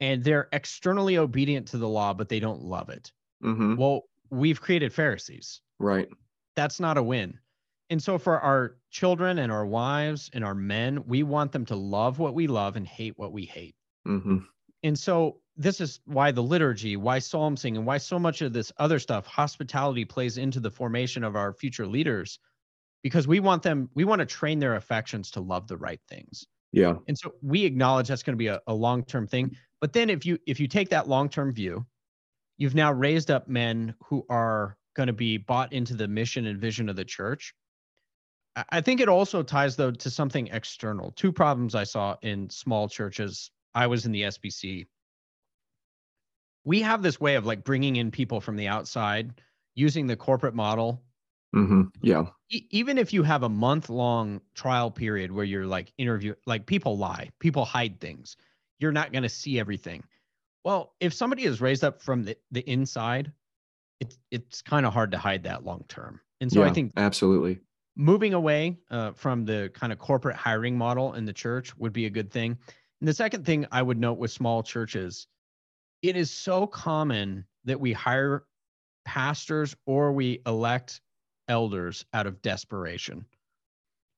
and 0.00 0.22
they're 0.22 0.48
externally 0.52 1.18
obedient 1.18 1.68
to 1.68 1.78
the 1.78 1.88
law, 1.88 2.12
but 2.12 2.28
they 2.28 2.40
don't 2.40 2.62
love 2.62 2.88
it. 2.88 3.12
Mm-hmm. 3.42 3.76
Well, 3.76 4.02
we've 4.30 4.60
created 4.60 4.92
Pharisees. 4.92 5.60
Right. 5.78 6.08
That's 6.56 6.80
not 6.80 6.98
a 6.98 7.02
win. 7.02 7.38
And 7.90 8.02
so 8.02 8.18
for 8.18 8.38
our 8.40 8.76
children 8.90 9.38
and 9.38 9.50
our 9.50 9.64
wives 9.66 10.30
and 10.34 10.44
our 10.44 10.54
men, 10.54 11.04
we 11.06 11.22
want 11.22 11.52
them 11.52 11.64
to 11.66 11.76
love 11.76 12.18
what 12.18 12.34
we 12.34 12.46
love 12.46 12.76
and 12.76 12.86
hate 12.86 13.14
what 13.16 13.32
we 13.32 13.44
hate. 13.44 13.74
Mm-hmm. 14.06 14.38
And 14.82 14.98
so 14.98 15.40
this 15.56 15.80
is 15.80 16.00
why 16.04 16.30
the 16.30 16.42
liturgy, 16.42 16.96
why 16.96 17.18
psalm 17.18 17.56
singing, 17.56 17.84
why 17.84 17.98
so 17.98 18.18
much 18.18 18.42
of 18.42 18.52
this 18.52 18.70
other 18.78 18.98
stuff, 18.98 19.26
hospitality 19.26 20.04
plays 20.04 20.38
into 20.38 20.60
the 20.60 20.70
formation 20.70 21.24
of 21.24 21.34
our 21.34 21.52
future 21.52 21.86
leaders, 21.86 22.38
because 23.02 23.26
we 23.26 23.40
want 23.40 23.62
them, 23.62 23.88
we 23.94 24.04
want 24.04 24.20
to 24.20 24.26
train 24.26 24.58
their 24.58 24.76
affections 24.76 25.30
to 25.32 25.40
love 25.40 25.66
the 25.66 25.76
right 25.76 26.00
things. 26.08 26.46
Yeah. 26.72 26.94
And 27.08 27.18
so 27.18 27.32
we 27.42 27.64
acknowledge 27.64 28.08
that's 28.08 28.22
going 28.22 28.34
to 28.34 28.38
be 28.38 28.48
a, 28.48 28.60
a 28.66 28.74
long-term 28.74 29.26
thing. 29.26 29.56
But 29.80 29.92
then 29.92 30.10
if 30.10 30.26
you 30.26 30.38
if 30.46 30.60
you 30.60 30.68
take 30.68 30.90
that 30.90 31.08
long-term 31.08 31.54
view, 31.54 31.86
you've 32.58 32.74
now 32.74 32.92
raised 32.92 33.30
up 33.30 33.48
men 33.48 33.94
who 34.04 34.26
are 34.28 34.76
going 34.94 35.06
to 35.06 35.12
be 35.12 35.38
bought 35.38 35.72
into 35.72 35.94
the 35.94 36.06
mission 36.06 36.46
and 36.46 36.60
vision 36.60 36.88
of 36.88 36.96
the 36.96 37.04
church. 37.04 37.54
I 38.70 38.80
think 38.80 39.00
it 39.00 39.08
also 39.08 39.42
ties 39.42 39.76
though 39.76 39.90
to 39.90 40.10
something 40.10 40.48
external. 40.48 41.12
Two 41.12 41.32
problems 41.32 41.74
I 41.74 41.84
saw 41.84 42.16
in 42.22 42.48
small 42.50 42.88
churches. 42.88 43.50
I 43.74 43.86
was 43.86 44.06
in 44.06 44.12
the 44.12 44.22
SBC 44.22 44.86
we 46.68 46.82
have 46.82 47.02
this 47.02 47.18
way 47.18 47.36
of 47.36 47.46
like 47.46 47.64
bringing 47.64 47.96
in 47.96 48.10
people 48.10 48.42
from 48.42 48.56
the 48.56 48.68
outside 48.68 49.40
using 49.74 50.06
the 50.06 50.16
corporate 50.16 50.54
model 50.54 51.02
mm-hmm. 51.56 51.82
yeah 52.02 52.26
e- 52.50 52.66
even 52.70 52.98
if 52.98 53.12
you 53.12 53.22
have 53.22 53.42
a 53.42 53.48
month 53.48 53.88
long 53.88 54.40
trial 54.54 54.90
period 54.90 55.32
where 55.32 55.46
you're 55.46 55.66
like 55.66 55.92
interview 55.96 56.34
like 56.46 56.66
people 56.66 56.98
lie 56.98 57.30
people 57.40 57.64
hide 57.64 57.98
things 58.00 58.36
you're 58.78 58.92
not 58.92 59.12
going 59.12 59.22
to 59.22 59.30
see 59.30 59.58
everything 59.58 60.04
well 60.62 60.94
if 61.00 61.14
somebody 61.14 61.44
is 61.44 61.60
raised 61.60 61.82
up 61.82 62.02
from 62.02 62.24
the, 62.24 62.36
the 62.50 62.60
inside 62.70 63.32
it's 64.00 64.18
it's 64.30 64.60
kind 64.60 64.84
of 64.84 64.92
hard 64.92 65.10
to 65.12 65.18
hide 65.18 65.44
that 65.44 65.64
long 65.64 65.84
term 65.88 66.20
And 66.40 66.52
so 66.52 66.60
Yeah, 66.60 66.70
I 66.70 66.72
think 66.72 66.92
absolutely. 66.96 67.60
Moving 67.98 68.32
away 68.32 68.78
uh, 68.90 69.10
from 69.12 69.44
the 69.44 69.70
kind 69.74 69.92
of 69.92 69.98
corporate 69.98 70.36
hiring 70.36 70.78
model 70.78 71.14
in 71.14 71.26
the 71.26 71.32
church 71.32 71.76
would 71.76 71.92
be 71.92 72.06
a 72.06 72.10
good 72.10 72.30
thing. 72.30 72.56
And 73.00 73.08
the 73.08 73.12
second 73.12 73.44
thing 73.44 73.66
I 73.72 73.82
would 73.82 73.98
note 73.98 74.18
with 74.18 74.30
small 74.30 74.62
churches, 74.62 75.26
it 76.00 76.16
is 76.16 76.30
so 76.30 76.66
common 76.66 77.44
that 77.64 77.80
we 77.80 77.92
hire 77.92 78.44
pastors 79.04 79.74
or 79.84 80.12
we 80.12 80.40
elect 80.46 81.00
elders 81.48 82.04
out 82.14 82.26
of 82.26 82.40
desperation. 82.40 83.24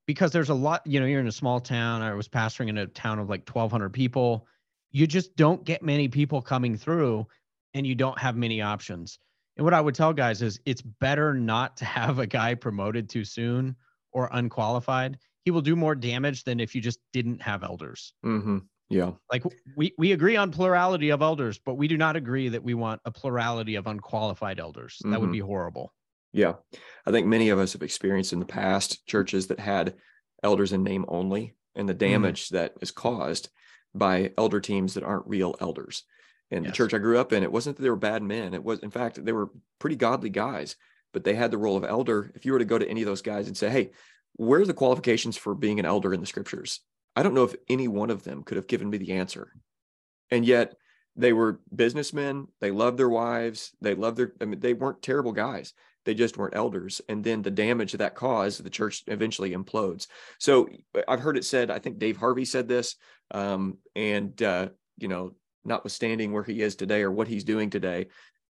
Because 0.06 0.30
there's 0.30 0.50
a 0.50 0.54
lot, 0.54 0.86
you 0.86 1.00
know, 1.00 1.06
you're 1.06 1.20
in 1.20 1.26
a 1.26 1.32
small 1.32 1.58
town. 1.60 2.02
I 2.02 2.12
was 2.14 2.28
pastoring 2.28 2.68
in 2.68 2.78
a 2.78 2.86
town 2.86 3.18
of 3.18 3.30
like 3.30 3.48
1,200 3.48 3.90
people. 3.90 4.46
You 4.90 5.06
just 5.06 5.36
don't 5.36 5.64
get 5.64 5.82
many 5.82 6.08
people 6.08 6.42
coming 6.42 6.76
through 6.76 7.26
and 7.72 7.86
you 7.86 7.94
don't 7.94 8.18
have 8.18 8.36
many 8.36 8.60
options. 8.60 9.18
And 9.56 9.64
what 9.64 9.74
I 9.74 9.80
would 9.80 9.94
tell 9.94 10.12
guys 10.12 10.42
is 10.42 10.60
it's 10.64 10.82
better 10.82 11.34
not 11.34 11.76
to 11.78 11.84
have 11.84 12.18
a 12.18 12.26
guy 12.26 12.54
promoted 12.54 13.08
too 13.08 13.24
soon 13.24 13.76
or 14.12 14.28
unqualified. 14.32 15.18
He 15.44 15.50
will 15.50 15.60
do 15.60 15.76
more 15.76 15.94
damage 15.94 16.44
than 16.44 16.60
if 16.60 16.74
you 16.74 16.80
just 16.80 17.00
didn't 17.12 17.42
have 17.42 17.62
elders. 17.62 18.14
hmm 18.22 18.58
Yeah. 18.88 19.12
Like 19.30 19.44
we 19.76 19.92
we 19.98 20.12
agree 20.12 20.36
on 20.36 20.50
plurality 20.50 21.10
of 21.10 21.22
elders, 21.22 21.58
but 21.58 21.74
we 21.74 21.88
do 21.88 21.96
not 21.96 22.16
agree 22.16 22.48
that 22.50 22.62
we 22.62 22.74
want 22.74 23.00
a 23.04 23.10
plurality 23.10 23.74
of 23.76 23.86
unqualified 23.86 24.60
elders. 24.60 24.98
That 25.04 25.20
would 25.20 25.30
Mhm. 25.30 25.32
be 25.32 25.38
horrible. 25.40 25.92
Yeah. 26.32 26.54
I 27.06 27.10
think 27.10 27.26
many 27.26 27.48
of 27.48 27.58
us 27.58 27.72
have 27.72 27.82
experienced 27.82 28.32
in 28.32 28.38
the 28.40 28.46
past 28.46 29.04
churches 29.06 29.48
that 29.48 29.58
had 29.60 29.96
elders 30.42 30.72
in 30.72 30.82
name 30.82 31.04
only 31.08 31.54
and 31.74 31.88
the 31.88 31.94
damage 31.94 32.50
that 32.50 32.74
is 32.80 32.90
caused 32.90 33.48
by 33.94 34.32
elder 34.38 34.60
teams 34.60 34.94
that 34.94 35.02
aren't 35.04 35.26
real 35.26 35.56
elders. 35.60 36.04
And 36.50 36.66
the 36.66 36.72
church 36.72 36.94
I 36.94 36.98
grew 36.98 37.18
up 37.18 37.32
in, 37.32 37.42
it 37.42 37.52
wasn't 37.52 37.76
that 37.76 37.82
they 37.82 37.90
were 37.90 37.96
bad 37.96 38.22
men. 38.22 38.54
It 38.54 38.64
was, 38.64 38.80
in 38.80 38.90
fact, 38.90 39.24
they 39.24 39.32
were 39.32 39.50
pretty 39.78 39.96
godly 39.96 40.30
guys, 40.30 40.74
but 41.12 41.22
they 41.22 41.34
had 41.34 41.52
the 41.52 41.58
role 41.58 41.76
of 41.76 41.84
elder. 41.84 42.32
If 42.34 42.44
you 42.44 42.52
were 42.52 42.58
to 42.58 42.64
go 42.64 42.78
to 42.78 42.88
any 42.88 43.02
of 43.02 43.06
those 43.06 43.22
guys 43.22 43.46
and 43.46 43.56
say, 43.56 43.70
Hey, 43.70 43.90
where 44.34 44.60
are 44.60 44.66
the 44.66 44.74
qualifications 44.74 45.36
for 45.36 45.54
being 45.54 45.78
an 45.78 45.86
elder 45.86 46.12
in 46.12 46.20
the 46.20 46.26
scriptures? 46.26 46.80
I 47.14 47.22
don't 47.22 47.34
know 47.34 47.44
if 47.44 47.54
any 47.68 47.86
one 47.86 48.10
of 48.10 48.24
them 48.24 48.42
could 48.42 48.56
have 48.56 48.66
given 48.66 48.90
me 48.90 48.98
the 48.98 49.12
answer. 49.12 49.52
And 50.30 50.44
yet 50.44 50.74
they 51.16 51.32
were 51.32 51.60
businessmen. 51.74 52.48
They 52.60 52.70
loved 52.70 52.98
their 52.98 53.08
wives. 53.08 53.72
They 53.80 53.94
loved 53.94 54.16
their, 54.16 54.32
I 54.40 54.44
mean, 54.44 54.60
they 54.60 54.74
weren't 54.74 55.02
terrible 55.02 55.32
guys 55.32 55.72
they 56.04 56.14
just 56.14 56.36
weren't 56.36 56.56
elders 56.56 57.00
and 57.08 57.22
then 57.22 57.42
the 57.42 57.50
damage 57.50 57.92
that 57.92 58.14
caused 58.14 58.62
the 58.62 58.70
church 58.70 59.02
eventually 59.06 59.52
implodes 59.52 60.06
so 60.38 60.68
i've 61.08 61.20
heard 61.20 61.36
it 61.36 61.44
said 61.44 61.70
i 61.70 61.78
think 61.78 61.98
dave 61.98 62.16
harvey 62.16 62.44
said 62.44 62.68
this 62.68 62.96
um, 63.32 63.78
and 63.94 64.42
uh, 64.42 64.68
you 64.98 65.08
know 65.08 65.34
notwithstanding 65.64 66.32
where 66.32 66.42
he 66.42 66.62
is 66.62 66.74
today 66.74 67.02
or 67.02 67.10
what 67.10 67.28
he's 67.28 67.44
doing 67.44 67.70
today 67.70 68.06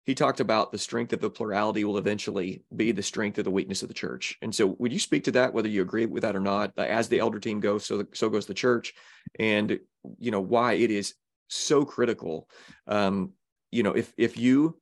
he 0.07 0.15
talked 0.15 0.41
about 0.41 0.73
the 0.73 0.79
strength 0.79 1.13
of 1.13 1.21
the 1.21 1.31
plurality 1.31 1.85
will 1.85 1.99
eventually 1.99 2.65
be 2.75 2.91
the 2.91 3.03
strength 3.03 3.39
of 3.39 3.45
the 3.45 3.51
weakness 3.51 3.83
of 3.83 3.89
the 3.89 3.95
church. 3.95 4.37
And 4.43 4.55
so 4.55 4.75
would 4.79 4.93
you 4.93 4.99
speak 4.99 5.25
to 5.25 5.31
that 5.33 5.53
whether 5.53 5.69
you 5.69 5.83
agree 5.83 6.07
with 6.07 6.23
that 6.23 6.35
or 6.35 6.41
not 6.41 6.73
as 6.79 7.09
the 7.09 7.19
elder 7.19 7.39
team 7.39 7.61
goes 7.61 7.85
so 7.85 8.05
so 8.13 8.29
goes 8.29 8.47
the 8.47 8.55
church? 8.55 8.95
And 9.39 9.79
you 10.19 10.31
know 10.31 10.41
why 10.41 10.73
it 10.73 10.91
is 10.91 11.15
so 11.49 11.85
critical 11.85 12.49
um, 12.87 13.33
you 13.71 13.83
know 13.83 13.93
if 13.93 14.13
if 14.17 14.39
you 14.39 14.81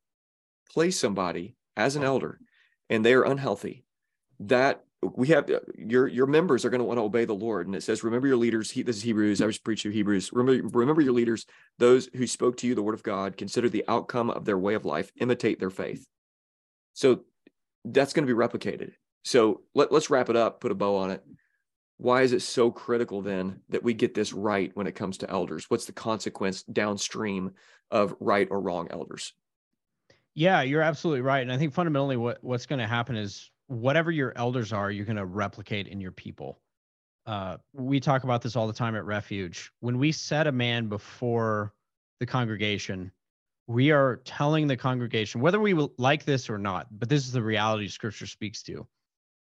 place 0.70 0.98
somebody 0.98 1.56
as 1.76 1.96
an 1.96 2.04
elder 2.04 2.38
and 2.88 3.04
they 3.04 3.14
are 3.14 3.24
unhealthy, 3.24 3.84
that 4.40 4.84
we 5.02 5.28
have 5.28 5.48
uh, 5.50 5.60
your 5.76 6.08
your 6.08 6.26
members 6.26 6.64
are 6.64 6.70
going 6.70 6.80
to 6.80 6.84
want 6.84 6.98
to 6.98 7.02
obey 7.04 7.24
the 7.24 7.34
Lord. 7.34 7.66
And 7.66 7.76
it 7.76 7.82
says, 7.82 8.02
remember 8.02 8.26
your 8.26 8.36
leaders. 8.36 8.70
He, 8.70 8.82
this 8.82 8.96
is 8.96 9.02
Hebrews. 9.02 9.40
I 9.40 9.46
was 9.46 9.58
preaching 9.58 9.92
Hebrews. 9.92 10.32
Remember, 10.32 10.68
remember 10.78 11.00
your 11.00 11.12
leaders, 11.12 11.46
those 11.78 12.08
who 12.14 12.26
spoke 12.26 12.56
to 12.58 12.66
you 12.66 12.74
the 12.74 12.82
word 12.82 12.94
of 12.94 13.02
God. 13.02 13.36
Consider 13.36 13.68
the 13.68 13.84
outcome 13.88 14.30
of 14.30 14.44
their 14.44 14.58
way 14.58 14.74
of 14.74 14.84
life. 14.84 15.12
Imitate 15.20 15.60
their 15.60 15.70
faith. 15.70 16.06
So 16.94 17.20
that's 17.84 18.12
going 18.12 18.26
to 18.26 18.34
be 18.34 18.38
replicated. 18.38 18.92
So 19.24 19.62
let, 19.74 19.92
let's 19.92 20.10
wrap 20.10 20.30
it 20.30 20.36
up. 20.36 20.60
Put 20.60 20.72
a 20.72 20.74
bow 20.74 20.96
on 20.96 21.10
it. 21.10 21.22
Why 21.98 22.22
is 22.22 22.32
it 22.32 22.42
so 22.42 22.70
critical 22.70 23.22
then 23.22 23.60
that 23.68 23.82
we 23.82 23.92
get 23.92 24.14
this 24.14 24.32
right 24.32 24.70
when 24.74 24.86
it 24.86 24.94
comes 24.94 25.18
to 25.18 25.30
elders? 25.30 25.66
What's 25.68 25.86
the 25.86 25.92
consequence 25.92 26.62
downstream 26.62 27.52
of 27.90 28.14
right 28.20 28.48
or 28.50 28.60
wrong 28.60 28.88
elders? 28.90 29.32
Yeah, 30.34 30.62
you're 30.62 30.82
absolutely 30.82 31.22
right. 31.22 31.42
And 31.42 31.52
I 31.52 31.58
think 31.58 31.72
fundamentally 31.72 32.16
what, 32.16 32.38
what's 32.42 32.66
going 32.66 32.78
to 32.78 32.86
happen 32.86 33.16
is 33.16 33.50
whatever 33.68 34.10
your 34.10 34.32
elders 34.36 34.72
are, 34.72 34.90
you're 34.90 35.06
going 35.06 35.16
to 35.16 35.26
replicate 35.26 35.86
in 35.86 36.00
your 36.00 36.12
people. 36.12 36.58
Uh, 37.26 37.58
we 37.74 38.00
talk 38.00 38.24
about 38.24 38.42
this 38.42 38.56
all 38.56 38.66
the 38.66 38.72
time 38.72 38.96
at 38.96 39.04
Refuge. 39.04 39.70
When 39.80 39.98
we 39.98 40.12
set 40.12 40.46
a 40.46 40.52
man 40.52 40.88
before 40.88 41.74
the 42.20 42.26
congregation, 42.26 43.12
we 43.66 43.90
are 43.90 44.22
telling 44.24 44.66
the 44.66 44.76
congregation, 44.76 45.42
whether 45.42 45.60
we 45.60 45.74
like 45.98 46.24
this 46.24 46.48
or 46.48 46.56
not, 46.58 46.86
but 46.90 47.10
this 47.10 47.26
is 47.26 47.32
the 47.32 47.42
reality 47.42 47.86
scripture 47.88 48.26
speaks 48.26 48.62
to. 48.62 48.86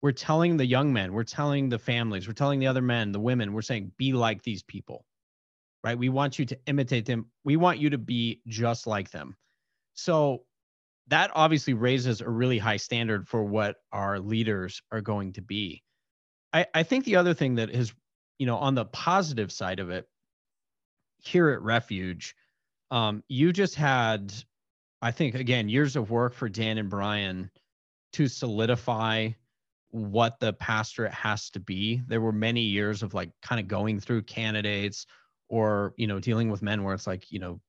We're 0.02 0.12
telling 0.12 0.58
the 0.58 0.66
young 0.66 0.92
men, 0.92 1.14
we're 1.14 1.24
telling 1.24 1.70
the 1.70 1.80
families, 1.80 2.28
we're 2.28 2.34
telling 2.34 2.60
the 2.60 2.68
other 2.68 2.82
men, 2.82 3.14
the 3.14 3.20
women, 3.20 3.54
we're 3.54 3.62
saying, 3.62 3.94
be 3.98 4.12
like 4.12 4.44
these 4.44 4.64
people, 4.64 5.06
right? 5.84 5.98
We 5.98 6.10
want 6.10 6.38
you 6.38 6.46
to 6.48 6.58
imitate 6.68 7.06
them. 7.06 7.28
We 7.46 7.56
want 7.56 7.80
you 7.80 7.90
to 7.92 7.98
be 7.98 8.42
just 8.48 8.88
like 8.88 9.12
them. 9.12 9.38
So 9.94 10.44
that 11.10 11.32
obviously 11.34 11.74
raises 11.74 12.22
a 12.22 12.30
really 12.30 12.58
high 12.58 12.78
standard 12.78 13.28
for 13.28 13.44
what 13.44 13.78
our 13.92 14.20
leaders 14.20 14.82
are 14.92 15.02
going 15.02 15.34
to 15.34 15.42
be. 15.42 15.84
I, 16.54 16.66
I 16.74 16.84
think 16.84 17.06
the 17.06 17.18
other 17.18 17.34
thing 17.34 17.56
that 17.56 17.70
is, 17.70 17.94
you 18.38 18.46
know, 18.46 18.58
on 18.58 18.76
the 18.76 18.86
positive 18.86 19.52
side 19.52 19.80
of 19.80 19.90
it, 19.90 20.08
here 21.20 21.50
at 21.50 21.62
Refuge, 21.62 22.36
um, 22.92 23.24
you 23.28 23.52
just 23.52 23.76
had, 23.76 24.34
I 25.02 25.12
think, 25.12 25.36
again, 25.36 25.70
years 25.70 25.96
of 25.96 26.10
work 26.10 26.34
for 26.34 26.48
Dan 26.48 26.78
and 26.78 26.90
Brian 26.90 27.52
to 28.14 28.28
solidify 28.28 29.30
what 29.92 30.40
the 30.40 30.54
pastorate 30.54 31.14
has 31.14 31.50
to 31.52 31.60
be. 31.60 32.02
There 32.08 32.22
were 32.22 32.32
many 32.32 32.62
years 32.62 33.04
of 33.04 33.14
like 33.14 33.32
kind 33.42 33.60
of 33.60 33.68
going 33.68 34.00
through 34.00 34.24
candidates 34.24 35.06
or, 35.50 35.94
you 35.98 36.08
know, 36.08 36.20
dealing 36.20 36.50
with 36.50 36.62
men 36.62 36.84
where 36.84 36.94
it's 36.94 37.08
like, 37.08 37.32
you 37.32 37.40
know, 37.40 37.60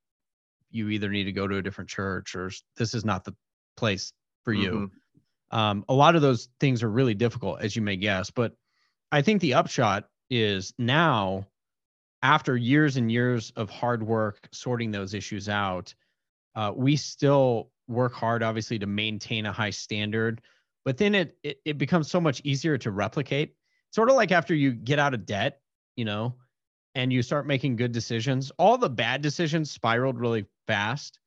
you 0.71 0.89
either 0.89 1.09
need 1.09 1.25
to 1.25 1.33
go 1.33 1.47
to 1.47 1.57
a 1.57 1.63
different 1.63 1.91
church 1.91 2.35
or 2.35 2.51
this 2.77 2.95
is 2.95 3.05
not 3.05 3.25
the 3.25 3.35
place 3.77 4.13
for 4.45 4.53
you. 4.53 4.91
Mhm. 5.53 5.57
Um, 5.57 5.85
a 5.89 5.95
lot 5.95 6.17
of 6.17 6.23
those 6.23 6.49
things 6.61 6.83
are 6.83 6.91
really 6.91 7.15
difficult, 7.15 7.61
as 7.61 7.75
you 7.75 7.83
may 7.83 7.97
guess. 7.97 8.31
But 8.31 8.55
I 9.11 9.23
think 9.23 9.41
the 9.41 9.55
upshot 9.55 10.09
is 10.31 10.73
now, 10.79 11.49
after 12.23 12.57
years 12.57 12.97
and 12.97 13.11
years 13.11 13.51
of 13.57 13.69
hard 13.71 14.03
work 14.03 14.49
sorting 14.53 14.91
those 14.91 15.15
issues 15.15 15.49
out, 15.49 15.95
uh, 16.55 16.73
we 16.75 16.97
still 16.97 17.73
work 17.89 18.13
hard, 18.13 18.43
obviously, 18.43 18.79
to 18.79 18.87
maintain 18.87 19.47
a 19.47 19.53
high 19.53 19.71
standard. 19.71 20.41
But 20.85 20.97
then 20.99 21.15
it, 21.15 21.37
it 21.43 21.61
it 21.65 21.79
becomes 21.79 22.11
so 22.11 22.21
much 22.21 22.41
easier 22.45 22.79
to 22.79 22.91
replicate. 22.91 23.55
Sort 23.93 24.09
of 24.09 24.17
like 24.17 24.31
after 24.31 24.55
you 24.55 24.73
get 24.73 24.99
out 24.99 25.15
of 25.15 25.27
debt, 25.27 25.61
you 25.97 26.05
know, 26.05 26.37
and 26.95 27.13
you 27.13 27.23
start 27.23 27.47
making 27.47 27.77
good 27.77 27.93
decisions. 27.93 28.51
All 28.59 28.77
the 28.77 28.91
bad 28.91 29.23
decisions 29.23 29.71
spiraled 29.71 30.19
really 30.19 30.47
fast, 30.67 31.21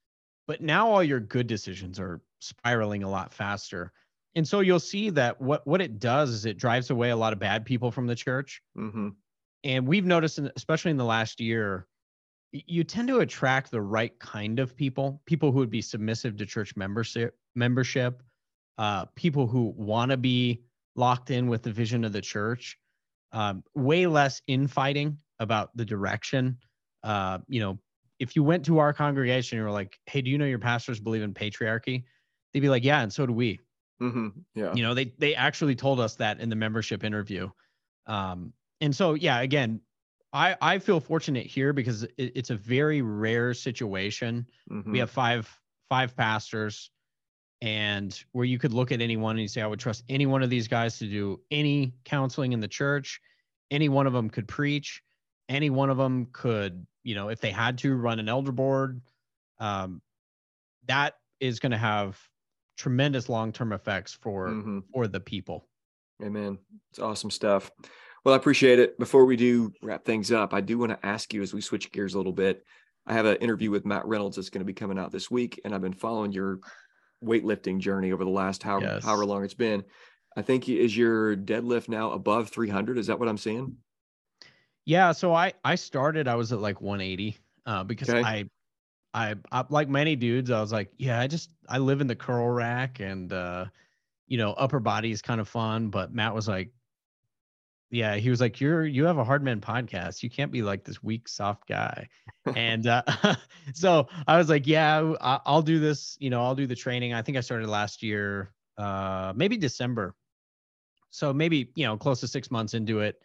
but 0.48 0.62
now 0.62 0.90
all 0.90 1.04
your 1.04 1.20
good 1.20 1.48
decisions 1.48 2.00
are 2.00 2.22
spiraling 2.42 3.04
a 3.04 3.10
lot 3.10 3.34
faster. 3.34 3.94
And 4.36 4.48
so 4.48 4.62
you'll 4.62 4.80
see 4.80 5.10
that 5.12 5.40
what 5.40 5.66
what 5.68 5.82
it 5.82 6.00
does 6.00 6.32
is 6.32 6.46
it 6.46 6.58
drives 6.58 6.90
away 6.90 7.12
a 7.12 7.16
lot 7.16 7.34
of 7.34 7.40
bad 7.40 7.66
people 7.66 7.92
from 7.92 8.08
the 8.08 8.16
church. 8.16 8.62
Mhm. 8.78 9.16
And 9.64 9.88
we've 9.88 10.06
noticed, 10.06 10.40
in, 10.40 10.52
especially 10.56 10.92
in 10.92 10.98
the 10.98 11.06
last 11.06 11.40
year, 11.40 11.88
you 12.52 12.84
tend 12.84 13.08
to 13.08 13.20
attract 13.20 13.72
the 13.72 13.82
right 13.82 14.18
kind 14.20 14.60
of 14.60 14.76
people, 14.76 15.22
people 15.26 15.52
who 15.52 15.60
would 15.60 15.70
be 15.70 15.82
submissive 15.82 16.38
to 16.38 16.46
church 16.46 16.76
membership, 16.76 17.38
membership, 17.56 18.22
uh, 18.78 19.06
people 19.16 19.48
who 19.48 19.74
want 19.78 20.12
to 20.12 20.18
be 20.18 20.64
locked 20.96 21.32
in 21.32 21.48
with 21.48 21.64
the 21.64 21.72
vision 21.72 22.04
of 22.04 22.12
the 22.12 22.22
church. 22.22 22.78
Um, 23.32 23.64
way 23.74 24.06
less 24.06 24.44
infighting 24.46 25.18
about 25.40 25.76
the 25.76 25.86
direction. 25.86 26.60
Uh, 27.04 27.40
you 27.48 27.60
know, 27.60 27.80
if 28.20 28.36
you 28.36 28.44
went 28.44 28.66
to 28.66 28.80
our 28.80 28.94
congregation 28.94 29.58
and 29.58 29.64
you 29.64 29.66
were 29.66 29.72
like, 29.72 30.00
"Hey, 30.06 30.22
do 30.22 30.30
you 30.30 30.38
know 30.38 30.46
your 30.46 30.60
pastors 30.60 31.00
believe 31.00 31.22
in 31.24 31.34
patriarchy?" 31.34 32.06
They'd 32.54 32.62
be 32.62 32.70
like, 32.70 32.84
"Yeah, 32.84 33.02
and 33.02 33.12
so 33.12 33.26
do 33.26 33.34
we." 33.34 33.60
Mhm. 34.00 34.46
Yeah. 34.56 34.76
you 34.76 34.84
know 34.84 34.94
they 34.94 35.06
they 35.18 35.36
actually 35.36 35.76
told 35.76 36.00
us 36.00 36.16
that 36.16 36.40
in 36.40 36.50
the 36.50 36.56
membership 36.56 37.04
interview 37.04 37.50
um 38.08 38.54
and 38.82 38.96
so 38.96 39.14
yeah 39.14 39.42
again 39.42 39.82
i 40.34 40.56
i 40.62 40.80
feel 40.80 41.00
fortunate 41.00 41.46
here 41.46 41.74
because 41.74 42.04
it, 42.04 42.14
it's 42.18 42.50
a 42.50 42.56
very 42.56 43.02
rare 43.02 43.54
situation 43.54 44.48
Mhm. 44.70 44.92
we 44.92 45.00
have 45.00 45.10
five 45.10 45.60
five 45.90 46.16
pastors 46.16 46.92
and 47.62 48.24
where 48.34 48.46
you 48.46 48.60
could 48.60 48.74
look 48.74 48.92
at 48.92 49.02
anyone 49.02 49.36
and 49.38 49.42
you 49.42 49.48
say 49.48 49.62
i 49.62 49.68
would 49.68 49.80
trust 49.80 50.04
any 50.10 50.26
one 50.26 50.44
of 50.44 50.50
these 50.50 50.68
guys 50.68 51.00
to 51.00 51.10
do 51.10 51.42
any 51.52 51.96
counseling 52.06 52.54
in 52.54 52.60
the 52.60 52.68
church 52.68 53.22
any 53.72 53.90
one 53.90 54.08
of 54.08 54.14
them 54.14 54.30
could 54.30 54.48
preach 54.48 55.04
any 55.54 55.70
one 55.70 55.90
of 55.90 55.98
them 55.98 56.28
could 56.32 56.86
you 57.04 57.16
know 57.16 57.30
if 57.30 57.40
they 57.40 57.52
had 57.52 57.78
to 57.78 57.96
run 57.96 58.20
an 58.20 58.28
elder 58.30 58.52
board 58.52 59.02
um 59.60 60.02
that 60.88 61.16
is 61.40 61.60
going 61.60 61.72
to 61.72 61.78
have 61.78 62.20
tremendous 62.78 63.30
long-term 63.30 63.72
effects 63.74 64.14
for 64.14 64.50
Mhm. 64.50 64.84
for 64.92 65.08
the 65.08 65.20
people 65.20 65.68
Amen. 66.24 66.58
It's 66.92 67.00
awesome 67.00 67.32
stuff. 67.32 67.70
Well, 68.24 68.34
I 68.34 68.38
appreciate 68.38 68.80
it. 68.80 68.98
Before 68.98 69.26
we 69.26 69.36
do 69.36 69.74
wrap 69.82 70.06
things 70.06 70.32
up, 70.32 70.54
I 70.54 70.62
do 70.62 70.78
want 70.78 70.92
to 70.92 71.06
ask 71.06 71.34
you 71.34 71.42
as 71.42 71.54
we 71.54 71.60
switch 71.60 71.92
gears 71.92 72.14
a 72.14 72.18
little 72.18 72.32
bit. 72.32 72.64
I 73.06 73.14
have 73.14 73.26
an 73.26 73.36
interview 73.38 73.72
with 73.72 73.84
Matt 73.86 74.06
Reynolds 74.06 74.38
that's 74.38 74.50
going 74.52 74.62
to 74.62 74.66
be 74.66 74.74
coming 74.76 74.98
out 74.98 75.12
this 75.12 75.30
week, 75.30 75.60
and 75.66 75.74
I've 75.76 75.82
been 75.82 75.92
following 75.92 76.32
your 76.32 76.60
weightlifting 77.22 77.80
journey 77.80 78.14
over 78.14 78.24
the 78.24 78.30
last 78.30 78.64
however, 78.64 78.86
Yes. 78.86 79.04
however 79.04 79.26
long 79.26 79.44
it's 79.44 79.56
been. 79.56 79.84
I 80.38 80.44
think 80.44 80.70
is 80.70 80.96
your 80.96 81.36
deadlift 81.36 81.90
now 81.90 82.12
above 82.12 82.50
300. 82.50 82.98
Is 82.98 83.08
that 83.08 83.20
what 83.20 83.28
I'm 83.28 83.38
seeing? 83.38 83.76
Yeah. 84.86 85.12
So 85.12 85.34
I 85.34 85.54
I 85.64 85.76
started. 85.76 86.28
I 86.28 86.36
was 86.36 86.52
at 86.52 86.60
like 86.60 86.82
180 86.82 87.38
uh, 87.66 87.84
because 87.84 88.10
okay. 88.10 88.22
I, 88.22 88.46
I 89.14 89.36
I 89.52 89.64
like 89.70 89.90
many 89.90 90.16
dudes. 90.16 90.52
I 90.52 90.62
was 90.62 90.72
like, 90.72 90.92
yeah, 90.98 91.20
I 91.20 91.28
just 91.28 91.52
I 91.70 91.78
live 91.78 92.02
in 92.02 92.08
the 92.08 92.16
curl 92.16 92.50
rack 92.50 93.00
and 93.00 93.32
uh, 93.32 93.66
you 94.28 94.38
know 94.38 94.54
upper 94.54 94.80
body 94.80 95.12
is 95.12 95.22
kind 95.22 95.40
of 95.40 95.48
fun. 95.48 95.90
But 95.90 96.14
Matt 96.14 96.36
was 96.36 96.48
like, 96.48 96.72
yeah, 97.90 98.16
he 98.16 98.30
was 98.30 98.42
like, 98.42 98.60
you're 98.60 98.86
you 98.86 99.06
have 99.06 99.18
a 99.18 99.24
Hard 99.24 99.44
Men 99.44 99.62
podcast. 99.62 100.24
You 100.24 100.30
can't 100.30 100.52
be 100.52 100.62
like 100.62 100.84
this 100.84 101.02
weak 101.02 101.28
soft 101.28 101.68
guy. 101.68 102.10
and 102.56 102.88
uh, 102.88 103.04
so 103.74 104.08
I 104.28 104.38
was 104.38 104.50
like, 104.50 104.68
yeah, 104.68 105.14
I'll 105.22 105.62
do 105.62 105.80
this. 105.80 106.18
You 106.20 106.30
know, 106.30 106.44
I'll 106.44 106.56
do 106.56 106.68
the 106.68 106.76
training. 106.76 107.14
I 107.14 107.22
think 107.22 107.38
I 107.38 107.42
started 107.42 107.70
last 107.70 108.04
year, 108.04 108.52
uh, 108.78 109.34
maybe 109.36 109.58
December 109.58 110.16
so 111.14 111.32
maybe, 111.32 111.70
you 111.76 111.86
know, 111.86 111.96
close 111.96 112.20
to 112.22 112.28
six 112.28 112.50
months 112.50 112.74
into 112.74 113.02
it. 113.02 113.22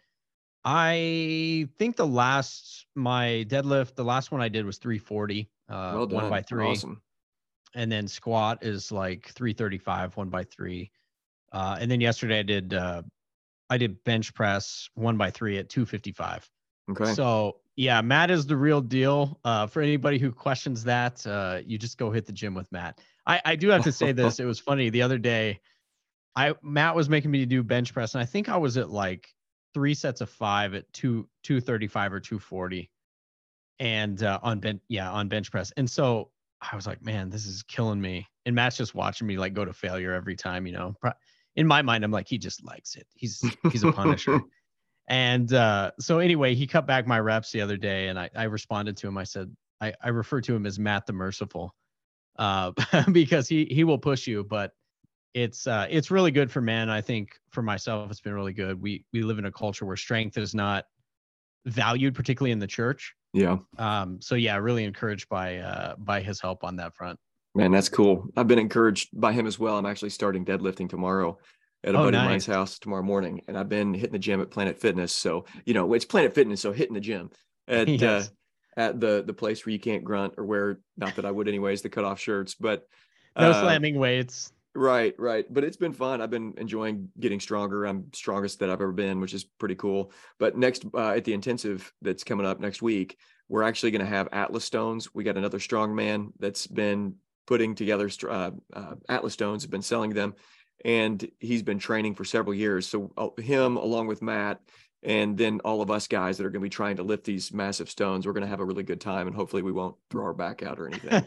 I 0.65 1.67
think 1.77 1.95
the 1.95 2.07
last, 2.07 2.85
my 2.95 3.45
deadlift, 3.47 3.95
the 3.95 4.03
last 4.03 4.31
one 4.31 4.41
I 4.41 4.49
did 4.49 4.65
was 4.65 4.77
340, 4.77 5.49
uh, 5.69 5.73
well 5.95 6.07
one 6.07 6.29
by 6.29 6.41
three. 6.41 6.67
Awesome. 6.67 7.01
And 7.75 7.91
then 7.91 8.07
squat 8.07 8.63
is 8.63 8.91
like 8.91 9.29
335, 9.29 10.17
one 10.17 10.29
by 10.29 10.43
three. 10.43 10.91
Uh, 11.51 11.77
and 11.79 11.89
then 11.89 12.01
yesterday 12.01 12.39
I 12.39 12.43
did, 12.43 12.73
uh, 12.73 13.03
I 13.69 13.77
did 13.77 14.03
bench 14.03 14.33
press 14.33 14.89
one 14.95 15.17
by 15.17 15.29
three 15.29 15.57
at 15.57 15.69
255. 15.69 16.49
Okay. 16.91 17.13
So 17.13 17.57
yeah, 17.79 18.01
Matt 18.01 18.29
is 18.29 18.45
the 18.45 18.57
real 18.57 18.81
deal. 18.81 19.39
Uh, 19.45 19.65
for 19.65 19.81
anybody 19.81 20.17
who 20.17 20.33
questions 20.33 20.83
that, 20.83 21.25
uh, 21.25 21.61
you 21.65 21.77
just 21.77 21.97
go 21.97 22.11
hit 22.11 22.25
the 22.25 22.33
gym 22.33 22.53
with 22.53 22.69
Matt. 22.73 22.99
I, 23.25 23.41
I 23.45 23.55
do 23.55 23.69
have 23.69 23.83
to 23.83 23.91
say 23.91 24.11
this. 24.11 24.39
it 24.41 24.45
was 24.45 24.59
funny 24.59 24.89
the 24.89 25.01
other 25.01 25.17
day. 25.17 25.61
I 26.35 26.55
Matt 26.61 26.95
was 26.95 27.07
making 27.07 27.31
me 27.31 27.45
do 27.45 27.63
bench 27.63 27.93
press, 27.93 28.15
and 28.15 28.21
I 28.21 28.25
think 28.25 28.49
I 28.49 28.57
was 28.57 28.75
at 28.75 28.89
like 28.89 29.33
three 29.73 29.93
sets 29.93 30.21
of 30.21 30.29
five 30.29 30.73
at 30.73 30.91
two 30.93 31.27
two 31.43 31.61
thirty 31.61 31.87
five 31.87 32.13
or 32.13 32.19
two 32.19 32.39
forty, 32.39 32.89
and 33.79 34.21
uh, 34.23 34.39
on 34.41 34.59
bench 34.59 34.81
yeah 34.87 35.09
on 35.11 35.27
bench 35.27 35.51
press, 35.51 35.71
and 35.77 35.89
so 35.89 36.31
I 36.61 36.75
was 36.75 36.85
like, 36.85 37.03
man, 37.03 37.29
this 37.29 37.45
is 37.45 37.63
killing 37.63 38.01
me. 38.01 38.27
And 38.45 38.55
Matt's 38.55 38.77
just 38.77 38.95
watching 38.95 39.27
me 39.27 39.37
like 39.37 39.53
go 39.53 39.65
to 39.65 39.73
failure 39.73 40.13
every 40.13 40.35
time, 40.35 40.67
you 40.67 40.73
know. 40.73 40.95
In 41.55 41.67
my 41.67 41.81
mind, 41.81 42.03
I'm 42.03 42.11
like, 42.11 42.27
he 42.27 42.37
just 42.37 42.63
likes 42.65 42.95
it. 42.95 43.07
He's 43.15 43.43
he's 43.71 43.83
a 43.83 43.91
punisher. 43.91 44.39
and 45.07 45.51
uh, 45.53 45.91
so 45.99 46.19
anyway, 46.19 46.55
he 46.55 46.67
cut 46.67 46.85
back 46.85 47.07
my 47.07 47.19
reps 47.19 47.51
the 47.51 47.61
other 47.61 47.77
day, 47.77 48.07
and 48.07 48.19
I 48.19 48.29
I 48.35 48.43
responded 48.43 48.97
to 48.97 49.07
him. 49.07 49.17
I 49.17 49.23
said 49.23 49.55
I 49.81 49.93
I 50.01 50.09
refer 50.09 50.41
to 50.41 50.55
him 50.55 50.65
as 50.65 50.79
Matt 50.79 51.05
the 51.05 51.13
Merciful, 51.13 51.75
uh, 52.37 52.71
because 53.11 53.47
he 53.47 53.65
he 53.65 53.83
will 53.83 53.97
push 53.97 54.27
you, 54.27 54.43
but 54.43 54.71
it's 55.33 55.67
uh, 55.67 55.87
it's 55.89 56.11
really 56.11 56.31
good 56.31 56.51
for 56.51 56.61
men. 56.61 56.89
I 56.89 57.01
think 57.01 57.39
for 57.51 57.61
myself, 57.61 58.09
it's 58.09 58.21
been 58.21 58.33
really 58.33 58.53
good. 58.53 58.81
We 58.81 59.05
we 59.13 59.21
live 59.21 59.39
in 59.39 59.45
a 59.45 59.51
culture 59.51 59.85
where 59.85 59.97
strength 59.97 60.37
is 60.37 60.55
not 60.55 60.85
valued, 61.65 62.15
particularly 62.15 62.51
in 62.51 62.59
the 62.59 62.67
church. 62.67 63.13
Yeah. 63.33 63.57
Um. 63.77 64.19
So 64.21 64.35
yeah, 64.35 64.57
really 64.57 64.83
encouraged 64.83 65.29
by 65.29 65.57
uh 65.57 65.95
by 65.97 66.21
his 66.21 66.41
help 66.41 66.63
on 66.63 66.77
that 66.77 66.95
front. 66.95 67.19
Man, 67.55 67.71
that's 67.71 67.89
cool. 67.89 68.27
I've 68.37 68.47
been 68.47 68.59
encouraged 68.59 69.09
by 69.13 69.33
him 69.33 69.47
as 69.47 69.59
well. 69.59 69.77
I'm 69.77 69.85
actually 69.85 70.11
starting 70.11 70.45
deadlifting 70.45 70.89
tomorrow 70.89 71.37
at 71.83 71.95
a 71.95 71.97
oh, 71.97 72.03
buddy 72.03 72.17
nice. 72.17 72.25
of 72.25 72.29
mine's 72.29 72.45
house 72.45 72.79
tomorrow 72.79 73.03
morning, 73.03 73.41
and 73.47 73.57
I've 73.57 73.69
been 73.69 73.93
hitting 73.93 74.11
the 74.11 74.19
gym 74.19 74.41
at 74.41 74.51
Planet 74.51 74.79
Fitness. 74.79 75.13
So 75.13 75.45
you 75.65 75.73
know, 75.73 75.93
it's 75.93 76.05
Planet 76.05 76.33
Fitness, 76.33 76.61
so 76.61 76.71
hitting 76.71 76.95
the 76.95 77.01
gym 77.01 77.29
at 77.67 77.87
uh, 77.87 77.91
yes. 77.91 78.31
uh, 78.77 78.79
at 78.79 78.99
the 78.99 79.23
the 79.25 79.33
place 79.33 79.65
where 79.65 79.73
you 79.73 79.79
can't 79.79 80.03
grunt 80.03 80.35
or 80.37 80.45
wear 80.45 80.79
not 80.97 81.15
that 81.15 81.25
I 81.25 81.31
would 81.31 81.47
anyways 81.47 81.81
the 81.81 81.89
cutoff 81.89 82.19
shirts, 82.19 82.55
but 82.55 82.87
no 83.37 83.51
uh, 83.51 83.61
slamming 83.61 83.99
weights. 83.99 84.51
Right, 84.75 85.15
right. 85.17 85.45
But 85.51 85.63
it's 85.63 85.77
been 85.77 85.93
fun. 85.93 86.21
I've 86.21 86.29
been 86.29 86.53
enjoying 86.57 87.09
getting 87.19 87.39
stronger. 87.39 87.85
I'm 87.85 88.05
strongest 88.13 88.59
that 88.59 88.69
I've 88.69 88.81
ever 88.81 88.91
been, 88.91 89.19
which 89.19 89.33
is 89.33 89.43
pretty 89.43 89.75
cool. 89.75 90.11
But 90.37 90.57
next, 90.57 90.85
uh, 90.93 91.09
at 91.09 91.23
the 91.23 91.33
intensive 91.33 91.91
that's 92.01 92.23
coming 92.23 92.45
up 92.45 92.59
next 92.59 92.81
week, 92.81 93.17
we're 93.47 93.63
actually 93.63 93.91
going 93.91 94.05
to 94.05 94.07
have 94.07 94.29
Atlas 94.31 94.63
stones. 94.63 95.13
We 95.13 95.23
got 95.23 95.37
another 95.37 95.59
strong 95.59 95.95
man 95.95 96.31
that's 96.39 96.67
been 96.67 97.15
putting 97.47 97.73
together 97.73 98.09
uh, 98.29 98.51
uh, 98.73 98.95
Atlas 99.09 99.33
stones, 99.33 99.63
have 99.63 99.71
been 99.71 99.81
selling 99.81 100.11
them, 100.11 100.35
and 100.85 101.29
he's 101.39 101.63
been 101.63 101.79
training 101.79 102.13
for 102.13 102.23
several 102.23 102.53
years. 102.53 102.87
So 102.87 103.11
uh, 103.17 103.29
him, 103.41 103.75
along 103.75 104.05
with 104.05 104.21
Matt, 104.21 104.61
and 105.01 105.35
then 105.35 105.61
all 105.61 105.81
of 105.81 105.89
us 105.89 106.07
guys 106.07 106.37
that 106.37 106.45
are 106.45 106.51
going 106.51 106.61
to 106.61 106.65
be 106.65 106.69
trying 106.69 106.97
to 106.97 107.03
lift 107.03 107.23
these 107.23 107.51
massive 107.51 107.89
stones, 107.89 108.27
we're 108.27 108.33
going 108.33 108.43
to 108.43 108.49
have 108.49 108.59
a 108.59 108.65
really 108.65 108.83
good 108.83 109.01
time, 109.01 109.25
and 109.25 109.35
hopefully 109.35 109.63
we 109.63 109.71
won't 109.71 109.95
throw 110.11 110.25
our 110.25 110.33
back 110.33 110.61
out 110.61 110.79
or 110.79 110.87
anything. 110.87 111.25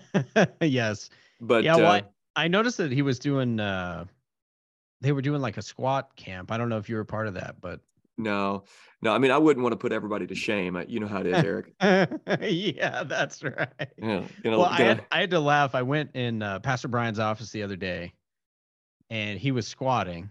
yes. 0.60 1.10
But 1.40 1.64
yeah, 1.64 1.74
well, 1.74 1.86
uh, 1.86 2.00
I 2.34 2.48
noticed 2.48 2.78
that 2.78 2.92
he 2.92 3.02
was 3.02 3.18
doing 3.18 3.60
uh 3.60 4.04
they 5.00 5.12
were 5.12 5.22
doing 5.22 5.40
like 5.40 5.56
a 5.56 5.62
squat 5.62 6.14
camp. 6.16 6.52
I 6.52 6.56
don't 6.56 6.68
know 6.68 6.78
if 6.78 6.88
you 6.88 6.96
were 6.96 7.04
part 7.04 7.26
of 7.26 7.34
that, 7.34 7.60
but 7.60 7.80
no, 8.18 8.64
no. 9.00 9.12
I 9.12 9.18
mean, 9.18 9.30
I 9.30 9.38
wouldn't 9.38 9.62
want 9.62 9.72
to 9.72 9.76
put 9.76 9.92
everybody 9.92 10.26
to 10.26 10.34
shame. 10.34 10.82
You 10.86 11.00
know 11.00 11.08
how 11.08 11.20
it 11.20 11.26
is, 11.26 11.42
Eric. 11.42 11.74
yeah, 12.40 13.02
that's 13.04 13.42
right. 13.42 13.68
Yeah, 13.98 14.24
you 14.44 14.50
know, 14.50 14.60
well, 14.60 14.68
I 14.68 14.82
had, 14.82 15.06
I 15.10 15.20
had 15.20 15.30
to 15.30 15.40
laugh. 15.40 15.74
I 15.74 15.82
went 15.82 16.10
in 16.14 16.42
uh, 16.42 16.60
Pastor 16.60 16.88
Brian's 16.88 17.18
office 17.18 17.50
the 17.50 17.62
other 17.62 17.76
day, 17.76 18.12
and 19.10 19.38
he 19.38 19.50
was 19.50 19.66
squatting. 19.66 20.30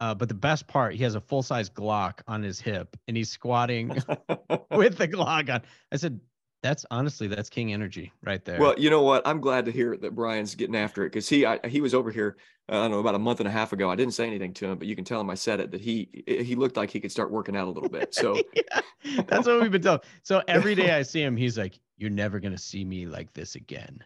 Uh, 0.00 0.14
but 0.14 0.28
the 0.28 0.34
best 0.34 0.66
part, 0.66 0.94
he 0.94 1.04
has 1.04 1.14
a 1.14 1.20
full 1.20 1.42
size 1.42 1.70
Glock 1.70 2.20
on 2.26 2.42
his 2.42 2.60
hip, 2.60 2.96
and 3.06 3.16
he's 3.16 3.30
squatting 3.30 3.88
with 4.72 4.98
the 4.98 5.08
Glock 5.08 5.48
on. 5.48 5.62
I 5.92 5.96
said, 5.96 6.20
that's 6.62 6.86
honestly 6.90 7.26
that's 7.26 7.50
king 7.50 7.72
energy 7.72 8.12
right 8.22 8.44
there. 8.44 8.58
Well, 8.58 8.74
you 8.78 8.88
know 8.88 9.02
what? 9.02 9.26
I'm 9.26 9.40
glad 9.40 9.64
to 9.66 9.72
hear 9.72 9.96
that 9.96 10.14
Brian's 10.14 10.54
getting 10.54 10.76
after 10.76 11.04
it 11.04 11.08
because 11.08 11.28
he 11.28 11.44
I, 11.44 11.58
he 11.66 11.80
was 11.80 11.92
over 11.92 12.10
here. 12.10 12.36
Uh, 12.70 12.76
I 12.76 12.82
don't 12.82 12.92
know 12.92 13.00
about 13.00 13.16
a 13.16 13.18
month 13.18 13.40
and 13.40 13.48
a 13.48 13.50
half 13.50 13.72
ago. 13.72 13.90
I 13.90 13.96
didn't 13.96 14.14
say 14.14 14.26
anything 14.26 14.54
to 14.54 14.66
him, 14.66 14.78
but 14.78 14.86
you 14.86 14.94
can 14.94 15.04
tell 15.04 15.20
him 15.20 15.28
I 15.28 15.34
said 15.34 15.58
it 15.58 15.72
that 15.72 15.80
he 15.80 16.22
he 16.26 16.54
looked 16.54 16.76
like 16.76 16.90
he 16.90 17.00
could 17.00 17.10
start 17.10 17.32
working 17.32 17.56
out 17.56 17.66
a 17.66 17.70
little 17.70 17.88
bit. 17.88 18.14
So 18.14 18.40
yeah, 18.54 19.22
that's 19.26 19.46
what 19.46 19.60
we've 19.60 19.72
been 19.72 19.82
told. 19.82 20.04
So 20.22 20.42
every 20.46 20.76
day 20.76 20.92
I 20.92 21.02
see 21.02 21.20
him, 21.20 21.36
he's 21.36 21.58
like, 21.58 21.78
"You're 21.98 22.10
never 22.10 22.38
gonna 22.38 22.56
see 22.56 22.84
me 22.84 23.06
like 23.06 23.32
this 23.32 23.56
again. 23.56 23.98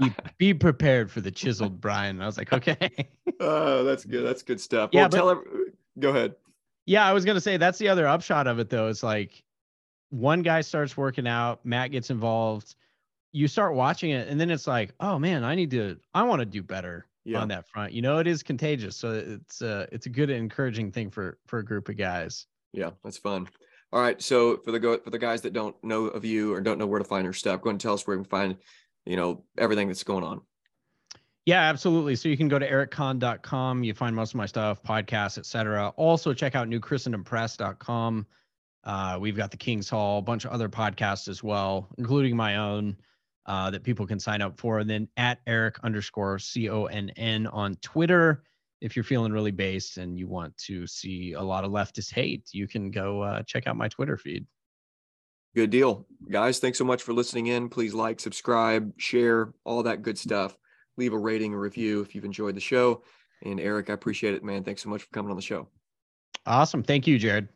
be, 0.00 0.14
be 0.38 0.54
prepared 0.54 1.10
for 1.10 1.22
the 1.22 1.30
chiseled 1.30 1.80
Brian." 1.80 2.16
And 2.16 2.22
I 2.22 2.26
was 2.26 2.36
like, 2.36 2.52
"Okay." 2.52 3.08
oh, 3.40 3.82
that's 3.82 4.04
good. 4.04 4.26
That's 4.26 4.42
good 4.42 4.60
stuff. 4.60 4.90
Yeah, 4.92 5.02
well, 5.02 5.08
but, 5.08 5.16
tell 5.16 5.30
him. 5.30 5.72
Go 5.98 6.10
ahead. 6.10 6.34
Yeah, 6.84 7.06
I 7.06 7.14
was 7.14 7.24
gonna 7.24 7.40
say 7.40 7.56
that's 7.56 7.78
the 7.78 7.88
other 7.88 8.06
upshot 8.06 8.46
of 8.46 8.58
it 8.58 8.68
though. 8.68 8.88
It's 8.88 9.02
like 9.02 9.42
one 10.10 10.42
guy 10.42 10.60
starts 10.60 10.96
working 10.96 11.26
out, 11.26 11.64
Matt 11.64 11.90
gets 11.90 12.10
involved, 12.10 12.74
you 13.32 13.48
start 13.48 13.74
watching 13.74 14.10
it, 14.10 14.28
and 14.28 14.40
then 14.40 14.50
it's 14.50 14.66
like, 14.66 14.92
oh 15.00 15.18
man, 15.18 15.44
I 15.44 15.54
need 15.54 15.70
to, 15.72 15.98
I 16.14 16.22
want 16.22 16.40
to 16.40 16.46
do 16.46 16.62
better 16.62 17.06
yeah. 17.24 17.40
on 17.40 17.48
that 17.48 17.66
front. 17.66 17.92
You 17.92 18.02
know, 18.02 18.18
it 18.18 18.26
is 18.26 18.42
contagious, 18.42 18.96
so 18.96 19.12
it's 19.12 19.62
a 19.62 19.88
it's 19.90 20.06
a 20.06 20.10
good 20.10 20.30
encouraging 20.30 20.92
thing 20.92 21.10
for 21.10 21.38
for 21.46 21.58
a 21.58 21.64
group 21.64 21.88
of 21.88 21.96
guys. 21.96 22.46
Yeah, 22.72 22.90
that's 23.02 23.18
fun. 23.18 23.48
All 23.92 24.00
right, 24.00 24.20
so 24.20 24.58
for 24.58 24.72
the 24.72 24.78
go 24.78 24.98
for 24.98 25.10
the 25.10 25.18
guys 25.18 25.42
that 25.42 25.52
don't 25.52 25.76
know 25.82 26.06
of 26.06 26.24
you 26.24 26.52
or 26.52 26.60
don't 26.60 26.78
know 26.78 26.86
where 26.86 26.98
to 26.98 27.04
find 27.04 27.24
your 27.24 27.32
stuff, 27.32 27.62
go 27.62 27.70
and 27.70 27.80
tell 27.80 27.94
us 27.94 28.06
where 28.06 28.16
we 28.16 28.24
can 28.24 28.30
find, 28.30 28.56
you 29.06 29.16
know, 29.16 29.44
everything 29.58 29.88
that's 29.88 30.04
going 30.04 30.24
on. 30.24 30.40
Yeah, 31.46 31.60
absolutely. 31.60 32.16
So 32.16 32.28
you 32.28 32.38
can 32.38 32.48
go 32.48 32.58
to 32.58 32.68
ericconn.com. 32.68 33.84
You 33.84 33.92
find 33.92 34.16
most 34.16 34.30
of 34.30 34.36
my 34.36 34.46
stuff, 34.46 34.82
podcasts, 34.82 35.36
etc. 35.36 35.92
Also 35.96 36.32
check 36.32 36.54
out 36.54 36.68
newchristendompress.com. 36.68 38.26
Uh, 38.84 39.18
we've 39.20 39.36
got 39.36 39.50
the 39.50 39.56
King's 39.56 39.88
Hall, 39.88 40.18
a 40.18 40.22
bunch 40.22 40.44
of 40.44 40.52
other 40.52 40.68
podcasts 40.68 41.28
as 41.28 41.42
well, 41.42 41.88
including 41.98 42.36
my 42.36 42.56
own 42.56 42.96
uh, 43.46 43.70
that 43.70 43.82
people 43.82 44.06
can 44.06 44.20
sign 44.20 44.42
up 44.42 44.58
for. 44.58 44.78
And 44.78 44.88
then 44.88 45.08
at 45.16 45.40
Eric 45.46 45.78
underscore 45.82 46.38
C 46.38 46.68
O 46.68 46.84
N 46.86 47.10
N 47.16 47.46
on 47.46 47.74
Twitter. 47.76 48.42
If 48.80 48.96
you're 48.96 49.04
feeling 49.04 49.32
really 49.32 49.50
based 49.50 49.96
and 49.96 50.18
you 50.18 50.26
want 50.26 50.54
to 50.58 50.86
see 50.86 51.32
a 51.32 51.40
lot 51.40 51.64
of 51.64 51.70
leftist 51.70 52.12
hate, 52.12 52.50
you 52.52 52.68
can 52.68 52.90
go 52.90 53.22
uh, 53.22 53.42
check 53.44 53.66
out 53.66 53.76
my 53.76 53.88
Twitter 53.88 54.18
feed. 54.18 54.46
Good 55.54 55.70
deal. 55.70 56.06
Guys, 56.30 56.58
thanks 56.58 56.76
so 56.76 56.84
much 56.84 57.02
for 57.02 57.14
listening 57.14 57.46
in. 57.46 57.70
Please 57.70 57.94
like, 57.94 58.20
subscribe, 58.20 58.92
share, 58.98 59.54
all 59.64 59.82
that 59.84 60.02
good 60.02 60.18
stuff. 60.18 60.58
Leave 60.98 61.14
a 61.14 61.18
rating, 61.18 61.54
a 61.54 61.58
review 61.58 62.02
if 62.02 62.14
you've 62.14 62.24
enjoyed 62.24 62.56
the 62.56 62.60
show. 62.60 63.02
And 63.42 63.58
Eric, 63.58 63.88
I 63.88 63.94
appreciate 63.94 64.34
it, 64.34 64.44
man. 64.44 64.64
Thanks 64.64 64.82
so 64.82 64.90
much 64.90 65.02
for 65.02 65.10
coming 65.14 65.30
on 65.30 65.36
the 65.36 65.42
show. 65.42 65.68
Awesome. 66.44 66.82
Thank 66.82 67.06
you, 67.06 67.18
Jared. 67.18 67.48